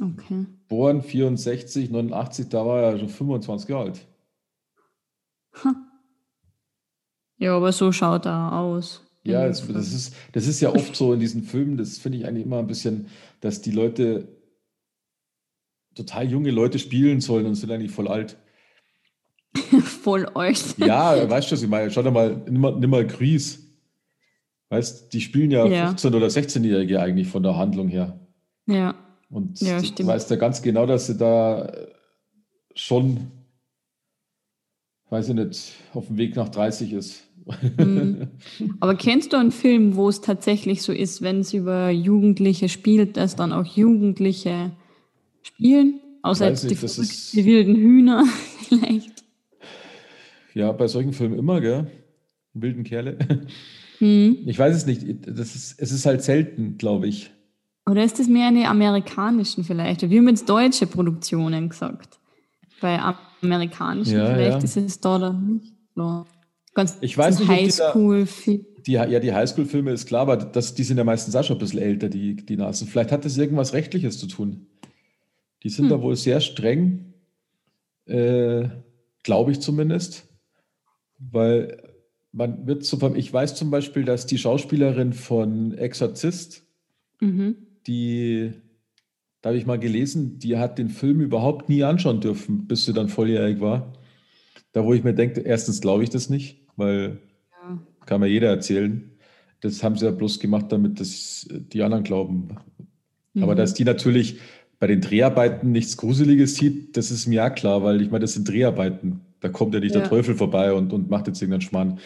Okay. 0.02 0.46
Geboren 0.68 1.02
64, 1.02 1.90
89, 1.90 2.50
da 2.50 2.66
war 2.66 2.82
er 2.82 3.00
schon 3.00 3.10
25 3.10 3.70
Jahre 3.70 3.84
alt. 3.86 4.08
Ja, 7.38 7.56
aber 7.56 7.72
so 7.72 7.92
schaut 7.92 8.26
er 8.26 8.54
aus. 8.54 9.02
Ja, 9.24 9.48
das, 9.48 9.68
das, 9.68 9.94
ist, 9.94 10.16
das 10.34 10.48
ist 10.48 10.62
ja 10.62 10.70
oft 10.70 10.96
so 10.96 11.12
in 11.14 11.20
diesen 11.20 11.44
Filmen, 11.44 11.78
das 11.78 11.98
finde 11.98 12.20
ich 12.20 12.26
eigentlich 12.26 12.46
immer 12.46 12.60
ein 12.60 12.68
bisschen, 12.68 13.08
dass 13.42 13.62
die 13.62 13.72
Leute 13.72 14.28
total 15.96 16.30
junge 16.30 16.52
Leute 16.52 16.78
spielen 16.78 17.22
sollen 17.22 17.46
und 17.46 17.56
sind 17.56 17.72
eigentlich 17.72 17.92
voll 17.92 18.08
alt. 18.08 18.38
voll 19.84 20.26
alt. 20.28 20.76
Ja, 20.78 21.30
weißt 21.30 21.50
du, 21.50 21.54
was 21.54 21.64
ich 21.64 21.70
meine? 21.70 21.90
Schau 21.90 22.04
dir 22.04 22.12
mal, 22.12 22.42
nimm 22.46 22.62
mal, 22.62 22.76
nimm 22.78 22.90
mal 22.90 23.08
Gries. 23.08 23.66
Weißt 24.70 25.14
die 25.14 25.22
spielen 25.22 25.52
ja, 25.52 25.66
ja. 25.66 25.92
15- 25.92 26.16
oder 26.16 26.28
16-Jährige 26.28 27.00
eigentlich 27.00 27.28
von 27.28 27.44
der 27.44 27.56
Handlung 27.56 27.88
her. 27.88 28.20
Ja. 28.66 28.96
Und 29.30 29.62
ja, 29.62 29.82
du 29.82 30.06
weißt 30.06 30.30
ja 30.30 30.36
ganz 30.36 30.62
genau, 30.62 30.86
dass 30.86 31.08
sie 31.08 31.18
da 31.18 31.72
schon, 32.76 33.32
weiß 35.10 35.30
ich 35.30 35.36
nicht, 35.36 35.74
auf 35.94 36.08
dem 36.08 36.18
Weg 36.18 36.36
nach 36.36 36.50
30 36.50 36.94
ist. 36.94 37.24
Mhm. 37.78 38.28
Aber 38.80 38.96
kennst 38.98 39.34
du 39.34 39.38
einen 39.38 39.52
Film, 39.52 39.96
wo 39.96 40.10
es 40.10 40.22
tatsächlich 40.22 40.82
so 40.82 40.92
ist, 40.92 41.22
wenn 41.22 41.40
es 41.40 41.54
über 41.54 41.90
Jugendliche 41.90 42.70
spielt, 42.70 43.18
dass 43.18 43.36
dann 43.36 43.54
auch 43.54 43.66
Jugendliche 43.66 44.72
spielen? 45.46 46.02
Außer 46.22 46.50
jetzt 46.50 46.64
nicht, 46.64 46.82
die, 46.82 47.38
die, 47.38 47.46
wilden 47.46 47.76
Hühner 47.76 48.26
vielleicht. 48.68 49.24
Ja, 50.54 50.72
bei 50.72 50.88
solchen 50.88 51.14
Filmen 51.14 51.38
immer, 51.38 51.62
gell? 51.62 51.88
Wilden 52.54 52.84
Kerle. 52.84 53.18
Hm. 54.00 54.40
Ich 54.46 54.58
weiß 54.58 54.76
es 54.76 54.86
nicht. 54.86 55.06
Das 55.26 55.56
ist, 55.56 55.80
es 55.80 55.92
ist 55.92 56.06
halt 56.06 56.22
selten, 56.22 56.78
glaube 56.78 57.08
ich. 57.08 57.32
Oder 57.90 58.04
ist 58.04 58.20
das 58.20 58.28
mehr 58.28 58.48
eine 58.48 58.68
amerikanischen 58.68 59.64
vielleicht? 59.64 60.10
Wir 60.10 60.20
haben 60.20 60.28
jetzt 60.28 60.50
deutsche 60.50 60.88
Produktionen 60.88 61.70
gesagt. 61.70 62.20
Bei 62.82 63.00
amerikanischen 63.42 64.18
ja, 64.18 64.34
vielleicht 64.34 64.58
ja. 64.58 64.64
ist 64.64 64.78
es 64.78 65.00
da 65.00 65.20
dann 65.20 65.48
nicht 65.48 65.74
so. 65.96 66.26
Ganz 66.74 66.98
ich 67.00 67.18
weiß 67.18 67.40
nicht, 67.40 67.48
Highschool 67.48 68.28
die, 68.46 68.66
die, 68.86 68.92
ja, 68.92 69.20
die 69.20 69.34
Highschool-Filme 69.34 69.92
ist 69.92 70.08
klar, 70.08 70.24
aber 70.24 70.38
das, 70.38 70.74
die 70.74 70.84
sind 70.84 70.98
ja 70.98 71.04
meistens 71.04 71.36
auch 71.36 71.44
schon 71.44 71.56
ein 71.56 71.60
bisschen 71.60 71.82
älter, 71.82 72.10
die, 72.10 72.36
die 72.36 72.58
Nasen. 72.58 72.88
Vielleicht 72.88 73.12
hat 73.12 73.24
das 73.24 73.38
irgendwas 73.38 73.74
Rechtliches 73.74 74.20
zu 74.20 74.28
tun. 74.28 74.68
Die 75.66 75.70
sind 75.70 75.86
hm. 75.86 75.90
da 75.90 76.02
wohl 76.02 76.16
sehr 76.16 76.40
streng, 76.40 77.14
äh, 78.06 78.70
glaube 79.24 79.52
ich 79.52 79.60
zumindest, 79.60 80.30
weil 81.20 81.92
man 82.32 82.66
wird 82.66 82.86
so, 82.86 83.14
ich 83.16 83.34
weiß 83.34 83.56
zum 83.56 83.70
Beispiel, 83.70 84.06
dass 84.06 84.26
die 84.26 84.38
Schauspielerin 84.38 85.12
von 85.12 85.74
Exorzist, 85.78 86.64
mhm 87.20 87.58
die, 87.88 88.52
da 89.42 89.50
habe 89.50 89.58
ich 89.58 89.66
mal 89.66 89.80
gelesen, 89.80 90.40
die 90.40 90.58
hat 90.58 90.78
den 90.78 90.90
Film 90.90 91.22
überhaupt 91.22 91.70
nie 91.70 91.84
anschauen 91.84 92.20
dürfen, 92.20 92.68
bis 92.68 92.86
sie 92.86 92.94
dann 92.94 93.10
volljährig 93.10 93.60
war. 93.60 93.94
Da, 94.72 94.84
wo 94.84 94.94
ich 94.94 95.04
mir 95.04 95.14
denke, 95.14 95.42
erstens 95.42 95.82
glaube 95.82 96.04
ich 96.04 96.10
das 96.10 96.30
nicht, 96.30 96.66
weil 96.76 97.20
ja. 97.52 97.80
kann 98.06 98.22
mir 98.22 98.28
jeder 98.28 98.50
erzählen. 98.50 99.12
Das 99.62 99.84
haben 99.84 99.96
sie 99.96 100.06
ja 100.06 100.12
bloß 100.12 100.40
gemacht, 100.40 100.72
damit 100.72 101.00
das 101.00 101.48
die 101.50 101.82
anderen 101.82 102.04
glauben. 102.04 102.58
Mhm. 103.34 103.44
Aber 103.44 103.56
dass 103.56 103.74
die 103.74 103.86
natürlich 103.86 104.40
bei 104.80 104.88
den 104.88 105.02
Dreharbeiten 105.02 105.72
nichts 105.72 105.98
Gruseliges 105.98 106.56
sieht, 106.56 106.98
das 106.98 107.12
ist 107.12 107.28
mir 107.28 107.36
ja 107.36 107.50
klar, 107.50 107.84
weil 107.84 108.02
ich 108.02 108.12
meine, 108.12 108.22
das 108.22 108.34
sind 108.34 108.48
Dreharbeiten. 108.48 109.22
Da 109.40 109.50
kommt 109.50 109.74
ja 109.74 109.80
nicht 109.80 109.96
ja. 109.96 110.02
der 110.02 110.10
Teufel 110.10 110.36
vorbei 110.36 110.74
und, 110.74 110.92
und 110.92 111.10
macht 111.10 111.28
jetzt 111.28 111.42
irgendeinen 111.42 111.62
Schmarrn. 111.62 112.00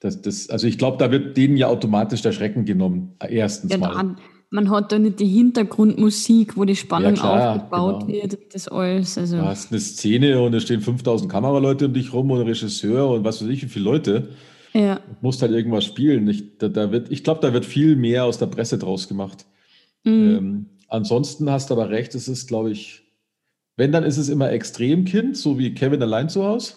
Das, 0.00 0.20
das, 0.20 0.50
also 0.50 0.66
ich 0.66 0.78
glaube, 0.78 0.98
da 0.98 1.10
wird 1.10 1.36
denen 1.36 1.56
ja 1.56 1.68
automatisch 1.68 2.22
der 2.22 2.32
Schrecken 2.32 2.64
genommen. 2.64 3.14
Erstens 3.20 3.72
ja, 3.72 3.78
mal 3.78 4.16
man 4.52 4.70
hat 4.70 4.92
da 4.92 4.98
nicht 4.98 5.18
die 5.18 5.26
Hintergrundmusik, 5.26 6.56
wo 6.56 6.64
die 6.64 6.76
Spannung 6.76 7.14
klar, 7.14 7.56
aufgebaut 7.56 8.06
genau. 8.06 8.22
wird, 8.22 8.54
das 8.54 8.68
alles. 8.68 9.16
Also. 9.16 9.38
Du 9.38 9.42
hast 9.44 9.72
eine 9.72 9.80
Szene 9.80 10.40
und 10.40 10.52
da 10.52 10.60
stehen 10.60 10.82
5000 10.82 11.30
Kameraleute 11.30 11.86
um 11.86 11.94
dich 11.94 12.12
rum 12.12 12.30
und 12.30 12.42
Regisseur 12.42 13.08
und 13.08 13.24
was 13.24 13.42
weiß 13.42 13.48
ich, 13.48 13.62
wie 13.62 13.68
viele 13.68 13.86
Leute. 13.86 14.28
Ja. 14.74 14.96
Du 14.96 15.16
musst 15.22 15.40
halt 15.40 15.52
irgendwas 15.52 15.86
spielen. 15.86 16.28
Ich, 16.28 16.58
da, 16.58 16.68
da 16.68 16.92
wird, 16.92 17.10
ich 17.10 17.24
glaube, 17.24 17.40
da 17.40 17.54
wird 17.54 17.64
viel 17.64 17.96
mehr 17.96 18.24
aus 18.24 18.38
der 18.38 18.46
Presse 18.46 18.76
draus 18.76 19.08
gemacht. 19.08 19.46
Mhm. 20.04 20.12
Ähm, 20.12 20.66
ansonsten 20.92 21.50
hast 21.50 21.70
du 21.70 21.74
aber 21.74 21.90
recht, 21.90 22.14
es 22.14 22.28
ist, 22.28 22.46
glaube 22.46 22.70
ich, 22.70 23.02
wenn, 23.76 23.92
dann 23.92 24.04
ist 24.04 24.18
es 24.18 24.28
immer 24.28 24.50
Extremkind, 24.50 25.36
so 25.36 25.58
wie 25.58 25.74
Kevin 25.74 26.02
allein 26.02 26.28
zu 26.28 26.44
Hause, 26.44 26.74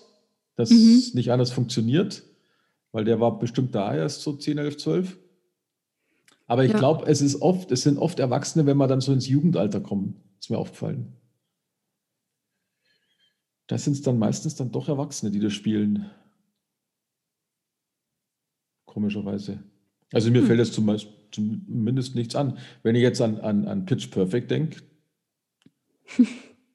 das 0.55 0.69
mhm. 0.69 1.03
nicht 1.13 1.31
anders 1.31 1.51
funktioniert, 1.51 2.23
weil 2.91 3.03
der 3.03 3.19
war 3.19 3.37
bestimmt 3.37 3.75
da 3.75 3.93
erst 3.93 4.21
so 4.21 4.33
10, 4.33 4.57
11, 4.57 4.77
12. 4.77 5.17
Aber 6.47 6.63
ich 6.63 6.71
ja. 6.71 6.77
glaube, 6.77 7.05
es 7.07 7.21
ist 7.21 7.41
oft, 7.41 7.71
es 7.71 7.81
sind 7.81 7.97
oft 7.97 8.19
Erwachsene, 8.19 8.65
wenn 8.65 8.77
wir 8.77 8.87
dann 8.87 9.01
so 9.01 9.11
ins 9.11 9.27
Jugendalter 9.27 9.81
kommen. 9.81 10.23
Ist 10.39 10.49
mir 10.49 10.57
aufgefallen. 10.57 11.13
Da 13.67 13.77
sind 13.77 13.93
es 13.93 14.03
dann 14.03 14.19
meistens 14.19 14.55
dann 14.55 14.71
doch 14.71 14.87
Erwachsene, 14.87 15.31
die 15.31 15.39
das 15.39 15.53
spielen. 15.53 16.09
Komischerweise. 18.85 19.63
Also 20.13 20.29
mir 20.29 20.41
hm. 20.41 20.47
fällt 20.47 20.59
jetzt 20.59 20.73
zum 20.73 20.85
zumindest 21.35 22.15
nichts 22.15 22.35
an. 22.35 22.57
Wenn 22.83 22.95
ich 22.95 23.01
jetzt 23.01 23.21
an, 23.21 23.39
an, 23.39 23.67
an 23.67 23.85
Pitch 23.85 24.09
Perfect 24.11 24.51
denke, 24.51 24.81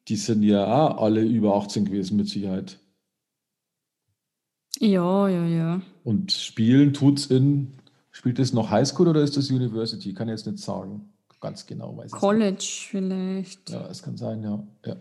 die 0.09 0.17
sind 0.17 0.43
ja 0.43 0.97
alle 0.97 1.23
über 1.23 1.57
18 1.57 1.87
gewesen 1.87 2.17
mit 2.17 2.29
Sicherheit. 2.29 2.79
Ja, 4.79 5.29
ja, 5.29 5.47
ja. 5.47 5.83
Und 6.05 6.33
spielen 6.33 6.93
tut 6.93 7.19
es 7.19 7.27
in 7.27 7.81
Spielt 8.13 8.39
das 8.39 8.53
noch 8.53 8.71
Highschool 8.71 9.09
oder 9.09 9.23
ist 9.23 9.37
das 9.37 9.51
University? 9.51 10.13
Kann 10.13 10.29
ich 10.29 10.33
jetzt 10.33 10.47
nicht 10.47 10.59
sagen. 10.59 11.13
Ganz 11.41 11.65
genau 11.65 11.97
weiß 11.97 12.13
ich 12.13 12.19
College 12.19 12.51
nicht. 12.51 12.89
vielleicht. 12.91 13.71
Ja, 13.71 13.89
es 13.89 14.03
kann 14.03 14.17
sein, 14.17 14.43
ja. 14.43 14.67
ja. 14.85 14.97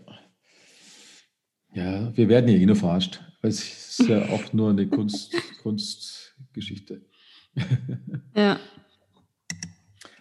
Ja, 1.74 2.16
wir 2.16 2.28
werden 2.28 2.48
hier 2.48 2.58
eh 2.58 2.66
nur 2.66 2.76
verarscht. 2.76 3.20
Es 3.42 3.98
ist 3.98 4.08
ja 4.08 4.22
auch 4.30 4.52
nur 4.52 4.70
eine 4.70 4.88
Kunst, 4.88 5.34
Kunstgeschichte. 5.62 7.02
ja. 8.34 8.58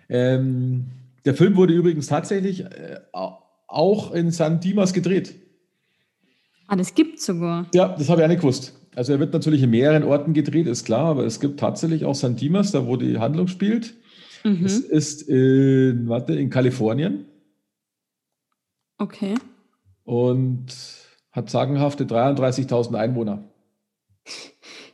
Ähm, 0.10 0.88
der 1.26 1.36
Film 1.36 1.56
wurde 1.56 1.74
übrigens 1.74 2.08
tatsächlich 2.08 2.62
äh, 2.66 3.00
auch 3.68 4.12
in 4.12 4.32
San 4.32 4.60
Dimas 4.60 4.94
gedreht. 4.94 5.36
Ah, 6.68 6.76
das 6.76 6.94
gibt 6.94 7.20
es 7.20 7.26
sogar. 7.26 7.68
Ja, 7.74 7.96
das 7.98 8.10
habe 8.10 8.22
ich 8.22 8.26
auch 8.26 8.30
nicht 8.30 8.42
gewusst. 8.42 8.76
Also 8.96 9.14
er 9.14 9.20
wird 9.20 9.34
natürlich 9.34 9.62
in 9.64 9.70
mehreren 9.70 10.04
Orten 10.04 10.34
gedreht, 10.34 10.68
ist 10.68 10.86
klar, 10.86 11.06
aber 11.06 11.26
es 11.26 11.40
gibt 11.40 11.60
tatsächlich 11.60 12.06
auch 12.06 12.16
San 12.16 12.36
Dimas, 12.36 12.72
da 12.72 12.86
wo 12.86 12.98
die 12.98 13.20
Handlung 13.20 13.48
spielt. 13.48 13.96
Mhm. 14.44 14.66
Es 14.66 14.80
ist 14.80 15.24
in, 15.24 16.08
warte, 16.10 16.34
in 16.34 16.50
Kalifornien. 16.50 17.26
Okay. 18.98 19.36
Und 20.04 20.68
hat 21.32 21.50
sagenhafte 21.50 22.06
33.000 22.06 22.96
Einwohner. 22.96 23.44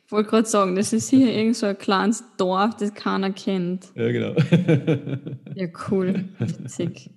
Ich 0.06 0.12
wollte 0.12 0.30
gerade 0.30 0.48
sagen, 0.48 0.76
das 0.76 0.94
ist 0.94 1.10
hier 1.10 1.34
irgend 1.34 1.56
so 1.56 1.66
ein 1.66 1.78
kleines 1.78 2.24
Dorf, 2.38 2.78
das 2.78 2.94
keiner 2.94 3.32
kennt. 3.32 3.88
Ja, 3.96 4.12
genau. 4.12 4.36
ja, 5.56 5.68
cool. 5.90 6.26
Witzig. 6.38 7.10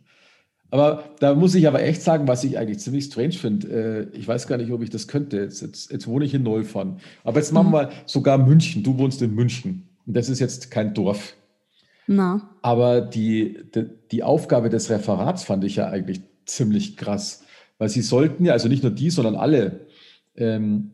Aber 0.71 1.05
da 1.21 1.35
muss 1.35 1.55
ich 1.55 1.67
aber 1.67 1.83
echt 1.83 2.03
sagen, 2.03 2.29
was 2.29 2.45
ich 2.45 2.59
eigentlich 2.59 2.79
ziemlich 2.81 3.05
strange 3.05 3.33
finde. 3.33 4.11
Äh, 4.13 4.17
ich 4.17 4.27
weiß 4.27 4.47
gar 4.47 4.57
nicht, 4.57 4.71
ob 4.71 4.83
ich 4.83 4.91
das 4.91 5.07
könnte. 5.07 5.39
Jetzt, 5.39 5.61
jetzt, 5.61 5.91
jetzt 5.91 6.07
wohne 6.07 6.25
ich 6.25 6.35
in 6.35 6.43
Neufahren. 6.43 6.99
Aber 7.25 7.39
jetzt 7.39 7.53
machen 7.53 7.73
wir 7.73 7.83
mhm. 7.83 7.89
mal 7.89 7.93
sogar 8.07 8.39
München. 8.39 8.83
Du 8.83 8.99
wohnst 8.99 9.21
in 9.21 9.35
München. 9.35 9.89
Und 10.07 10.17
das 10.17 10.31
ist 10.31 10.41
jetzt 10.41 10.71
kein 10.71 10.95
Dorf. 10.95 11.35
Na. 12.07 12.51
Aber 12.63 13.03
die, 13.03 13.59
die, 13.75 13.87
die 14.11 14.23
Aufgabe 14.23 14.71
des 14.71 14.89
Referats 14.89 15.45
fand 15.45 15.65
ich 15.65 15.77
ja 15.77 15.89
eigentlich 15.89 16.23
ziemlich 16.47 16.97
krass. 16.97 17.45
Weil 17.77 17.91
sie 17.91 18.03
sollten 18.03 18.47
ja, 18.47 18.55
also 18.55 18.69
nicht 18.69 18.83
nur 18.83 18.93
die, 18.93 19.11
sondern 19.11 19.37
alle, 19.37 19.87
ähm, 20.37 20.93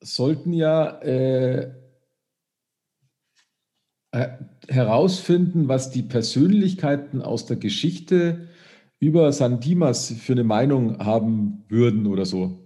sollten 0.00 0.52
ja 0.52 1.00
äh, 1.00 1.72
äh, 4.10 4.28
herausfinden, 4.68 5.68
was 5.68 5.90
die 5.90 6.02
Persönlichkeiten 6.02 7.22
aus 7.22 7.46
der 7.46 7.56
Geschichte 7.56 8.48
über 9.00 9.32
San 9.32 9.60
Dimas 9.60 10.12
für 10.12 10.32
eine 10.32 10.44
Meinung 10.44 10.98
haben 10.98 11.64
würden 11.68 12.06
oder 12.06 12.24
so. 12.24 12.58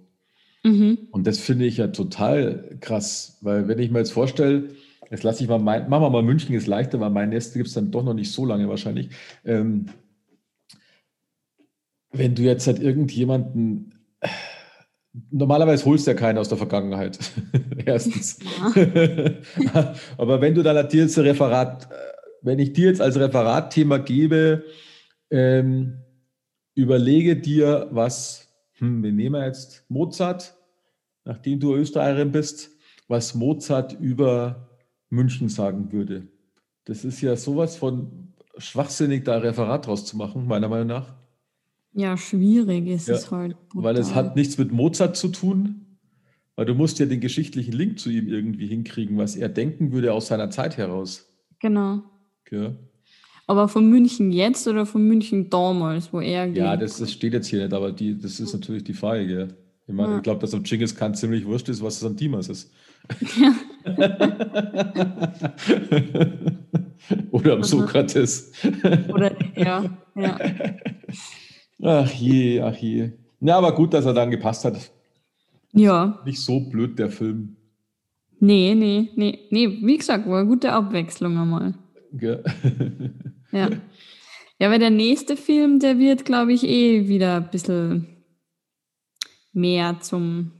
Mhm. 0.62 1.08
Und 1.10 1.26
das 1.26 1.38
finde 1.38 1.64
ich 1.64 1.78
ja 1.78 1.88
total 1.88 2.76
krass, 2.80 3.38
weil 3.40 3.68
wenn 3.68 3.78
ich 3.78 3.90
mir 3.90 3.98
jetzt 3.98 4.12
vorstelle, 4.12 4.68
jetzt 5.10 5.24
lasse 5.24 5.42
ich 5.42 5.48
mal 5.48 5.58
mein, 5.58 5.88
machen 5.88 6.02
wir 6.02 6.10
mal 6.10 6.22
München 6.22 6.54
ist 6.54 6.66
leichter, 6.66 7.00
weil 7.00 7.10
mein 7.10 7.30
Nest 7.30 7.54
gibt 7.54 7.66
es 7.66 7.74
dann 7.74 7.90
doch 7.90 8.04
noch 8.04 8.14
nicht 8.14 8.30
so 8.30 8.46
lange 8.46 8.68
wahrscheinlich. 8.68 9.10
Ähm, 9.44 9.86
wenn 12.12 12.34
du 12.34 12.42
jetzt 12.42 12.66
halt 12.66 12.78
irgendjemanden 12.78 13.94
Normalerweise 15.30 15.84
holst 15.84 16.06
du 16.06 16.12
ja 16.12 16.16
keinen 16.16 16.38
aus 16.38 16.48
der 16.48 16.58
Vergangenheit. 16.58 17.18
Erstens. 17.84 18.38
Aber 20.16 20.40
wenn 20.40 20.54
du 20.54 20.62
dann 20.62 20.88
jetzt 20.90 21.18
ein 21.18 21.24
Referat, 21.24 21.90
äh, 21.90 21.96
wenn 22.40 22.58
ich 22.58 22.72
dir 22.72 22.88
jetzt 22.88 23.00
als 23.00 23.18
Referatthema 23.18 23.98
gebe, 23.98 24.64
ähm, 25.30 25.98
überlege 26.74 27.36
dir, 27.36 27.88
was, 27.90 28.48
hm, 28.78 29.02
wir 29.02 29.12
nehmen 29.12 29.42
jetzt 29.42 29.84
Mozart, 29.88 30.54
nachdem 31.24 31.60
du 31.60 31.74
Österreicherin 31.74 32.32
bist, 32.32 32.70
was 33.06 33.34
Mozart 33.34 33.92
über 34.00 34.70
München 35.10 35.48
sagen 35.48 35.92
würde. 35.92 36.28
Das 36.84 37.04
ist 37.04 37.20
ja 37.20 37.36
sowas 37.36 37.76
von 37.76 38.32
schwachsinnig, 38.56 39.24
da 39.24 39.36
ein 39.36 39.42
Referat 39.42 39.86
draus 39.86 40.06
zu 40.06 40.16
machen, 40.16 40.46
meiner 40.46 40.68
Meinung 40.68 40.88
nach. 40.88 41.14
Ja, 41.94 42.16
schwierig 42.16 42.86
ist 42.86 43.08
ja, 43.08 43.14
es 43.14 43.30
halt. 43.30 43.56
Brutal. 43.68 43.84
Weil 43.84 44.00
es 44.00 44.14
hat 44.14 44.36
nichts 44.36 44.58
mit 44.58 44.72
Mozart 44.72 45.16
zu 45.16 45.28
tun, 45.28 45.98
weil 46.56 46.64
du 46.64 46.74
musst 46.74 46.98
ja 46.98 47.06
den 47.06 47.20
geschichtlichen 47.20 47.72
Link 47.72 47.98
zu 47.98 48.10
ihm 48.10 48.28
irgendwie 48.28 48.66
hinkriegen, 48.66 49.18
was 49.18 49.36
er 49.36 49.48
denken 49.48 49.92
würde 49.92 50.12
aus 50.12 50.28
seiner 50.28 50.50
Zeit 50.50 50.76
heraus. 50.76 51.28
Genau. 51.60 52.02
Ja. 52.50 52.74
Aber 53.46 53.68
von 53.68 53.88
München 53.88 54.32
jetzt 54.32 54.66
oder 54.68 54.86
von 54.86 55.06
München 55.06 55.50
damals, 55.50 56.12
wo 56.12 56.20
er 56.20 56.46
Ja, 56.46 56.76
das, 56.76 56.98
das, 56.98 57.12
steht 57.12 57.34
jetzt 57.34 57.48
hier 57.48 57.62
nicht, 57.62 57.74
aber 57.74 57.92
die, 57.92 58.18
das 58.18 58.40
ist 58.40 58.52
natürlich 58.52 58.84
die 58.84 58.94
Frage. 58.94 59.26
Gell? 59.26 59.48
Ich 59.86 59.94
meine, 59.94 60.12
ja. 60.12 60.16
ich 60.18 60.22
glaube, 60.22 60.40
dass 60.40 60.54
am 60.54 60.62
Genghis 60.62 60.94
Khan 60.94 61.14
ziemlich 61.14 61.44
wurscht 61.44 61.68
ist, 61.68 61.82
was 61.82 61.96
es 61.96 62.04
an 62.04 62.16
Dimas 62.16 62.48
ist. 62.48 62.72
Ja. 63.36 63.54
oder 67.32 67.54
am 67.54 67.64
Sokrates. 67.64 68.52
Oder, 69.12 69.34
ja, 69.56 69.84
ja. 70.14 70.38
Ach 71.82 72.10
je, 72.12 72.62
ach 72.62 72.76
je. 72.76 73.10
Ja, 73.40 73.58
aber 73.58 73.74
gut, 73.74 73.92
dass 73.92 74.04
er 74.04 74.14
dann 74.14 74.30
gepasst 74.30 74.64
hat. 74.64 74.90
Ja. 75.72 76.20
Nicht 76.24 76.40
so 76.40 76.60
blöd, 76.60 76.98
der 76.98 77.10
Film. 77.10 77.56
Nee, 78.38 78.74
nee, 78.74 79.10
nee, 79.16 79.38
nee, 79.50 79.78
wie 79.82 79.98
gesagt, 79.98 80.28
war 80.28 80.40
eine 80.40 80.48
gute 80.48 80.72
Abwechslung 80.72 81.38
einmal. 81.38 81.74
Ja. 82.20 82.38
ja. 83.52 83.70
Ja, 84.58 84.70
weil 84.70 84.78
der 84.78 84.90
nächste 84.90 85.36
Film, 85.36 85.80
der 85.80 85.98
wird, 85.98 86.24
glaube 86.24 86.52
ich, 86.52 86.62
eh 86.62 87.08
wieder 87.08 87.36
ein 87.36 87.50
bisschen 87.50 88.06
mehr 89.52 89.98
zum 90.00 90.52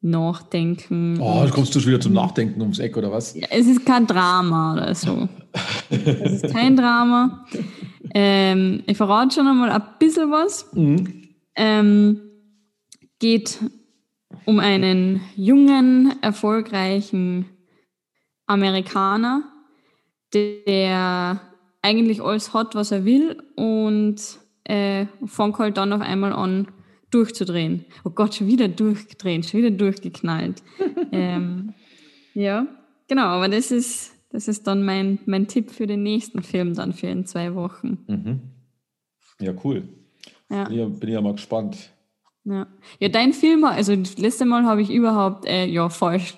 Nachdenken. 0.00 1.18
Oh, 1.20 1.44
kommst 1.50 1.74
du 1.74 1.80
schon 1.80 1.88
wieder 1.88 2.00
zum 2.00 2.12
Nachdenken 2.12 2.60
ums 2.60 2.78
Eck 2.78 2.96
oder 2.96 3.10
was? 3.10 3.34
Ja, 3.34 3.48
es 3.50 3.66
ist 3.66 3.84
kein 3.84 4.06
Drama 4.06 4.74
oder 4.74 4.94
so. 4.94 5.28
es 5.90 6.42
ist 6.42 6.54
kein 6.54 6.76
Drama. 6.76 7.46
Ähm, 8.14 8.82
ich 8.86 8.96
verrate 8.96 9.34
schon 9.34 9.46
einmal 9.46 9.70
ein 9.70 9.82
bisschen 9.98 10.30
was. 10.30 10.72
Mhm. 10.74 11.28
Ähm, 11.54 12.20
geht 13.18 13.58
um 14.44 14.60
einen 14.60 15.20
jungen, 15.36 16.14
erfolgreichen 16.22 17.46
Amerikaner, 18.46 19.44
der 20.32 21.40
eigentlich 21.82 22.22
alles 22.22 22.54
hat, 22.54 22.74
was 22.74 22.92
er 22.92 23.04
will 23.04 23.42
und 23.56 24.16
äh, 24.64 25.06
fängt 25.26 25.58
halt 25.58 25.76
dann 25.76 25.92
auf 25.92 26.00
einmal 26.00 26.32
an, 26.32 26.68
durchzudrehen. 27.10 27.86
Oh 28.04 28.10
Gott, 28.10 28.34
schon 28.34 28.46
wieder 28.46 28.68
durchgedreht, 28.68 29.46
schon 29.46 29.60
wieder 29.60 29.70
durchgeknallt. 29.70 30.62
ähm, 31.12 31.74
ja, 32.34 32.66
genau, 33.08 33.26
aber 33.26 33.48
das 33.48 33.70
ist, 33.70 34.12
das 34.30 34.48
ist 34.48 34.66
dann 34.66 34.84
mein, 34.84 35.18
mein 35.26 35.46
Tipp 35.46 35.70
für 35.70 35.86
den 35.86 36.02
nächsten 36.02 36.42
Film 36.42 36.74
dann 36.74 36.92
für 36.92 37.06
in 37.06 37.24
zwei 37.26 37.54
Wochen. 37.54 37.98
Mhm. 38.06 38.40
Ja, 39.40 39.52
cool. 39.64 39.84
Ja. 40.50 40.64
Bin, 40.64 40.78
ja, 40.78 40.86
bin 40.86 41.08
ja 41.10 41.20
mal 41.20 41.34
gespannt. 41.34 41.90
Ja. 42.44 42.66
ja, 42.98 43.08
dein 43.08 43.32
Film, 43.32 43.64
also 43.64 43.94
das 43.94 44.16
letzte 44.16 44.46
Mal 44.46 44.64
habe 44.64 44.80
ich 44.80 44.90
überhaupt 44.90 45.46
äh, 45.46 45.66
ja, 45.66 45.88
falsch 45.90 46.34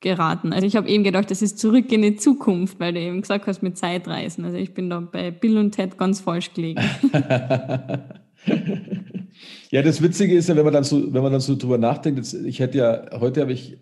geraten. 0.00 0.52
Also 0.52 0.66
ich 0.66 0.76
habe 0.76 0.88
eben 0.88 1.04
gedacht, 1.04 1.30
das 1.30 1.42
ist 1.42 1.58
zurück 1.58 1.90
in 1.92 2.02
die 2.02 2.16
Zukunft, 2.16 2.80
weil 2.80 2.92
du 2.92 3.00
eben 3.00 3.20
gesagt 3.20 3.46
hast 3.46 3.62
mit 3.62 3.78
Zeitreisen. 3.78 4.44
Also 4.44 4.56
ich 4.56 4.74
bin 4.74 4.90
da 4.90 5.00
bei 5.00 5.30
Bill 5.30 5.56
und 5.58 5.72
Ted 5.72 5.96
ganz 5.96 6.20
falsch 6.20 6.52
gelegen. 6.54 6.80
ja, 9.70 9.82
das 9.82 10.02
Witzige 10.02 10.34
ist 10.34 10.48
ja, 10.48 10.56
wenn 10.56 10.64
man 10.64 10.74
dann 10.74 10.84
so, 10.84 11.12
wenn 11.12 11.22
man 11.22 11.32
dann 11.32 11.40
so 11.40 11.56
drüber 11.56 11.78
nachdenkt, 11.78 12.32
ich 12.32 12.60
hätte 12.60 12.78
ja, 12.78 13.20
heute 13.20 13.42
habe 13.42 13.52
ich 13.52 13.78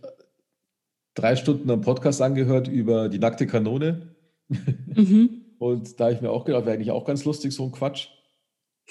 drei 1.14 1.36
Stunden 1.36 1.70
einen 1.70 1.80
Podcast 1.80 2.22
angehört 2.22 2.68
über 2.68 3.08
die 3.08 3.18
nackte 3.18 3.46
Kanone. 3.46 4.14
Mhm. 4.48 5.42
Und 5.58 6.00
da 6.00 6.04
habe 6.04 6.14
ich 6.14 6.20
mir 6.22 6.30
auch 6.30 6.44
gedacht, 6.46 6.64
wäre 6.64 6.74
eigentlich 6.74 6.90
auch 6.90 7.04
ganz 7.04 7.24
lustig, 7.26 7.52
so 7.52 7.64
ein 7.64 7.72
Quatsch. 7.72 8.08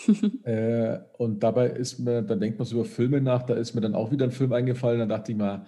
äh, 0.43 0.99
und 1.17 1.41
dabei 1.41 1.67
ist 1.71 1.99
mir, 1.99 2.21
dann 2.21 2.39
denkt 2.39 2.59
man 2.59 2.65
so 2.65 2.75
über 2.75 2.85
Filme 2.85 3.21
nach, 3.21 3.43
da 3.43 3.55
ist 3.55 3.73
mir 3.73 3.81
dann 3.81 3.95
auch 3.95 4.11
wieder 4.11 4.25
ein 4.25 4.31
Film 4.31 4.53
eingefallen, 4.53 4.99
dann 4.99 5.09
dachte 5.09 5.31
ich 5.31 5.37
mal, 5.37 5.65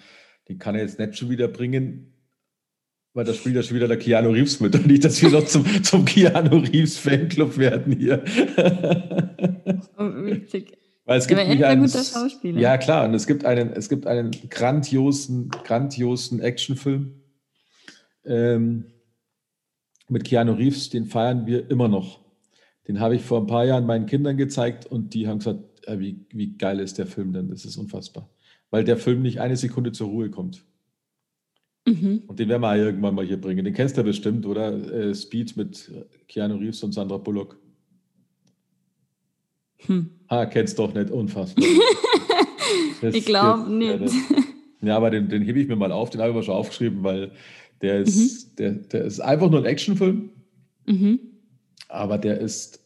den 0.47 0.59
kann 0.59 0.75
er 0.75 0.81
jetzt 0.81 0.99
nicht 0.99 1.17
schon 1.17 1.29
wieder 1.29 1.47
bringen, 1.47 2.13
weil 3.13 3.25
da 3.25 3.33
spielt 3.33 3.55
ja 3.55 3.63
schon 3.63 3.75
wieder 3.75 3.87
der 3.87 3.97
Keanu 3.97 4.29
Reeves 4.29 4.59
mit 4.59 4.75
und 4.75 4.87
nicht, 4.87 5.03
dass 5.03 5.21
wir 5.21 5.31
noch 5.31 5.45
zum, 5.45 5.65
zum 5.83 6.05
Keanu 6.05 6.57
Reeves 6.57 6.97
Fanclub 6.97 7.57
werden 7.57 7.97
hier. 7.97 8.23
Oh, 9.97 10.23
witzig. 10.23 10.77
Weil 11.11 11.19
es 11.19 11.27
gibt 11.27 11.41
ja, 11.41 11.75
guter 11.75 12.05
Schauspieler. 12.05 12.61
Ja, 12.61 12.77
klar, 12.77 13.03
und 13.03 13.13
es 13.13 13.27
gibt 13.27 13.43
einen, 13.43 13.73
es 13.73 13.89
gibt 13.89 14.07
einen 14.07 14.31
grandiosen, 14.49 15.49
grandiosen 15.49 16.39
Actionfilm 16.39 17.15
ähm, 18.23 18.85
mit 20.07 20.23
Keanu 20.23 20.53
Reeves, 20.53 20.89
den 20.89 21.03
feiern 21.03 21.45
wir 21.45 21.69
immer 21.69 21.89
noch. 21.89 22.21
Den 22.87 23.01
habe 23.01 23.17
ich 23.17 23.23
vor 23.23 23.41
ein 23.41 23.45
paar 23.45 23.65
Jahren 23.65 23.85
meinen 23.85 24.05
Kindern 24.05 24.37
gezeigt 24.37 24.85
und 24.85 25.13
die 25.13 25.27
haben 25.27 25.39
gesagt, 25.39 25.85
äh, 25.85 25.99
wie, 25.99 26.25
wie 26.31 26.55
geil 26.55 26.79
ist 26.79 26.97
der 26.97 27.07
Film 27.07 27.33
denn? 27.33 27.49
Das 27.49 27.65
ist 27.65 27.75
unfassbar. 27.75 28.29
Weil 28.69 28.85
der 28.85 28.95
Film 28.95 29.21
nicht 29.21 29.41
eine 29.41 29.57
Sekunde 29.57 29.91
zur 29.91 30.07
Ruhe 30.07 30.29
kommt. 30.29 30.63
Mhm. 31.85 32.23
Und 32.25 32.39
den 32.39 32.47
werden 32.47 32.61
wir 32.61 32.77
irgendwann 32.77 33.15
mal 33.15 33.25
hier 33.25 33.41
bringen. 33.41 33.65
Den 33.65 33.73
kennst 33.73 33.97
du 33.97 34.03
bestimmt, 34.03 34.45
oder? 34.45 34.71
Äh, 34.93 35.13
Speed 35.13 35.57
mit 35.57 35.91
Keanu 36.29 36.55
Reeves 36.55 36.81
und 36.83 36.93
Sandra 36.93 37.17
Bullock. 37.17 37.59
Hm. 39.79 40.20
Ah, 40.31 40.45
kennst 40.45 40.79
doch 40.79 40.93
nicht, 40.93 41.11
unfassbar. 41.11 41.65
Das, 43.01 43.15
ich 43.15 43.25
glaube 43.25 43.69
nicht. 43.69 44.13
Ja, 44.81 44.95
aber 44.95 45.09
den, 45.09 45.27
den 45.27 45.41
hebe 45.41 45.59
ich 45.59 45.67
mir 45.67 45.75
mal 45.75 45.91
auf, 45.91 46.11
den 46.11 46.21
habe 46.21 46.29
ich 46.29 46.35
mal 46.35 46.43
schon 46.43 46.53
aufgeschrieben, 46.53 47.03
weil 47.03 47.31
der 47.81 47.99
ist, 47.99 48.51
mhm. 48.51 48.55
der, 48.57 48.71
der 48.71 49.03
ist 49.05 49.19
einfach 49.19 49.49
nur 49.49 49.59
ein 49.59 49.65
Actionfilm. 49.65 50.29
Mhm 50.85 51.19
aber 51.91 52.17
der 52.17 52.39
ist 52.39 52.79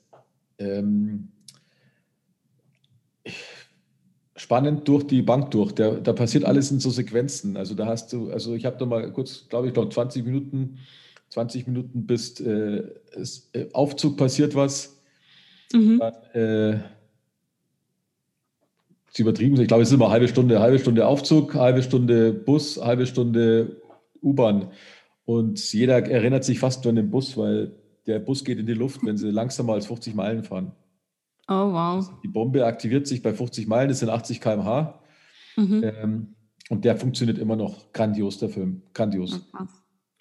ähm, 0.57 1.29
spannend 4.35 4.87
durch 4.87 5.05
die 5.05 5.21
Bank 5.21 5.51
durch. 5.51 5.71
Der, 5.73 5.99
da 6.01 6.13
passiert 6.13 6.43
alles 6.43 6.71
in 6.71 6.79
so 6.79 6.89
Sequenzen. 6.89 7.55
Also 7.55 7.75
da 7.75 7.85
hast 7.85 8.11
du, 8.13 8.31
also 8.31 8.55
ich 8.55 8.65
habe 8.65 8.77
da 8.77 8.85
mal 8.85 9.11
kurz, 9.11 9.47
glaube 9.47 9.67
ich, 9.67 9.75
noch 9.75 9.89
20 9.89 10.25
Minuten, 10.25 10.79
20 11.29 11.67
Minuten 11.67 12.05
bis 12.05 12.39
äh, 12.39 12.83
es, 13.11 13.49
äh, 13.53 13.67
Aufzug 13.73 14.17
passiert 14.17 14.55
was. 14.55 15.01
Mhm. 15.71 15.99
Dann, 15.99 16.13
äh, 16.41 16.79
ist 19.15 19.19
übertrieben. 19.19 19.59
Ich 19.61 19.67
glaube, 19.67 19.83
es 19.83 19.89
ist 19.89 19.95
immer 19.95 20.05
eine 20.05 20.13
halbe 20.13 20.27
Stunde, 20.27 20.59
halbe 20.59 20.77
Stunde 20.77 21.07
Aufzug, 21.07 21.55
halbe 21.55 21.81
Stunde 21.81 22.33
Bus, 22.33 22.77
halbe 22.83 23.07
Stunde 23.07 23.81
U-Bahn. 24.21 24.71
Und 25.23 25.71
jeder 25.71 26.05
erinnert 26.05 26.43
sich 26.43 26.59
fast 26.59 26.83
nur 26.83 26.89
an 26.89 26.97
den 26.97 27.11
Bus, 27.11 27.37
weil 27.37 27.71
der 28.07 28.19
Bus 28.19 28.43
geht 28.43 28.59
in 28.59 28.65
die 28.65 28.73
Luft, 28.73 29.05
wenn 29.05 29.15
sie 29.17 29.31
langsamer 29.31 29.73
als 29.73 29.87
50 29.87 30.15
Meilen 30.15 30.43
fahren. 30.43 30.73
Oh, 31.47 31.71
wow. 31.71 32.05
Die 32.23 32.27
Bombe 32.27 32.65
aktiviert 32.65 33.07
sich 33.07 33.21
bei 33.21 33.33
50 33.33 33.67
Meilen, 33.67 33.87
das 33.87 33.99
sind 33.99 34.09
80 34.09 34.41
km/h. 34.41 34.99
Mhm. 35.55 35.83
Ähm, 35.83 36.35
und 36.69 36.83
der 36.83 36.97
funktioniert 36.97 37.37
immer 37.37 37.55
noch 37.55 37.93
grandios, 37.93 38.39
der 38.39 38.49
Film. 38.49 38.81
Grandios. 38.93 39.47
Oh, 39.53 39.63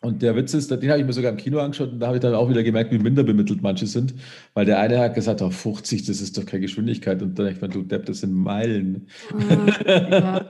und 0.04 0.22
der 0.22 0.36
Witz 0.36 0.54
ist, 0.54 0.70
den 0.70 0.88
habe 0.90 1.00
ich 1.00 1.06
mir 1.06 1.12
sogar 1.12 1.32
im 1.32 1.38
Kino 1.38 1.58
angeschaut 1.58 1.92
und 1.92 2.00
da 2.00 2.06
habe 2.06 2.16
ich 2.16 2.22
dann 2.22 2.34
auch 2.34 2.48
wieder 2.48 2.62
gemerkt, 2.62 2.92
wie 2.92 2.98
minder 2.98 3.22
bemittelt 3.22 3.62
manche 3.62 3.86
sind. 3.86 4.14
Weil 4.52 4.66
der 4.66 4.78
eine 4.78 4.98
hat 4.98 5.14
gesagt, 5.14 5.40
oh, 5.42 5.50
50, 5.50 6.04
das 6.04 6.20
ist 6.20 6.36
doch 6.36 6.44
keine 6.44 6.60
Geschwindigkeit. 6.60 7.22
Und 7.22 7.38
dann 7.38 7.46
denke 7.46 7.58
ich 7.58 7.62
mir, 7.62 7.68
du 7.68 7.82
Depp, 7.82 8.06
das 8.06 8.20
sind 8.20 8.34
Meilen. 8.34 9.08
Ah, 9.32 10.44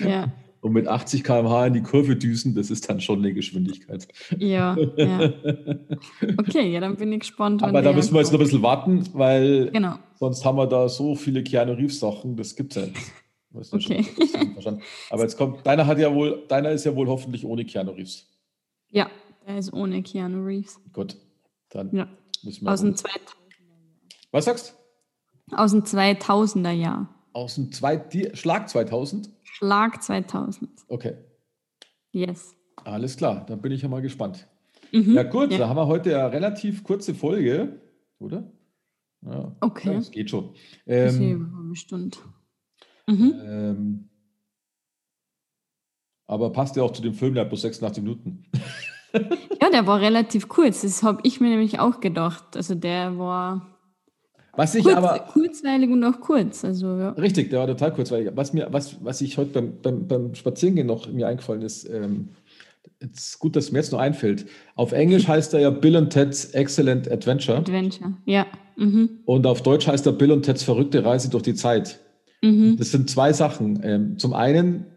ja. 0.00 0.08
ja 0.08 0.32
und 0.62 0.72
mit 0.72 0.86
80 0.86 1.24
km/h 1.24 1.66
in 1.66 1.74
die 1.74 1.82
Kurve 1.82 2.14
düsen, 2.14 2.54
das 2.54 2.70
ist 2.70 2.88
dann 2.88 3.00
schon 3.00 3.18
eine 3.18 3.34
Geschwindigkeit. 3.34 4.06
Ja, 4.38 4.76
ja. 4.96 5.32
Okay, 6.38 6.72
ja, 6.72 6.80
dann 6.80 6.96
bin 6.96 7.12
ich 7.12 7.20
gespannt. 7.20 7.62
Aber 7.62 7.82
da 7.82 7.92
müssen 7.92 8.14
wir 8.14 8.20
jetzt 8.20 8.32
noch 8.32 8.38
ein 8.38 8.44
bisschen 8.44 8.62
warten, 8.62 9.04
weil 9.12 9.70
genau. 9.72 9.96
sonst 10.18 10.44
haben 10.44 10.56
wir 10.56 10.66
da 10.66 10.88
so 10.88 11.16
viele 11.16 11.42
Keanu 11.42 11.72
Reeves 11.72 11.98
Sachen, 11.98 12.36
das 12.36 12.54
gibt 12.54 12.76
es 12.76 12.82
ja 12.82 12.88
nicht. 12.88 13.72
Okay. 13.72 14.06
Aber 15.10 15.22
jetzt 15.22 15.36
kommt, 15.36 15.66
deiner 15.66 15.86
hat 15.86 15.98
ja 15.98 16.14
wohl, 16.14 16.44
deiner 16.48 16.70
ist 16.70 16.84
ja 16.84 16.94
wohl 16.94 17.08
hoffentlich 17.08 17.44
ohne 17.44 17.64
Keanu 17.64 17.90
Reeves. 17.90 18.31
Ja, 18.92 19.10
der 19.46 19.58
ist 19.58 19.72
ohne 19.72 20.02
Keanu 20.02 20.44
Reeves. 20.44 20.78
Gut, 20.92 21.16
dann 21.70 21.90
ja. 21.94 22.08
müssen 22.42 22.64
wir. 22.64 22.70
Aus 22.70 22.80
dem 22.80 22.94
2000er 22.94 23.08
Jahr. 23.08 23.78
Was 24.30 24.44
sagst 24.44 24.78
du? 25.50 25.56
Aus 25.56 25.72
dem 25.72 25.82
2000er 25.82 26.70
Jahr. 26.70 27.08
Aus 27.32 27.56
dem 27.56 27.72
zwei, 27.72 28.00
Schlag 28.34 28.68
2000? 28.68 29.30
Schlag 29.42 30.02
2000. 30.02 30.70
Okay. 30.88 31.14
Yes. 32.12 32.54
Alles 32.76 33.16
klar, 33.16 33.46
dann 33.46 33.60
bin 33.60 33.72
ich 33.72 33.82
ja 33.82 33.88
mal 33.88 34.02
gespannt. 34.02 34.46
Mhm, 34.92 35.14
ja, 35.14 35.22
gut, 35.22 35.50
ja. 35.50 35.58
da 35.58 35.68
haben 35.68 35.76
wir 35.76 35.86
heute 35.86 36.18
eine 36.18 36.32
relativ 36.32 36.84
kurze 36.84 37.14
Folge, 37.14 37.80
oder? 38.18 38.52
Ja, 39.22 39.56
okay. 39.60 39.94
Das 39.94 40.10
geht 40.10 40.30
schon. 40.30 40.54
Ähm, 40.86 41.54
eine 41.64 41.76
Stunde. 41.76 42.18
Mhm. 43.06 43.34
Ähm, 43.42 44.08
aber 46.32 46.50
passt 46.50 46.76
ja 46.76 46.82
auch 46.82 46.92
zu 46.92 47.02
dem 47.02 47.14
Film, 47.14 47.34
der 47.34 47.42
hat 47.42 47.50
bloß 47.50 47.62
86 47.62 48.02
Minuten. 48.02 48.44
ja, 49.12 49.70
der 49.70 49.86
war 49.86 50.00
relativ 50.00 50.48
kurz. 50.48 50.80
Das 50.80 51.02
habe 51.02 51.20
ich 51.24 51.40
mir 51.40 51.50
nämlich 51.50 51.78
auch 51.78 52.00
gedacht. 52.00 52.56
Also 52.56 52.74
der 52.74 53.18
war 53.18 53.68
was 54.54 54.74
ich 54.74 54.84
Kurz, 54.84 54.96
aber. 54.96 55.18
Kurzweilig 55.32 55.90
und 55.90 56.04
auch 56.04 56.20
kurz. 56.20 56.64
Also, 56.64 56.86
ja. 56.98 57.10
Richtig, 57.10 57.50
der 57.50 57.60
war 57.60 57.66
total 57.66 57.92
kurzweilig. 57.94 58.32
Was, 58.34 58.52
mir, 58.52 58.68
was, 58.70 59.02
was 59.02 59.20
ich 59.22 59.38
heute 59.38 59.50
beim, 59.50 59.80
beim, 59.80 60.06
beim 60.06 60.34
Spazierengehen 60.34 60.86
noch 60.86 61.10
mir 61.10 61.26
eingefallen 61.26 61.62
ist, 61.62 61.88
ähm, 61.88 62.28
ist 62.98 63.38
gut, 63.38 63.56
dass 63.56 63.72
mir 63.72 63.78
jetzt 63.78 63.92
noch 63.92 63.98
einfällt. 63.98 64.46
Auf 64.74 64.92
Englisch 64.92 65.26
heißt 65.26 65.54
er 65.54 65.60
ja 65.60 65.70
Bill 65.70 65.96
und 65.96 66.10
Ted's 66.10 66.46
Excellent 66.46 67.10
Adventure. 67.10 67.58
Adventure, 67.58 68.12
ja. 68.26 68.46
Mhm. 68.76 69.20
Und 69.24 69.46
auf 69.46 69.62
Deutsch 69.62 69.86
heißt 69.86 70.04
er 70.06 70.12
Bill 70.12 70.32
und 70.32 70.42
Ted's 70.42 70.62
verrückte 70.62 71.02
Reise 71.02 71.30
durch 71.30 71.42
die 71.42 71.54
Zeit. 71.54 71.98
Mhm. 72.42 72.76
Das 72.76 72.90
sind 72.90 73.08
zwei 73.08 73.32
Sachen. 73.32 73.80
Ähm, 73.82 74.18
zum 74.18 74.34
einen 74.34 74.91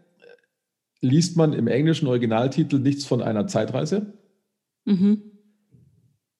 liest 1.06 1.36
man 1.36 1.52
im 1.52 1.68
englischen 1.68 2.06
Originaltitel 2.08 2.78
nichts 2.78 3.04
von 3.04 3.22
einer 3.22 3.46
Zeitreise. 3.46 4.14
Mhm. 4.84 5.22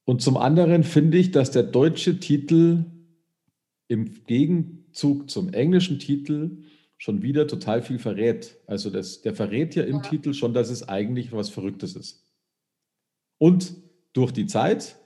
Und 0.05 0.23
zum 0.23 0.37
anderen 0.37 0.85
finde 0.85 1.19
ich, 1.19 1.31
dass 1.31 1.51
der 1.51 1.65
deutsche 1.65 2.21
Titel 2.21 2.85
im 3.89 4.25
Gegenzug 4.25 5.31
zum 5.31 5.53
englischen 5.53 5.99
Titel 5.99 6.59
schon 6.99 7.23
wieder 7.23 7.47
total 7.47 7.83
viel 7.83 7.99
verrät. 7.99 8.57
Also 8.67 8.91
das, 8.91 9.23
der 9.23 9.35
verrät 9.35 9.75
ja 9.75 9.85
im 9.85 9.97
ja. 9.97 10.03
Titel 10.03 10.33
schon, 10.33 10.55
dass 10.55 10.71
es 10.71 10.89
eigentlich 10.89 11.33
was 11.33 11.51
Verrücktes 11.51 11.95
ist. 11.97 12.25
Und 13.39 13.75
durch 14.13 14.33
die 14.33 14.47
Zeit, 14.47 14.97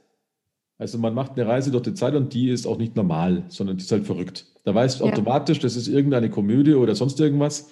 also 0.79 0.99
man 0.99 1.15
macht 1.15 1.33
eine 1.33 1.47
Reise 1.47 1.71
durch 1.71 1.83
die 1.83 1.95
Zeit 1.95 2.15
und 2.15 2.33
die 2.33 2.51
ist 2.51 2.67
auch 2.67 2.79
nicht 2.79 2.95
normal, 2.95 3.45
sondern 3.49 3.77
die 3.77 3.83
ist 3.83 3.91
halt 3.91 4.07
verrückt. 4.07 4.47
Da 4.65 4.75
weißt 4.75 5.01
du 5.01 5.05
ja. 5.05 5.13
automatisch, 5.13 5.59
das 5.59 5.77
ist 5.77 5.89
irgendeine 5.89 6.31
Komödie 6.31 6.75
oder 6.75 6.95
sonst 6.95 7.19
irgendwas. 7.19 7.71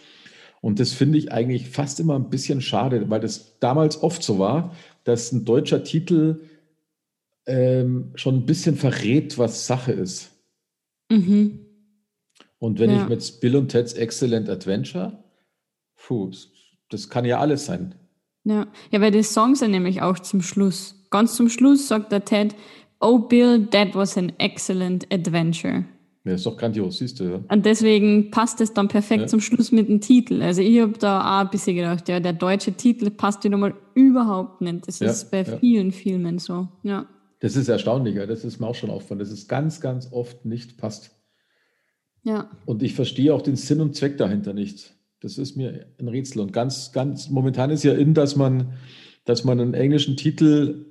Und 0.60 0.80
das 0.80 0.92
finde 0.92 1.18
ich 1.18 1.32
eigentlich 1.32 1.68
fast 1.68 2.00
immer 2.00 2.16
ein 2.16 2.30
bisschen 2.30 2.60
schade, 2.60 3.08
weil 3.10 3.20
das 3.20 3.58
damals 3.60 4.02
oft 4.02 4.22
so 4.22 4.38
war, 4.38 4.74
dass 5.04 5.32
ein 5.32 5.44
deutscher 5.44 5.84
Titel 5.84 6.40
ähm, 7.46 8.12
schon 8.14 8.36
ein 8.36 8.46
bisschen 8.46 8.76
verrät, 8.76 9.38
was 9.38 9.66
Sache 9.66 9.92
ist. 9.92 10.32
Mhm. 11.10 11.60
Und 12.58 12.80
wenn 12.80 12.90
ja. 12.90 13.02
ich 13.02 13.08
mit 13.08 13.40
Bill 13.40 13.56
und 13.56 13.68
Ted's 13.68 13.92
Excellent 13.92 14.48
Adventure 14.48 15.22
Puh, 15.98 16.30
das 16.88 17.10
kann 17.10 17.24
ja 17.24 17.38
alles 17.38 17.66
sein. 17.66 17.94
Ja. 18.44 18.66
ja, 18.90 19.00
weil 19.00 19.10
die 19.10 19.22
Songs 19.22 19.58
sind 19.58 19.72
nämlich 19.72 20.00
auch 20.00 20.18
zum 20.18 20.40
Schluss. 20.40 20.94
Ganz 21.10 21.34
zum 21.36 21.48
Schluss 21.48 21.88
sagt 21.88 22.12
der 22.12 22.24
Ted, 22.24 22.54
Oh 23.00 23.18
Bill, 23.18 23.66
that 23.66 23.94
was 23.94 24.16
an 24.16 24.32
excellent 24.38 25.06
adventure. 25.12 25.84
Ja, 26.28 26.34
ist 26.34 26.44
doch 26.44 26.56
grandios, 26.56 26.98
siehst 26.98 27.20
du. 27.20 27.24
Ja. 27.24 27.40
Und 27.48 27.64
deswegen 27.64 28.30
passt 28.30 28.60
es 28.60 28.74
dann 28.74 28.88
perfekt 28.88 29.22
ja. 29.22 29.26
zum 29.28 29.40
Schluss 29.40 29.72
mit 29.72 29.88
dem 29.88 30.00
Titel. 30.00 30.42
Also 30.42 30.60
ich 30.60 30.80
habe 30.80 30.92
da 30.98 31.20
auch 31.20 31.44
ein 31.44 31.50
bisschen 31.50 31.76
gedacht, 31.76 32.08
ja, 32.08 32.20
der 32.20 32.34
deutsche 32.34 32.72
Titel 32.72 33.10
passt 33.10 33.44
wieder 33.44 33.56
mal 33.56 33.74
überhaupt 33.94 34.60
nicht. 34.60 34.86
Das 34.86 34.98
ja, 34.98 35.10
ist 35.10 35.30
bei 35.30 35.44
vielen 35.44 35.90
Filmen 35.90 36.38
so. 36.38 36.68
Ja. 36.82 37.06
Das 37.40 37.56
ist 37.56 37.68
erstaunlich, 37.68 38.16
das 38.16 38.44
ist 38.44 38.60
mir 38.60 38.66
auch 38.66 38.74
schon 38.74 38.90
aufgefallen, 38.90 39.20
dass 39.20 39.30
es 39.30 39.48
ganz, 39.48 39.80
ganz 39.80 40.12
oft 40.12 40.44
nicht 40.44 40.76
passt. 40.76 41.12
Ja. 42.22 42.50
Und 42.66 42.82
ich 42.82 42.94
verstehe 42.94 43.32
auch 43.32 43.42
den 43.42 43.56
Sinn 43.56 43.80
und 43.80 43.96
Zweck 43.96 44.18
dahinter 44.18 44.52
nicht. 44.52 44.94
Das 45.20 45.38
ist 45.38 45.56
mir 45.56 45.86
ein 45.98 46.08
Rätsel. 46.08 46.42
Und 46.42 46.52
ganz, 46.52 46.92
ganz 46.92 47.30
momentan 47.30 47.70
ist 47.70 47.84
ja 47.84 47.94
in, 47.94 48.12
dass 48.12 48.36
man, 48.36 48.74
dass 49.24 49.44
man 49.44 49.60
einen 49.60 49.74
englischen 49.74 50.16
Titel 50.16 50.84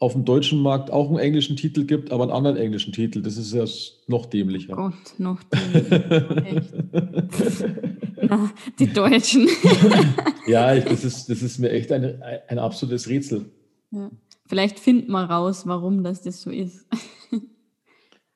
auf 0.00 0.14
dem 0.14 0.24
deutschen 0.24 0.60
Markt 0.60 0.90
auch 0.90 1.08
einen 1.08 1.18
englischen 1.18 1.56
Titel 1.56 1.84
gibt, 1.84 2.10
aber 2.10 2.24
einen 2.24 2.32
anderen 2.32 2.56
englischen 2.56 2.92
Titel. 2.92 3.22
Das 3.22 3.36
ist 3.36 3.52
ja 3.52 3.64
noch 4.08 4.26
dämlicher. 4.26 4.74
Gott, 4.74 5.14
noch 5.18 5.42
dämlicher. 5.44 6.62
Na, 8.22 8.50
die 8.78 8.92
Deutschen. 8.92 9.48
ja, 10.46 10.74
ich, 10.74 10.84
das, 10.84 11.04
ist, 11.04 11.30
das 11.30 11.42
ist 11.42 11.58
mir 11.58 11.70
echt 11.70 11.92
ein, 11.92 12.20
ein 12.48 12.58
absolutes 12.58 13.08
Rätsel. 13.08 13.46
Ja. 13.90 14.10
Vielleicht 14.46 14.80
finden 14.80 15.12
wir 15.12 15.24
raus, 15.24 15.66
warum 15.66 16.02
das, 16.02 16.22
das 16.22 16.42
so 16.42 16.50
ist. 16.50 16.86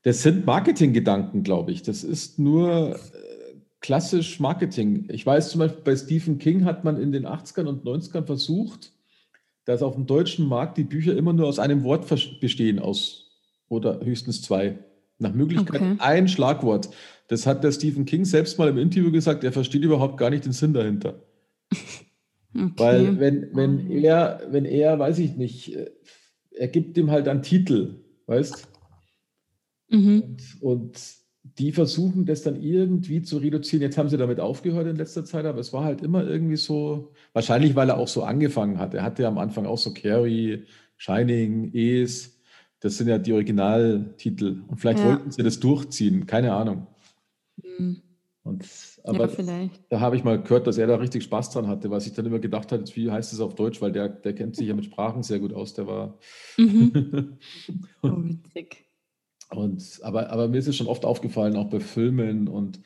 das 0.02 0.22
sind 0.22 0.46
Marketinggedanken, 0.46 1.42
glaube 1.42 1.72
ich. 1.72 1.82
Das 1.82 2.04
ist 2.04 2.38
nur 2.38 2.94
äh, 2.94 2.98
klassisch 3.80 4.38
Marketing. 4.38 5.08
Ich 5.10 5.26
weiß 5.26 5.50
zum 5.50 5.58
Beispiel, 5.58 5.82
bei 5.82 5.96
Stephen 5.96 6.38
King 6.38 6.64
hat 6.64 6.84
man 6.84 7.00
in 7.00 7.10
den 7.10 7.26
80ern 7.26 7.66
und 7.66 7.84
90ern 7.84 8.24
versucht, 8.24 8.93
dass 9.64 9.82
auf 9.82 9.94
dem 9.94 10.06
deutschen 10.06 10.46
Markt 10.46 10.78
die 10.78 10.84
Bücher 10.84 11.16
immer 11.16 11.32
nur 11.32 11.46
aus 11.46 11.58
einem 11.58 11.84
Wort 11.84 12.06
bestehen, 12.40 12.78
aus 12.78 13.30
oder 13.68 14.00
höchstens 14.04 14.42
zwei. 14.42 14.78
Nach 15.18 15.32
Möglichkeit 15.32 15.80
okay. 15.80 15.96
ein 15.98 16.28
Schlagwort. 16.28 16.90
Das 17.28 17.46
hat 17.46 17.64
der 17.64 17.72
Stephen 17.72 18.04
King 18.04 18.24
selbst 18.24 18.58
mal 18.58 18.68
im 18.68 18.78
Interview 18.78 19.10
gesagt, 19.10 19.44
er 19.44 19.52
versteht 19.52 19.82
überhaupt 19.82 20.18
gar 20.18 20.30
nicht 20.30 20.44
den 20.44 20.52
Sinn 20.52 20.72
dahinter. 20.72 21.22
Okay. 22.56 22.72
Weil 22.76 23.18
wenn, 23.18 23.48
wenn 23.52 23.90
er, 23.90 24.40
wenn 24.48 24.64
er, 24.64 24.96
weiß 24.96 25.18
ich 25.18 25.34
nicht, 25.34 25.74
äh, 25.74 25.90
er 26.52 26.68
gibt 26.68 26.96
ihm 26.96 27.10
halt 27.10 27.26
einen 27.26 27.42
Titel, 27.42 28.04
weißt? 28.26 28.68
Mhm. 29.88 30.36
Und, 30.60 30.62
und 30.62 31.23
die 31.44 31.72
versuchen 31.72 32.24
das 32.24 32.42
dann 32.42 32.60
irgendwie 32.60 33.22
zu 33.22 33.36
reduzieren. 33.36 33.82
Jetzt 33.82 33.98
haben 33.98 34.08
sie 34.08 34.16
damit 34.16 34.40
aufgehört 34.40 34.86
in 34.86 34.96
letzter 34.96 35.24
Zeit, 35.24 35.44
aber 35.44 35.60
es 35.60 35.72
war 35.72 35.84
halt 35.84 36.02
immer 36.02 36.26
irgendwie 36.26 36.56
so, 36.56 37.12
wahrscheinlich 37.34 37.76
weil 37.76 37.90
er 37.90 37.98
auch 37.98 38.08
so 38.08 38.24
angefangen 38.24 38.78
hat. 38.78 38.94
Er 38.94 39.02
hatte 39.02 39.22
ja 39.22 39.28
am 39.28 39.38
Anfang 39.38 39.66
auch 39.66 39.78
so 39.78 39.92
Carrie, 39.92 40.64
Shining, 40.96 41.72
Es, 41.74 42.40
das 42.80 42.96
sind 42.96 43.08
ja 43.08 43.18
die 43.18 43.32
Originaltitel. 43.32 44.62
Und 44.66 44.78
vielleicht 44.78 45.00
ja. 45.00 45.06
wollten 45.06 45.30
sie 45.30 45.42
das 45.42 45.60
durchziehen, 45.60 46.26
keine 46.26 46.52
Ahnung. 46.54 46.86
Mhm. 47.62 48.00
Und, 48.42 48.66
aber 49.04 49.30
ja, 49.40 49.70
da 49.88 50.00
habe 50.00 50.16
ich 50.16 50.24
mal 50.24 50.42
gehört, 50.42 50.66
dass 50.66 50.76
er 50.76 50.86
da 50.86 50.96
richtig 50.96 51.24
Spaß 51.24 51.50
dran 51.50 51.66
hatte, 51.66 51.90
was 51.90 52.06
ich 52.06 52.12
dann 52.12 52.26
immer 52.26 52.40
gedacht 52.40 52.72
habe, 52.72 52.84
wie 52.94 53.10
heißt 53.10 53.32
es 53.32 53.40
auf 53.40 53.54
Deutsch, 53.54 53.80
weil 53.80 53.92
der, 53.92 54.08
der 54.08 54.34
kennt 54.34 54.56
sich 54.56 54.68
ja 54.68 54.74
mit 54.74 54.84
Sprachen 54.84 55.22
sehr 55.22 55.40
gut 55.40 55.54
aus, 55.54 55.72
der 55.72 55.86
war. 55.86 56.18
Mhm. 56.58 57.38
oh, 58.02 58.12
witzig. 58.16 58.84
Und, 59.54 60.00
aber, 60.02 60.30
aber 60.30 60.48
mir 60.48 60.58
ist 60.58 60.68
es 60.68 60.76
schon 60.76 60.86
oft 60.86 61.04
aufgefallen, 61.04 61.56
auch 61.56 61.70
bei 61.70 61.80
Filmen 61.80 62.48
und, 62.48 62.80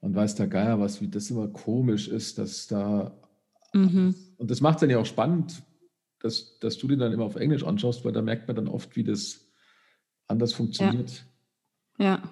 und 0.00 0.14
weiß 0.14 0.34
der 0.34 0.48
Geier 0.48 0.80
was, 0.80 1.00
wie 1.00 1.08
das 1.08 1.30
immer 1.30 1.48
komisch 1.48 2.08
ist, 2.08 2.38
dass 2.38 2.66
da. 2.66 3.18
Mhm. 3.72 4.14
Und 4.36 4.50
das 4.50 4.60
macht 4.60 4.76
es 4.76 4.80
dann 4.80 4.90
ja 4.90 4.98
auch 4.98 5.06
spannend, 5.06 5.62
dass, 6.20 6.58
dass 6.60 6.78
du 6.78 6.88
den 6.88 6.98
dann 6.98 7.12
immer 7.12 7.24
auf 7.24 7.36
Englisch 7.36 7.64
anschaust, 7.64 8.04
weil 8.04 8.12
da 8.12 8.22
merkt 8.22 8.46
man 8.48 8.56
dann 8.56 8.68
oft, 8.68 8.96
wie 8.96 9.04
das 9.04 9.50
anders 10.26 10.52
funktioniert. 10.52 11.24
Ja. 11.98 12.22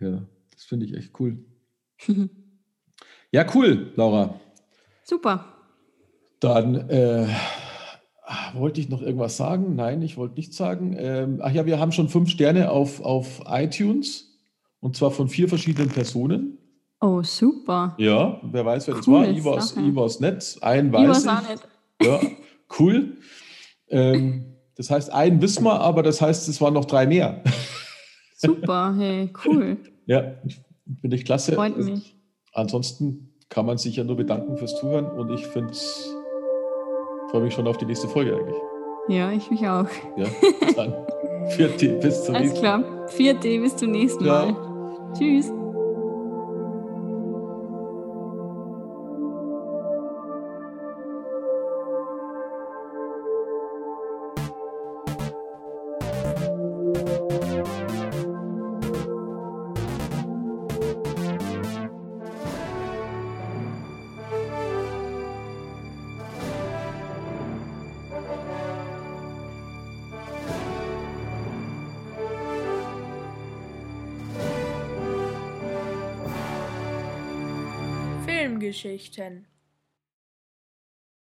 Ja, 0.00 0.08
ja 0.08 0.22
das 0.52 0.64
finde 0.64 0.86
ich 0.86 0.94
echt 0.94 1.18
cool. 1.20 1.38
ja, 3.32 3.46
cool, 3.54 3.92
Laura. 3.96 4.38
Super. 5.04 5.56
Dann 6.40 6.74
äh, 6.88 7.26
wollte 8.54 8.80
ich 8.80 8.88
noch 8.88 9.02
irgendwas 9.02 9.36
sagen? 9.36 9.74
Nein, 9.76 10.02
ich 10.02 10.16
wollte 10.16 10.36
nichts 10.36 10.56
sagen. 10.56 10.94
Ähm, 10.98 11.40
ach 11.42 11.52
ja, 11.52 11.66
wir 11.66 11.78
haben 11.78 11.92
schon 11.92 12.08
fünf 12.08 12.30
Sterne 12.30 12.70
auf, 12.70 13.00
auf 13.00 13.42
iTunes 13.46 14.38
und 14.80 14.96
zwar 14.96 15.10
von 15.10 15.28
vier 15.28 15.48
verschiedenen 15.48 15.88
Personen. 15.90 16.58
Oh, 17.00 17.22
super. 17.22 17.94
Ja, 17.98 18.40
wer 18.42 18.64
weiß, 18.64 18.88
wer 18.88 18.94
cool, 19.06 19.34
das 19.34 19.44
war. 19.76 19.94
War 19.94 20.06
es 20.06 20.20
nett. 20.20 20.58
Ein 20.60 20.92
weiß 20.92 21.24
ich. 21.24 21.30
Auch 21.30 21.48
nicht. 21.48 21.68
Ja, 22.02 22.20
cool. 22.78 23.16
ähm, 23.88 24.56
das 24.76 24.90
heißt, 24.90 25.12
einen 25.12 25.42
wissen 25.42 25.64
wir, 25.64 25.80
aber 25.80 26.02
das 26.02 26.20
heißt, 26.20 26.48
es 26.48 26.60
waren 26.60 26.74
noch 26.74 26.84
drei 26.84 27.06
mehr. 27.06 27.42
Super, 28.36 28.94
hey, 28.96 29.30
cool. 29.44 29.76
ja, 30.06 30.34
finde 31.00 31.16
ich 31.16 31.24
klasse. 31.24 31.52
Freut 31.52 31.76
mich. 31.76 32.16
Ansonsten 32.52 33.34
kann 33.50 33.66
man 33.66 33.76
sich 33.76 33.96
ja 33.96 34.04
nur 34.04 34.16
bedanken 34.16 34.56
fürs 34.56 34.78
Zuhören 34.78 35.06
und 35.06 35.30
ich 35.30 35.46
finde 35.46 35.72
es 35.72 36.14
freue 37.30 37.42
mich 37.42 37.54
schon 37.54 37.66
auf 37.66 37.78
die 37.78 37.86
nächste 37.86 38.08
Folge 38.08 38.36
eigentlich. 38.36 38.56
Ja, 39.08 39.30
ich 39.32 39.50
mich 39.50 39.66
auch. 39.66 39.86
Ja, 40.16 40.26
dann. 40.76 40.94
Vierte, 41.50 41.88
bis 42.00 42.24
zum 42.24 42.34
Alles 42.34 42.50
nächsten 42.50 42.64
Mal. 42.64 42.74
Alles 42.74 42.86
klar. 42.86 43.08
Vierte, 43.08 43.60
bis 43.60 43.76
zum 43.76 43.90
nächsten 43.90 44.24
Mal. 44.24 44.56
Tschüss. 45.18 45.50
Geschichten 79.10 79.49